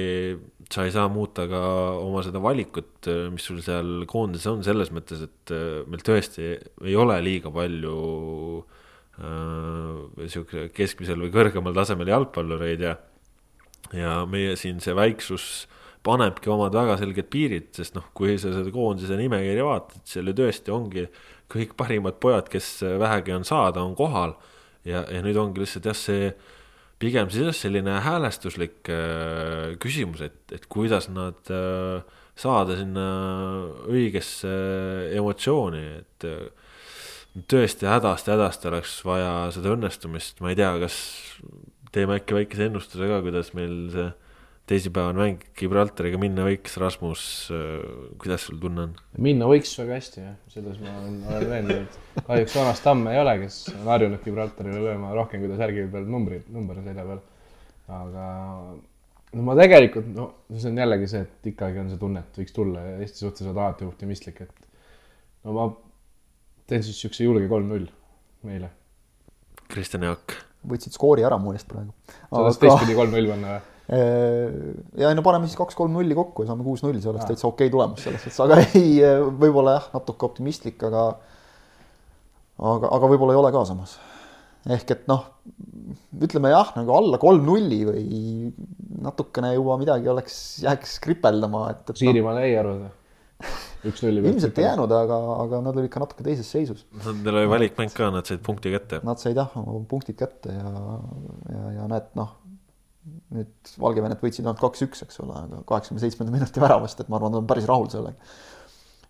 sa 0.73 0.83
ei 0.83 0.91
saa 0.91 1.07
muuta 1.11 1.45
ka 1.47 1.61
oma 2.01 2.21
seda 2.25 2.41
valikut, 2.43 3.07
mis 3.31 3.45
sul 3.47 3.61
seal 3.63 4.03
koondises 4.09 4.49
on, 4.51 4.65
selles 4.65 4.91
mõttes, 4.95 5.23
et 5.27 5.53
äh, 5.55 5.83
meil 5.87 6.03
tõesti 6.03 6.49
ei 6.57 6.97
ole 6.99 7.15
liiga 7.23 7.51
palju 7.53 7.95
äh, 9.21 10.27
sihuke 10.27 10.67
keskmisel 10.75 11.23
või 11.23 11.31
kõrgemal 11.35 11.75
tasemel 11.77 12.11
jalgpallureid 12.11 12.83
ja, 12.83 12.97
ja 13.95 14.19
meie 14.29 14.57
siin 14.59 14.83
see 14.83 14.95
väiksus 14.97 15.67
panebki 16.07 16.51
omad 16.51 16.75
väga 16.75 16.97
selged 16.99 17.31
piirid, 17.31 17.71
sest 17.75 17.95
noh, 17.97 18.05
kui 18.15 18.35
sa 18.39 18.51
seda 18.55 18.71
koondise 18.73 19.17
nimekirja 19.19 19.65
vaatad, 19.67 20.03
seal 20.07 20.29
ju 20.31 20.35
tõesti 20.37 20.75
ongi 20.75 21.07
kõik 21.51 21.73
parimad 21.79 22.19
pojad, 22.23 22.51
kes 22.51 22.69
vähegi 22.99 23.33
on 23.35 23.47
saada, 23.47 23.83
on 23.83 23.95
kohal. 23.95 24.35
Ja, 24.87 25.03
ja 25.11 25.19
nüüd 25.23 25.35
ongi 25.39 25.63
lihtsalt 25.63 25.87
jah, 25.89 25.97
see 25.99 26.29
pigem 27.01 27.29
siis 27.31 27.45
jah, 27.45 27.55
selline 27.55 27.99
häälestuslik 28.05 28.89
äh, 28.91 29.75
küsimus, 29.81 30.23
et, 30.25 30.39
et 30.55 30.65
kuidas 30.71 31.09
nad 31.13 31.51
äh, 31.53 32.01
saada 32.37 32.77
sinna 32.77 33.07
õigesse 33.89 34.53
emotsiooni, 35.17 35.83
et 36.01 36.27
äh, 36.27 36.47
tõesti 37.49 37.89
hädasti 37.89 38.33
oleks 38.69 38.99
vaja 39.05 39.33
seda 39.53 39.75
õnnestumist, 39.75 40.41
ma 40.41 40.53
ei 40.53 40.59
tea, 40.59 40.73
kas 40.81 40.97
teeme 41.93 42.17
äkki 42.17 42.37
väikese 42.37 42.67
ennustuse 42.69 43.09
ka, 43.09 43.21
kuidas 43.25 43.53
meil 43.57 43.77
see 43.93 44.07
teisipäevane 44.67 45.21
mäng 45.21 45.45
Gibraltariga 45.57 46.19
minna 46.19 46.43
võiks, 46.47 46.75
Rasmus, 46.81 47.21
äh, 47.55 47.85
kuidas 48.19 48.47
sul 48.49 48.59
tunne 48.61 48.87
on? 48.87 48.97
minna 49.23 49.47
võiks 49.47 49.71
väga 49.79 49.95
hästi 49.95 50.21
jah, 50.23 50.35
selles 50.51 50.81
ma 50.83 50.91
olen, 50.99 51.15
olen 51.31 51.49
veendunud. 51.53 51.97
kahjuks 52.27 52.57
Joonas 52.57 52.83
Tamm 52.83 53.07
ei 53.11 53.21
ole, 53.21 53.37
kes 53.45 53.61
on 53.75 53.87
harjunud 53.93 54.23
Gibraltarile 54.25 54.81
lööma 54.83 55.13
rohkem, 55.15 55.43
kui 55.43 55.51
ta 55.51 55.59
särgi 55.61 55.87
peal 55.93 56.07
numbri, 56.11 56.41
number 56.51 56.81
on 56.81 56.89
selja 56.89 57.05
peal. 57.07 57.21
aga 57.97 58.25
no 59.37 59.45
ma 59.47 59.55
tegelikult, 59.59 60.09
no 60.17 60.27
see 60.51 60.71
on 60.71 60.81
jällegi 60.83 61.07
see, 61.13 61.23
et 61.23 61.51
ikkagi 61.53 61.83
on 61.83 61.93
see 61.93 62.01
tunne, 62.01 62.25
et 62.27 62.41
võiks 62.41 62.55
tulla 62.55 62.83
ja 62.83 62.97
Eesti 63.05 63.23
suhtes 63.23 63.47
oled 63.47 63.61
alati 63.61 63.87
optimistlik, 63.87 64.43
et 64.43 64.67
no 65.47 65.55
ma 65.55 65.69
teen 66.67 66.83
siis 66.83 66.97
niisuguse 66.97 67.23
julge 67.23 67.47
kolm-null 67.47 67.87
meile. 68.47 68.73
Kristjan 69.71 70.03
Jaak. 70.07 70.35
võtsid 70.67 70.95
skoori 70.95 71.23
ära 71.23 71.39
mu 71.39 71.55
eest 71.55 71.71
praegu. 71.71 71.95
sa 72.11 72.35
tahad 72.35 72.61
teistpidi 72.65 72.99
kolm-null 72.99 73.31
panna 73.31 73.55
või? 73.55 73.73
Äh, 73.87 74.51
ja 74.99 75.13
no 75.15 75.23
paneme 75.23 75.47
siis 75.47 75.55
kaks-kolm 75.55 75.93
nulli 75.95 76.15
kokku 76.15 76.43
ja 76.43 76.49
saame 76.49 76.65
kuus-null, 76.65 76.97
see 76.99 77.11
oleks 77.13 77.29
täitsa 77.29 77.47
okei 77.47 77.69
okay 77.69 77.71
tulemus 77.71 78.01
selles 78.03 78.25
suhtes, 78.25 78.39
aga 78.43 78.57
ei, 78.75 78.97
võib-olla 79.39 79.77
jah, 79.77 79.85
natuke 79.93 80.27
optimistlik, 80.27 80.81
aga 80.83 81.05
aga, 82.59 82.89
aga 82.97 83.09
võib-olla 83.13 83.35
ei 83.35 83.39
ole 83.39 83.51
ka 83.55 83.61
samas. 83.69 83.95
ehk 84.75 84.91
et 84.91 85.05
noh, 85.07 85.21
ütleme 86.19 86.51
jah, 86.51 86.73
nagu 86.75 86.91
alla 86.97 87.19
kolm-nulli 87.21 87.77
või 87.87 88.07
natukene 89.05 89.53
juba 89.53 89.77
midagi 89.79 90.11
oleks, 90.11 90.35
jääks 90.65 90.97
kripeldama, 91.05 91.69
et, 91.71 91.85
et. 91.87 92.01
Siirimaal 92.01 92.41
no, 92.41 92.43
jäi 92.43 92.57
arvata? 92.59 92.91
üks-nulli 93.87 94.19
pealt. 94.19 94.33
ilmselt 94.33 94.59
ei 94.59 94.65
jäänud, 94.65 94.95
aga, 94.97 95.21
aga 95.45 95.61
nad 95.63 95.77
olid 95.77 95.87
ikka 95.87 96.01
natuke 96.03 96.25
teises 96.25 96.49
seisus. 96.51 96.83
Neil 97.21 97.39
oli 97.39 97.51
valikmäng 97.53 97.95
ka, 97.95 98.11
nad 98.11 98.27
said 98.27 98.43
punkti 98.43 98.73
kätte. 98.73 98.99
Nad 99.07 99.21
said 99.23 99.37
jah, 99.39 99.53
punktid 99.87 100.17
kätte 100.19 100.57
ja, 100.57 100.73
ja, 101.53 101.63
ja 101.77 101.87
näed, 101.93 102.11
noh 102.19 102.35
nüüd 103.35 103.71
Valgevenet 103.81 104.21
võitsid 104.23 104.45
ainult 104.45 104.61
kaks-üks, 104.61 105.03
eks 105.03 105.19
ole, 105.23 105.35
aga 105.35 105.61
kaheksakümne 105.67 106.03
seitsmenda 106.03 106.33
minuti 106.33 106.63
väravast, 106.63 107.01
et 107.01 107.09
ma 107.11 107.19
arvan, 107.19 107.33
nad 107.35 107.41
on 107.41 107.49
päris 107.49 107.67
rahul 107.67 107.89
sellega. 107.91 108.31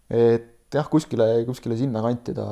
et 0.09 0.73
jah, 0.73 0.89
kuskile, 0.89 1.27
kuskile 1.47 1.77
sinnakanti 1.79 2.33
ta 2.37 2.47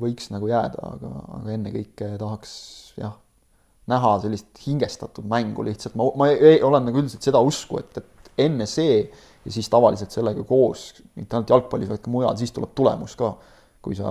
võiks 0.00 0.30
nagu 0.34 0.50
jääda, 0.50 0.92
aga, 0.96 1.10
aga 1.38 1.54
ennekõike 1.56 2.12
tahaks 2.20 2.52
jah, 3.00 3.16
näha 3.90 4.12
sellist 4.22 4.60
hingestatud 4.66 5.26
mängu 5.30 5.64
lihtsalt, 5.66 5.96
ma, 5.98 6.10
ma 6.18 6.28
ei, 6.34 6.60
olen 6.66 6.86
nagu 6.86 7.00
üldiselt 7.02 7.26
seda 7.26 7.40
usku, 7.42 7.80
et, 7.80 7.96
et 7.98 8.44
enne 8.46 8.68
see 8.70 9.00
ja 9.00 9.54
siis 9.54 9.68
tavaliselt 9.72 10.12
sellega 10.14 10.44
koos, 10.46 10.90
mitte 11.16 11.36
ainult 11.36 11.50
jalgpallis, 11.54 11.90
vaid 11.90 12.04
ka 12.04 12.12
mujal, 12.12 12.36
siis 12.38 12.52
tuleb 12.56 12.76
tulemus 12.76 13.16
ka. 13.18 13.34
kui 13.80 13.94
sa 13.96 14.10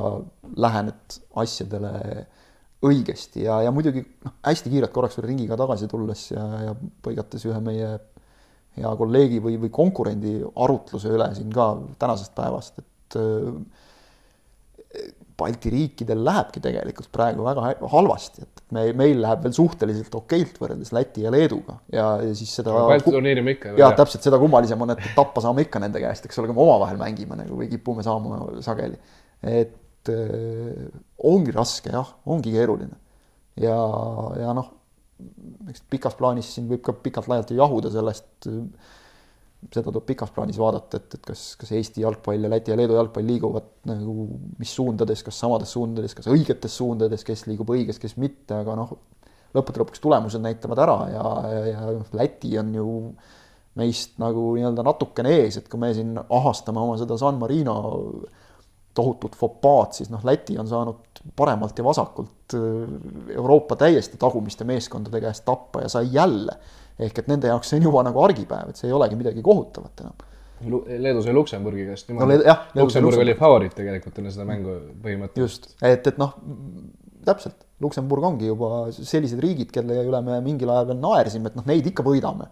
lähened 0.57 1.15
asjadele 1.37 1.89
äh, 1.93 2.38
õigesti 2.85 3.43
ja, 3.43 3.59
ja 3.65 3.73
muidugi 3.75 4.03
noh, 4.23 4.37
hästi 4.45 4.71
kiirelt 4.71 4.93
korraks 4.95 5.17
veel 5.19 5.29
ringiga 5.33 5.57
tagasi 5.59 5.89
tulles 5.91 6.29
ja, 6.31 6.45
ja 6.69 6.75
põigates 7.03 7.43
ühe 7.49 7.59
meie 7.63 7.89
hea 8.79 8.91
kolleegi 9.01 9.41
või, 9.43 9.57
või 9.59 9.71
konkurendi 9.73 10.37
arutluse 10.47 11.11
üle 11.11 11.27
siin 11.35 11.51
ka 11.53 11.73
tänasest 11.99 12.35
päevast, 12.37 12.79
et 12.79 13.19
äh, 13.19 13.53
Balti 15.39 15.71
riikidel 15.71 16.19
lähebki 16.25 16.59
tegelikult 16.59 17.07
praegu 17.15 17.45
väga 17.45 17.69
halvasti, 17.93 18.43
et 18.43 18.63
me, 18.75 18.81
meil 18.97 19.21
läheb 19.23 19.45
veel 19.45 19.53
suhteliselt 19.55 20.15
okeilt 20.19 20.57
võrreldes 20.59 20.91
Läti 20.95 21.23
ja 21.23 21.31
Leeduga 21.31 21.77
ja, 21.93 22.07
ja 22.25 22.33
siis 22.35 22.51
seda. 22.59 22.73
Balti 22.89 23.13
turniiri 23.13 23.43
me 23.45 23.55
ikka. 23.55 23.71
jah, 23.79 23.93
täpselt 23.95 24.25
seda 24.27 24.39
kummalisem 24.41 24.81
on, 24.83 24.95
et 24.95 25.11
tappa 25.15 25.43
saame 25.45 25.63
ikka 25.67 25.79
nende 25.83 26.01
käest, 26.03 26.27
eks 26.27 26.41
ole, 26.41 26.49
kui 26.49 26.57
me 26.57 26.65
omavahel 26.65 26.99
mängime 26.99 27.39
nagu 27.39 27.59
või 27.59 27.69
kipume 27.71 28.03
saama 28.03 28.41
sageli. 28.65 28.99
et 29.47 29.77
et 29.99 30.11
äh, 30.13 30.89
ongi 31.29 31.53
raske 31.55 31.91
jah, 31.93 32.15
ongi 32.25 32.53
keeruline. 32.55 32.95
ja, 33.59 33.77
ja 34.39 34.53
noh, 34.55 34.71
eks 35.69 35.83
pikas 35.91 36.15
plaanis 36.15 36.53
siin 36.55 36.69
võib 36.69 36.81
ka 36.85 36.95
pikalt-laialt 36.95 37.51
ju 37.51 37.59
jahuda 37.59 37.91
sellest, 37.91 38.49
seda 39.67 39.89
tuleb 39.89 40.05
pikas 40.07 40.31
plaanis 40.31 40.59
vaadata, 40.59 41.01
et, 41.01 41.17
et 41.17 41.25
kas, 41.27 41.43
kas 41.59 41.73
Eesti 41.75 42.05
jalgpall 42.05 42.47
ja 42.47 42.51
Läti 42.51 42.71
ja 42.71 42.77
Leedu 42.79 42.95
jalgpall 42.95 43.27
liiguvad 43.27 43.67
nagu 43.89 44.29
mis 44.61 44.71
suundades, 44.71 45.23
kas 45.25 45.41
samades 45.43 45.73
suundades, 45.75 46.15
kas 46.15 46.29
õigetes 46.31 46.77
suundades, 46.79 47.25
kes 47.27 47.43
liigub 47.49 47.73
õiges, 47.75 47.99
kes 47.99 48.15
mitte, 48.21 48.55
aga 48.55 48.77
noh, 48.79 48.95
lõppude 49.57 49.83
lõpuks 49.83 50.01
tulemused 50.03 50.41
näitavad 50.43 50.79
ära 50.85 50.97
ja, 51.11 51.25
ja, 51.51 51.61
ja 51.73 51.83
noh, 51.97 52.07
Läti 52.15 52.55
on 52.61 52.71
ju 52.77 52.87
meist 53.79 54.15
nagu 54.21 54.53
nii-öelda 54.55 54.83
natukene 54.85 55.33
ees, 55.41 55.59
et 55.59 55.67
kui 55.71 55.81
me 55.81 55.91
siin 55.95 56.15
ahastame 56.19 56.81
oma 56.81 56.95
seda 56.99 57.19
San 57.19 57.37
Marino 57.41 57.75
tohutut 58.99 59.37
fopaad, 59.39 59.95
siis 59.97 60.11
noh, 60.13 60.23
Läti 60.27 60.57
on 60.61 60.67
saanud 60.69 61.23
paremalt 61.39 61.77
ja 61.79 61.85
vasakult 61.85 62.55
äh, 62.57 62.63
Euroopa 63.35 63.77
täiesti 63.79 64.19
tagumiste 64.19 64.67
meeskondade 64.67 65.21
käest 65.23 65.45
tappa 65.47 65.85
ja 65.85 65.91
sai 65.91 66.11
jälle. 66.11 66.59
ehk 66.99 67.19
et 67.21 67.29
nende 67.31 67.47
jaoks 67.47 67.69
see 67.71 67.77
on 67.79 67.85
juba 67.87 68.01
nagu 68.03 68.19
argipäev, 68.19 68.73
et 68.73 68.79
see 68.79 68.89
ei 68.89 68.93
olegi 68.93 69.15
midagi 69.15 69.41
kohutavat 69.43 70.01
enam. 70.03 70.25
Leedu 70.99 71.21
sai 71.23 71.33
Luksemburgi 71.33 71.85
käest 71.87 72.09
niimoodi 72.09 72.41
no,. 72.43 72.55
Luksemburg 72.81 73.21
oli 73.23 73.35
favoriit 73.39 73.75
tegelikult 73.77 74.19
enne 74.19 74.33
seda 74.35 74.47
mängu 74.49 74.75
põhimõtteliselt. 75.03 75.39
just, 75.39 75.69
et, 75.79 76.07
et 76.11 76.19
noh, 76.19 76.33
täpselt, 77.25 77.63
Luksemburg 77.79 78.25
ongi 78.33 78.49
juba 78.49 78.89
sellised 78.91 79.39
riigid, 79.39 79.71
kelle 79.71 80.01
üle 80.03 80.19
me 80.25 80.41
mingil 80.43 80.71
ajal 80.73 80.89
veel 80.91 80.99
naersime, 80.99 81.47
et 81.47 81.55
noh, 81.55 81.67
neid 81.69 81.87
ikka 81.87 82.03
võidame 82.03 82.49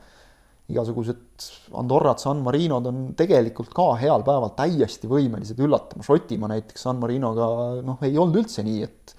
igasugused 0.68 1.48
Andorrad, 1.80 2.20
San 2.20 2.42
Marinod 2.44 2.90
on 2.90 3.04
tegelikult 3.18 3.72
ka 3.76 3.94
heal 4.02 4.24
päeval 4.28 4.52
täiesti 4.58 5.08
võimelised 5.10 5.60
üllatama, 5.64 6.04
Šotimaa 6.04 6.52
näiteks 6.52 6.88
San 6.88 7.00
Marinoga 7.00 7.48
noh, 7.88 8.02
ei 8.04 8.18
olnud 8.20 8.44
üldse 8.44 8.66
nii, 8.68 8.84
et 8.88 9.16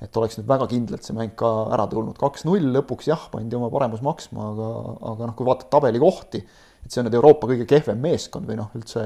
et 0.00 0.16
oleks 0.16 0.38
nüüd 0.38 0.46
väga 0.48 0.64
kindlalt 0.70 1.04
see 1.04 1.12
mäng 1.12 1.34
ka 1.36 1.48
ära 1.74 1.84
tulnud, 1.90 2.16
kaks-null 2.16 2.70
lõpuks 2.72 3.10
jah, 3.10 3.26
pandi 3.32 3.56
oma 3.58 3.68
paremus 3.72 4.00
maksma, 4.04 4.46
aga, 4.54 4.68
aga 5.10 5.28
noh, 5.28 5.34
kui 5.36 5.48
vaatad 5.48 5.68
tabelikohti, 5.74 6.40
et 6.84 6.88
see 6.88 7.02
on 7.02 7.08
nüüd 7.08 7.18
Euroopa 7.18 7.50
kõige 7.50 7.66
kehvem 7.68 8.00
meeskond 8.00 8.48
või 8.48 8.56
noh, 8.62 8.70
üldse 8.78 9.02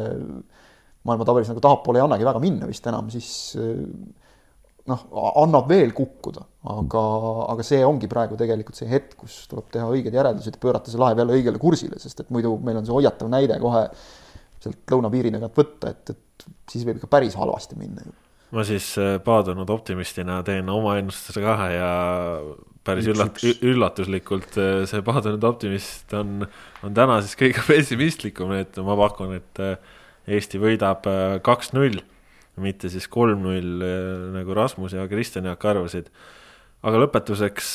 maailma 1.05 1.26
tabelis 1.26 1.51
nagu 1.51 1.62
tahapoole 1.64 1.99
ei 1.99 2.05
annagi 2.05 2.28
väga 2.28 2.42
minna 2.42 2.68
vist 2.70 2.86
enam, 2.86 3.11
siis 3.11 3.32
noh, 4.91 5.05
annab 5.41 5.70
veel 5.70 5.95
kukkuda, 5.97 6.43
aga, 6.74 7.05
aga 7.55 7.64
see 7.66 7.80
ongi 7.87 8.09
praegu 8.11 8.37
tegelikult 8.41 8.76
see 8.78 8.91
hetk, 8.91 9.16
kus 9.22 9.45
tuleb 9.51 9.70
teha 9.72 9.87
õiged 9.93 10.16
järeldused 10.16 10.59
ja 10.59 10.61
pöörata 10.61 10.93
see 10.93 11.01
laev 11.01 11.22
jälle 11.22 11.39
õigele 11.39 11.62
kursile, 11.62 12.01
sest 12.03 12.20
et 12.24 12.35
muidu 12.35 12.57
meil 12.64 12.80
on 12.80 12.89
see 12.89 12.97
hoiatav 12.97 13.30
näide 13.32 13.57
kohe 13.62 13.87
sealt 14.64 14.95
lõunapiiri 14.95 15.32
tagant 15.35 15.57
võtta, 15.57 15.95
et, 15.95 16.12
et 16.14 16.47
siis 16.70 16.85
võib 16.87 17.01
ikka 17.01 17.11
päris 17.16 17.37
halvasti 17.39 17.78
minna 17.80 18.05
ju. 18.05 18.14
Ma 18.55 18.62
siis 18.66 18.93
äh, 19.03 19.16
paadunud 19.24 19.70
optimistina 19.72 20.39
teen 20.47 20.68
oma 20.70 20.99
ennustuse 21.01 21.43
ka 21.43 21.57
ja 21.72 21.91
päris 22.87 23.09
üllat-, 23.11 23.43
üllatuslikult 23.66 24.59
äh, 24.61 24.85
see 24.91 25.03
paadunud 25.07 25.45
optimist 25.49 26.12
on, 26.14 26.45
on 26.87 26.97
täna 26.97 27.18
siis 27.24 27.39
kõige 27.41 27.64
pessimistlikum, 27.66 28.53
et 28.61 28.78
ma 28.85 28.97
pakun, 29.01 29.37
et 29.41 29.64
äh, 29.64 29.76
Eesti 30.24 30.57
võidab 30.57 31.05
kaks-null, 31.45 31.99
mitte 32.62 32.90
siis 32.92 33.09
kolm-null, 33.11 33.82
nagu 34.34 34.55
Rasmus 34.55 34.94
ja 34.94 35.09
Kristjan 35.11 35.48
Jaak 35.50 35.64
arvasid. 35.66 36.11
aga 36.84 37.00
lõpetuseks 37.00 37.68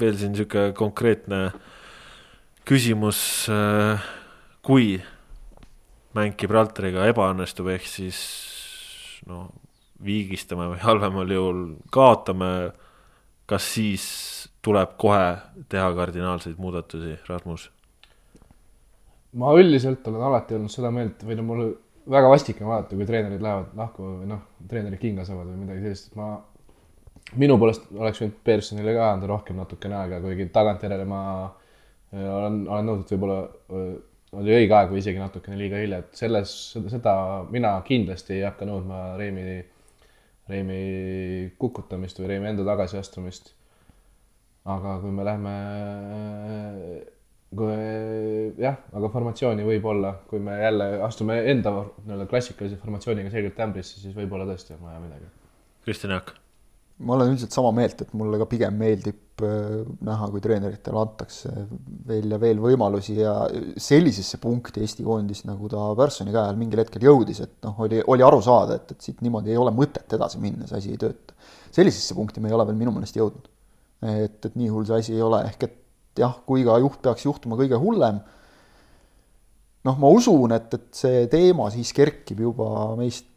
veel 0.00 0.16
siin 0.16 0.32
niisugune 0.32 0.72
konkreetne 0.76 1.40
küsimus, 2.66 3.20
kui 4.64 4.94
mäng 6.16 6.36
Gibraltariga 6.38 7.06
ebaõnnestub, 7.10 7.68
ehk 7.74 7.86
siis 7.86 8.20
no 9.28 9.48
viigistame 10.04 10.70
või 10.72 10.80
halvemal 10.88 11.34
juhul 11.34 11.60
kaotame, 11.92 12.70
kas 13.50 13.66
siis 13.74 14.06
tuleb 14.64 14.96
kohe 15.00 15.36
teha 15.72 15.90
kardinaalseid 15.96 16.58
muudatusi, 16.60 17.18
Rasmus? 17.28 17.70
ma 19.30 19.52
üldiselt 19.54 20.02
olen 20.10 20.24
alati 20.26 20.56
olnud 20.56 20.72
seda 20.72 20.88
meelt 20.90 21.20
või 21.22 21.36
no 21.38 21.42
mul 21.46 21.60
väga 22.08 22.30
vastik 22.32 22.60
on 22.62 22.70
vaadata, 22.70 22.96
kui 22.96 23.06
treenerid 23.08 23.42
lähevad 23.44 23.74
lahku 23.76 24.06
või 24.20 24.28
noh, 24.30 24.44
treenerid 24.68 25.00
kinga 25.02 25.24
saavad 25.28 25.50
või 25.50 25.64
midagi 25.64 25.84
sellist, 25.84 26.14
ma, 26.18 26.32
minu 27.40 27.56
poolest 27.60 27.90
oleks 27.96 28.22
võinud 28.22 28.38
Pearsonile 28.46 28.94
ka 28.96 29.10
anda 29.14 29.28
rohkem 29.30 29.58
natukene 29.60 29.98
aega, 29.98 30.20
kuigi 30.24 30.48
tagantjärele 30.54 31.06
ma 31.08 31.22
äh, 31.44 32.24
olen, 32.24 32.62
olen 32.68 32.88
nõus, 32.88 33.04
et 33.04 33.12
võib-olla 33.14 33.40
äh, 33.44 33.92
oli 34.40 34.54
õige 34.54 34.76
aeg 34.76 34.92
või 34.92 35.02
isegi 35.02 35.20
natukene 35.20 35.58
liiga 35.58 35.80
hilja, 35.82 36.02
et 36.04 36.18
selles, 36.18 36.54
seda 36.92 37.14
mina 37.50 37.74
kindlasti 37.86 38.36
ei 38.38 38.44
hakka 38.46 38.68
nõudma 38.68 39.00
Reimi, 39.18 39.60
Reimi 40.50 40.82
kukutamist 41.58 42.20
või 42.22 42.34
Reimi 42.34 42.52
enda 42.52 42.66
tagasiastumist. 42.68 43.54
aga 44.70 44.98
kui 45.00 45.10
me 45.10 45.24
lähme, 45.24 45.52
kui 47.56 48.52
jah, 48.62 48.76
aga 48.94 49.08
formatsiooni 49.10 49.64
võib 49.66 49.88
olla, 49.90 50.12
kui 50.30 50.42
me 50.42 50.60
jälle 50.60 50.92
astume 51.06 51.40
enda 51.50 51.72
nii-öelda 51.80 52.28
klassikalise 52.30 52.78
formatsiooniga 52.78 53.32
selgelt 53.32 53.58
ämbrisse, 53.66 53.98
siis 54.02 54.14
võib-olla 54.14 54.46
tõesti 54.52 54.76
on 54.76 54.86
vaja 54.86 55.02
midagi. 55.02 55.26
Kristjan 55.86 56.14
Jaak 56.14 56.36
ma 57.00 57.16
olen 57.16 57.32
üldiselt 57.32 57.54
sama 57.54 57.70
meelt, 57.74 58.02
et 58.04 58.12
mulle 58.16 58.38
ka 58.40 58.46
pigem 58.48 58.76
meeldib 58.76 59.44
äh, 59.44 59.80
näha, 60.04 60.28
kui 60.32 60.42
treeneritele 60.44 61.00
antakse 61.00 61.52
veel 62.08 62.34
ja 62.34 62.38
veel 62.42 62.60
võimalusi 62.60 63.16
ja 63.16 63.34
sellisesse 63.80 64.40
punkti 64.42 64.84
Eesti 64.84 65.06
koondis, 65.06 65.44
nagu 65.48 65.70
ta 65.72 65.86
Pärssoni 65.96 66.34
käe 66.34 66.42
all 66.42 66.60
mingil 66.60 66.82
hetkel 66.84 67.06
jõudis, 67.08 67.40
et 67.46 67.56
noh, 67.64 67.78
oli, 67.86 68.02
oli 68.04 68.26
aru 68.26 68.42
saada, 68.44 68.76
et, 68.80 68.92
et 68.92 69.08
siit 69.08 69.24
niimoodi 69.24 69.54
ei 69.54 69.60
ole 69.60 69.72
mõtet 69.74 70.16
edasi 70.16 70.42
minna, 70.42 70.68
see 70.68 70.80
asi 70.82 70.92
ei 70.92 71.00
tööta. 71.00 71.36
sellisesse 71.72 72.16
punkti 72.18 72.42
me 72.44 72.52
ei 72.52 72.58
ole 72.58 72.68
veel 72.68 72.80
minu 72.82 72.92
meelest 72.96 73.16
jõudnud. 73.16 73.48
et, 74.10 74.44
et 74.44 74.56
nii 74.56 74.68
hull 74.72 74.88
see 74.88 75.00
asi 75.00 75.16
ei 75.16 75.24
ole, 75.24 75.42
ehk 75.48 75.68
et 75.68 75.78
jah, 76.20 76.36
kui 76.46 76.66
ka 76.66 76.78
juht 76.82 77.00
peaks 77.04 77.26
juhtuma 77.26 77.58
kõige 77.60 77.80
hullem, 77.80 78.20
noh, 79.88 79.98
ma 80.00 80.12
usun, 80.12 80.54
et, 80.56 80.72
et 80.76 80.88
see 81.02 81.26
teema 81.32 81.70
siis 81.74 81.92
kerkib 81.96 82.44
juba 82.44 82.94
meist 83.00 83.28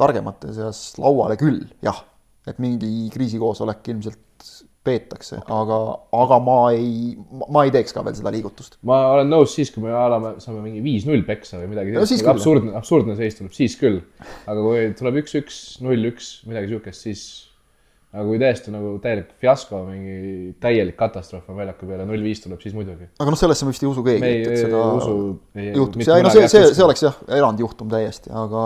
targemate 0.00 0.52
seas 0.56 0.90
lauale 1.00 1.36
küll, 1.40 1.64
jah 1.84 2.04
et 2.48 2.60
mingi 2.62 3.08
kriisikoosolek 3.12 3.90
ilmselt 3.92 4.48
peetakse 4.86 5.36
okay., 5.36 5.52
aga, 5.52 5.78
aga 6.16 6.38
ma 6.40 6.56
ei, 6.72 7.12
ma 7.52 7.66
ei 7.66 7.72
teeks 7.74 7.92
ka 7.92 8.04
veel 8.06 8.16
seda 8.16 8.32
liigutust. 8.32 8.78
ma 8.88 9.02
olen 9.14 9.28
nõus 9.28 9.52
siis, 9.56 9.72
kui 9.74 9.84
me 9.84 9.92
alame, 9.92 10.38
saame 10.40 10.62
mingi 10.64 10.80
viis-null 10.84 11.24
peksa 11.28 11.60
või 11.60 11.74
midagi 11.74 11.92
no, 11.92 12.06
sellist, 12.08 12.28
absurdne, 12.32 12.72
absurdne 12.78 13.16
seis 13.18 13.36
tuleb 13.36 13.52
siis 13.56 13.76
küll. 13.80 14.00
aga 14.48 14.64
kui 14.64 14.88
tuleb 14.96 15.20
üks-üks, 15.20 15.60
null-üks, 15.84 16.32
midagi 16.48 16.72
sihukest, 16.72 17.06
siis 17.08 17.24
aga 18.10 18.24
kui 18.26 18.40
tõesti 18.42 18.72
nagu 18.74 18.92
täielik 19.02 19.30
fiasko, 19.42 19.84
mingi 19.86 20.54
täielik 20.62 20.96
katastroof 20.98 21.50
on 21.52 21.60
väljaku 21.60 21.86
peale, 21.86 22.06
null 22.08 22.26
viis 22.26 22.42
tuleb, 22.42 22.60
siis 22.62 22.74
muidugi. 22.74 23.10
aga 23.20 23.34
noh, 23.34 23.38
sellesse 23.38 23.68
me 23.68 23.74
vist 23.74 23.86
ei 23.86 23.90
usu 23.90 24.04
keegi, 24.06 24.30
et, 24.30 24.50
et 24.50 24.62
seda 24.64 24.82
usu, 24.98 25.16
juhtuks 25.54 26.10
ei 26.10 26.26
no 26.26 26.34
see, 26.34 26.48
see, 26.50 26.72
see 26.74 26.86
oleks 26.86 27.04
jah, 27.06 27.18
erandjuhtum 27.38 27.92
täiesti, 27.92 28.32
aga, 28.34 28.64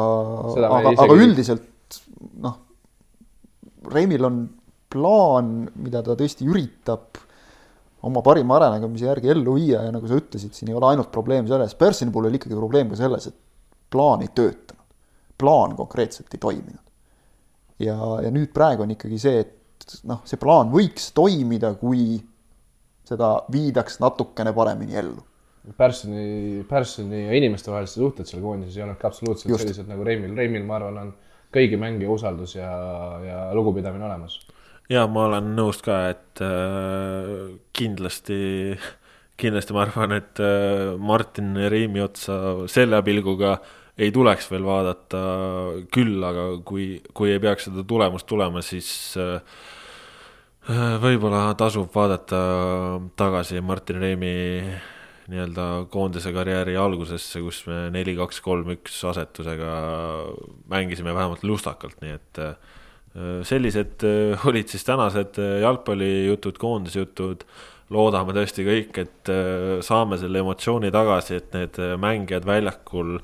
aga, 0.69 0.95
aga 1.07 1.19
üldiselt 1.21 2.01
noh 2.45 2.61
Reimil 3.85 4.25
on 4.25 4.37
plaan, 4.89 5.49
mida 5.77 6.01
ta 6.05 6.15
tõesti 6.17 6.47
üritab 6.49 7.19
oma 8.05 8.23
parima 8.25 8.59
äranägemise 8.59 9.09
järgi 9.09 9.33
ellu 9.33 9.57
viia 9.59 9.83
ja 9.87 9.93
nagu 9.95 10.09
sa 10.09 10.19
ütlesid, 10.19 10.55
siin 10.57 10.71
ei 10.71 10.79
ole 10.79 10.91
ainult 10.93 11.11
probleem 11.13 11.49
selles, 11.51 11.75
Personi 11.79 12.13
puhul 12.15 12.29
oli 12.31 12.41
ikkagi 12.41 12.57
probleem 12.59 12.91
ka 12.93 12.99
selles, 13.01 13.29
et 13.31 13.37
plaan 13.93 14.25
ei 14.25 14.33
töötanud. 14.35 14.81
plaan 15.39 15.75
konkreetselt 15.77 16.35
ei 16.35 16.41
toiminud. 16.41 16.84
Ja, 17.83 17.97
ja 18.25 18.31
nüüd 18.35 18.53
praegu 18.55 18.85
on 18.85 18.95
ikkagi 18.95 19.19
see, 19.21 19.45
et 19.45 19.99
noh, 20.09 20.23
see 20.29 20.41
plaan 20.41 20.71
võiks 20.73 21.11
toimida, 21.17 21.75
kui 21.81 22.19
seda 23.05 23.37
viidaks 23.53 24.01
natukene 24.01 24.55
paremini 24.57 24.99
ellu. 25.01 25.23
Personi, 25.77 26.65
Personi 26.69 27.23
ja 27.25 27.37
inimestevahelised 27.39 27.97
suhted 27.97 28.29
seal 28.29 28.43
koondises 28.45 28.77
ei 28.77 28.85
olnud 28.85 28.99
ka 29.01 29.09
absoluutselt 29.09 29.49
Just. 29.49 29.65
sellised 29.65 29.89
nagu 29.89 30.05
Reimil, 30.05 30.35
Reimil, 30.37 30.65
ma 30.69 30.77
arvan, 30.77 30.99
on 31.01 31.15
kõigi 31.55 31.79
mängija 31.81 32.11
usaldus 32.13 32.57
ja, 32.59 32.69
ja 33.25 33.39
lugupidamine 33.57 34.05
olemas. 34.05 34.43
ja 34.93 35.07
ma 35.09 35.29
olen 35.31 35.55
nõus 35.57 35.81
ka, 35.85 36.03
et 36.13 36.43
äh, 36.45 37.57
kindlasti, 37.77 38.77
kindlasti 39.41 39.77
ma 39.77 39.87
arvan, 39.87 40.13
et 40.19 40.43
äh, 40.45 40.99
Martin 41.01 41.55
Reimi 41.73 42.05
otsa 42.05 42.37
selle 42.69 43.01
pilguga 43.07 43.57
ei 43.99 44.11
tuleks 44.15 44.51
veel 44.51 44.65
vaadata, 44.67 45.23
küll 45.95 46.23
aga 46.27 46.49
kui, 46.67 46.99
kui 47.15 47.31
ei 47.31 47.43
peaks 47.43 47.69
seda 47.69 47.85
tulemust 47.87 48.27
tulema, 48.27 48.63
siis 48.65 48.89
äh, 49.21 49.39
võib-olla 51.03 51.47
tasub 51.61 51.93
vaadata 51.95 52.41
tagasi 53.21 53.61
Martin 53.61 54.01
Reimi 54.01 54.35
nii-öelda 55.31 55.67
koondise 55.93 56.33
karjääri 56.35 56.77
algusesse, 56.77 57.41
kus 57.45 57.63
me 57.69 57.89
neli, 57.95 58.15
kaks, 58.19 58.41
kolm, 58.45 58.75
üks 58.77 58.99
asetusega 59.09 59.71
mängisime 60.73 61.15
vähemalt 61.17 61.45
lustakalt, 61.47 61.97
nii 62.05 62.17
et 62.17 62.41
äh, 62.45 62.75
sellised 63.49 64.05
äh, 64.05 64.49
olid 64.49 64.73
siis 64.73 64.85
tänased 64.85 65.41
äh, 65.41 65.61
jalgpallijutud, 65.65 66.61
koondisjutud. 66.61 67.49
loodame 67.93 68.33
tõesti 68.33 68.65
kõik, 68.65 68.97
et 68.97 69.29
saame 69.85 70.17
selle 70.19 70.41
emotsiooni 70.41 70.89
tagasi, 70.91 71.37
et 71.37 71.53
need 71.53 71.77
mängijad 72.01 72.47
väljakul 72.49 73.19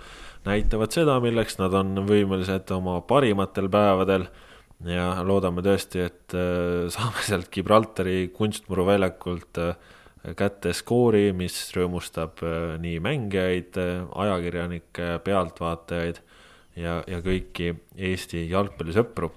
näitavad 0.47 0.95
seda, 0.95 1.19
milleks 1.21 1.59
nad 1.61 1.75
on 1.77 2.05
võimelised 2.09 2.71
oma 2.77 3.01
parimatel 3.01 3.69
päevadel 3.73 4.27
ja 4.89 5.13
loodame 5.27 5.63
tõesti, 5.65 6.07
et 6.09 6.37
saame 6.95 7.25
sealt 7.27 7.51
Gibraltari 7.53 8.31
kunstmuru 8.37 8.87
väljakult 8.89 9.61
äh, 9.61 9.75
kätte 10.37 10.73
skoori, 10.77 11.31
mis 11.37 11.57
rõõmustab 11.77 12.43
äh, 12.45 12.77
nii 12.81 13.01
mängijaid, 13.05 13.77
äh, 13.81 14.05
ajakirjanikke, 14.25 15.09
pealtvaatajaid 15.25 16.21
ja, 16.77 17.01
ja 17.09 17.21
kõiki 17.25 17.73
Eesti 17.97 18.47
jalgpallisõpru. 18.51 19.33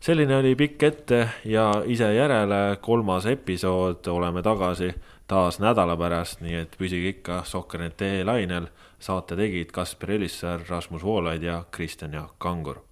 selline 0.00 0.36
oli 0.36 0.54
pikk 0.54 0.82
ette 0.82 1.20
ja 1.44 1.70
ise 1.86 2.12
järele, 2.14 2.78
kolmas 2.80 3.26
episood, 3.26 4.06
oleme 4.06 4.42
tagasi 4.42 4.92
taas 5.26 5.58
nädala 5.58 5.96
pärast, 5.96 6.40
nii 6.40 6.54
et 6.62 6.76
püsige 6.78 7.08
ikka 7.16 7.42
Sokkernet 7.44 8.02
lainel. 8.24 8.68
Saate 8.98 9.36
tegid 9.36 9.72
Kaspar 9.72 10.10
Elissaar, 10.10 10.60
Rasmus 10.68 11.04
Voolaid 11.04 11.42
ja 11.42 11.64
Kristjan 11.70 12.12
Jaak 12.12 12.38
Kangur 12.38 12.85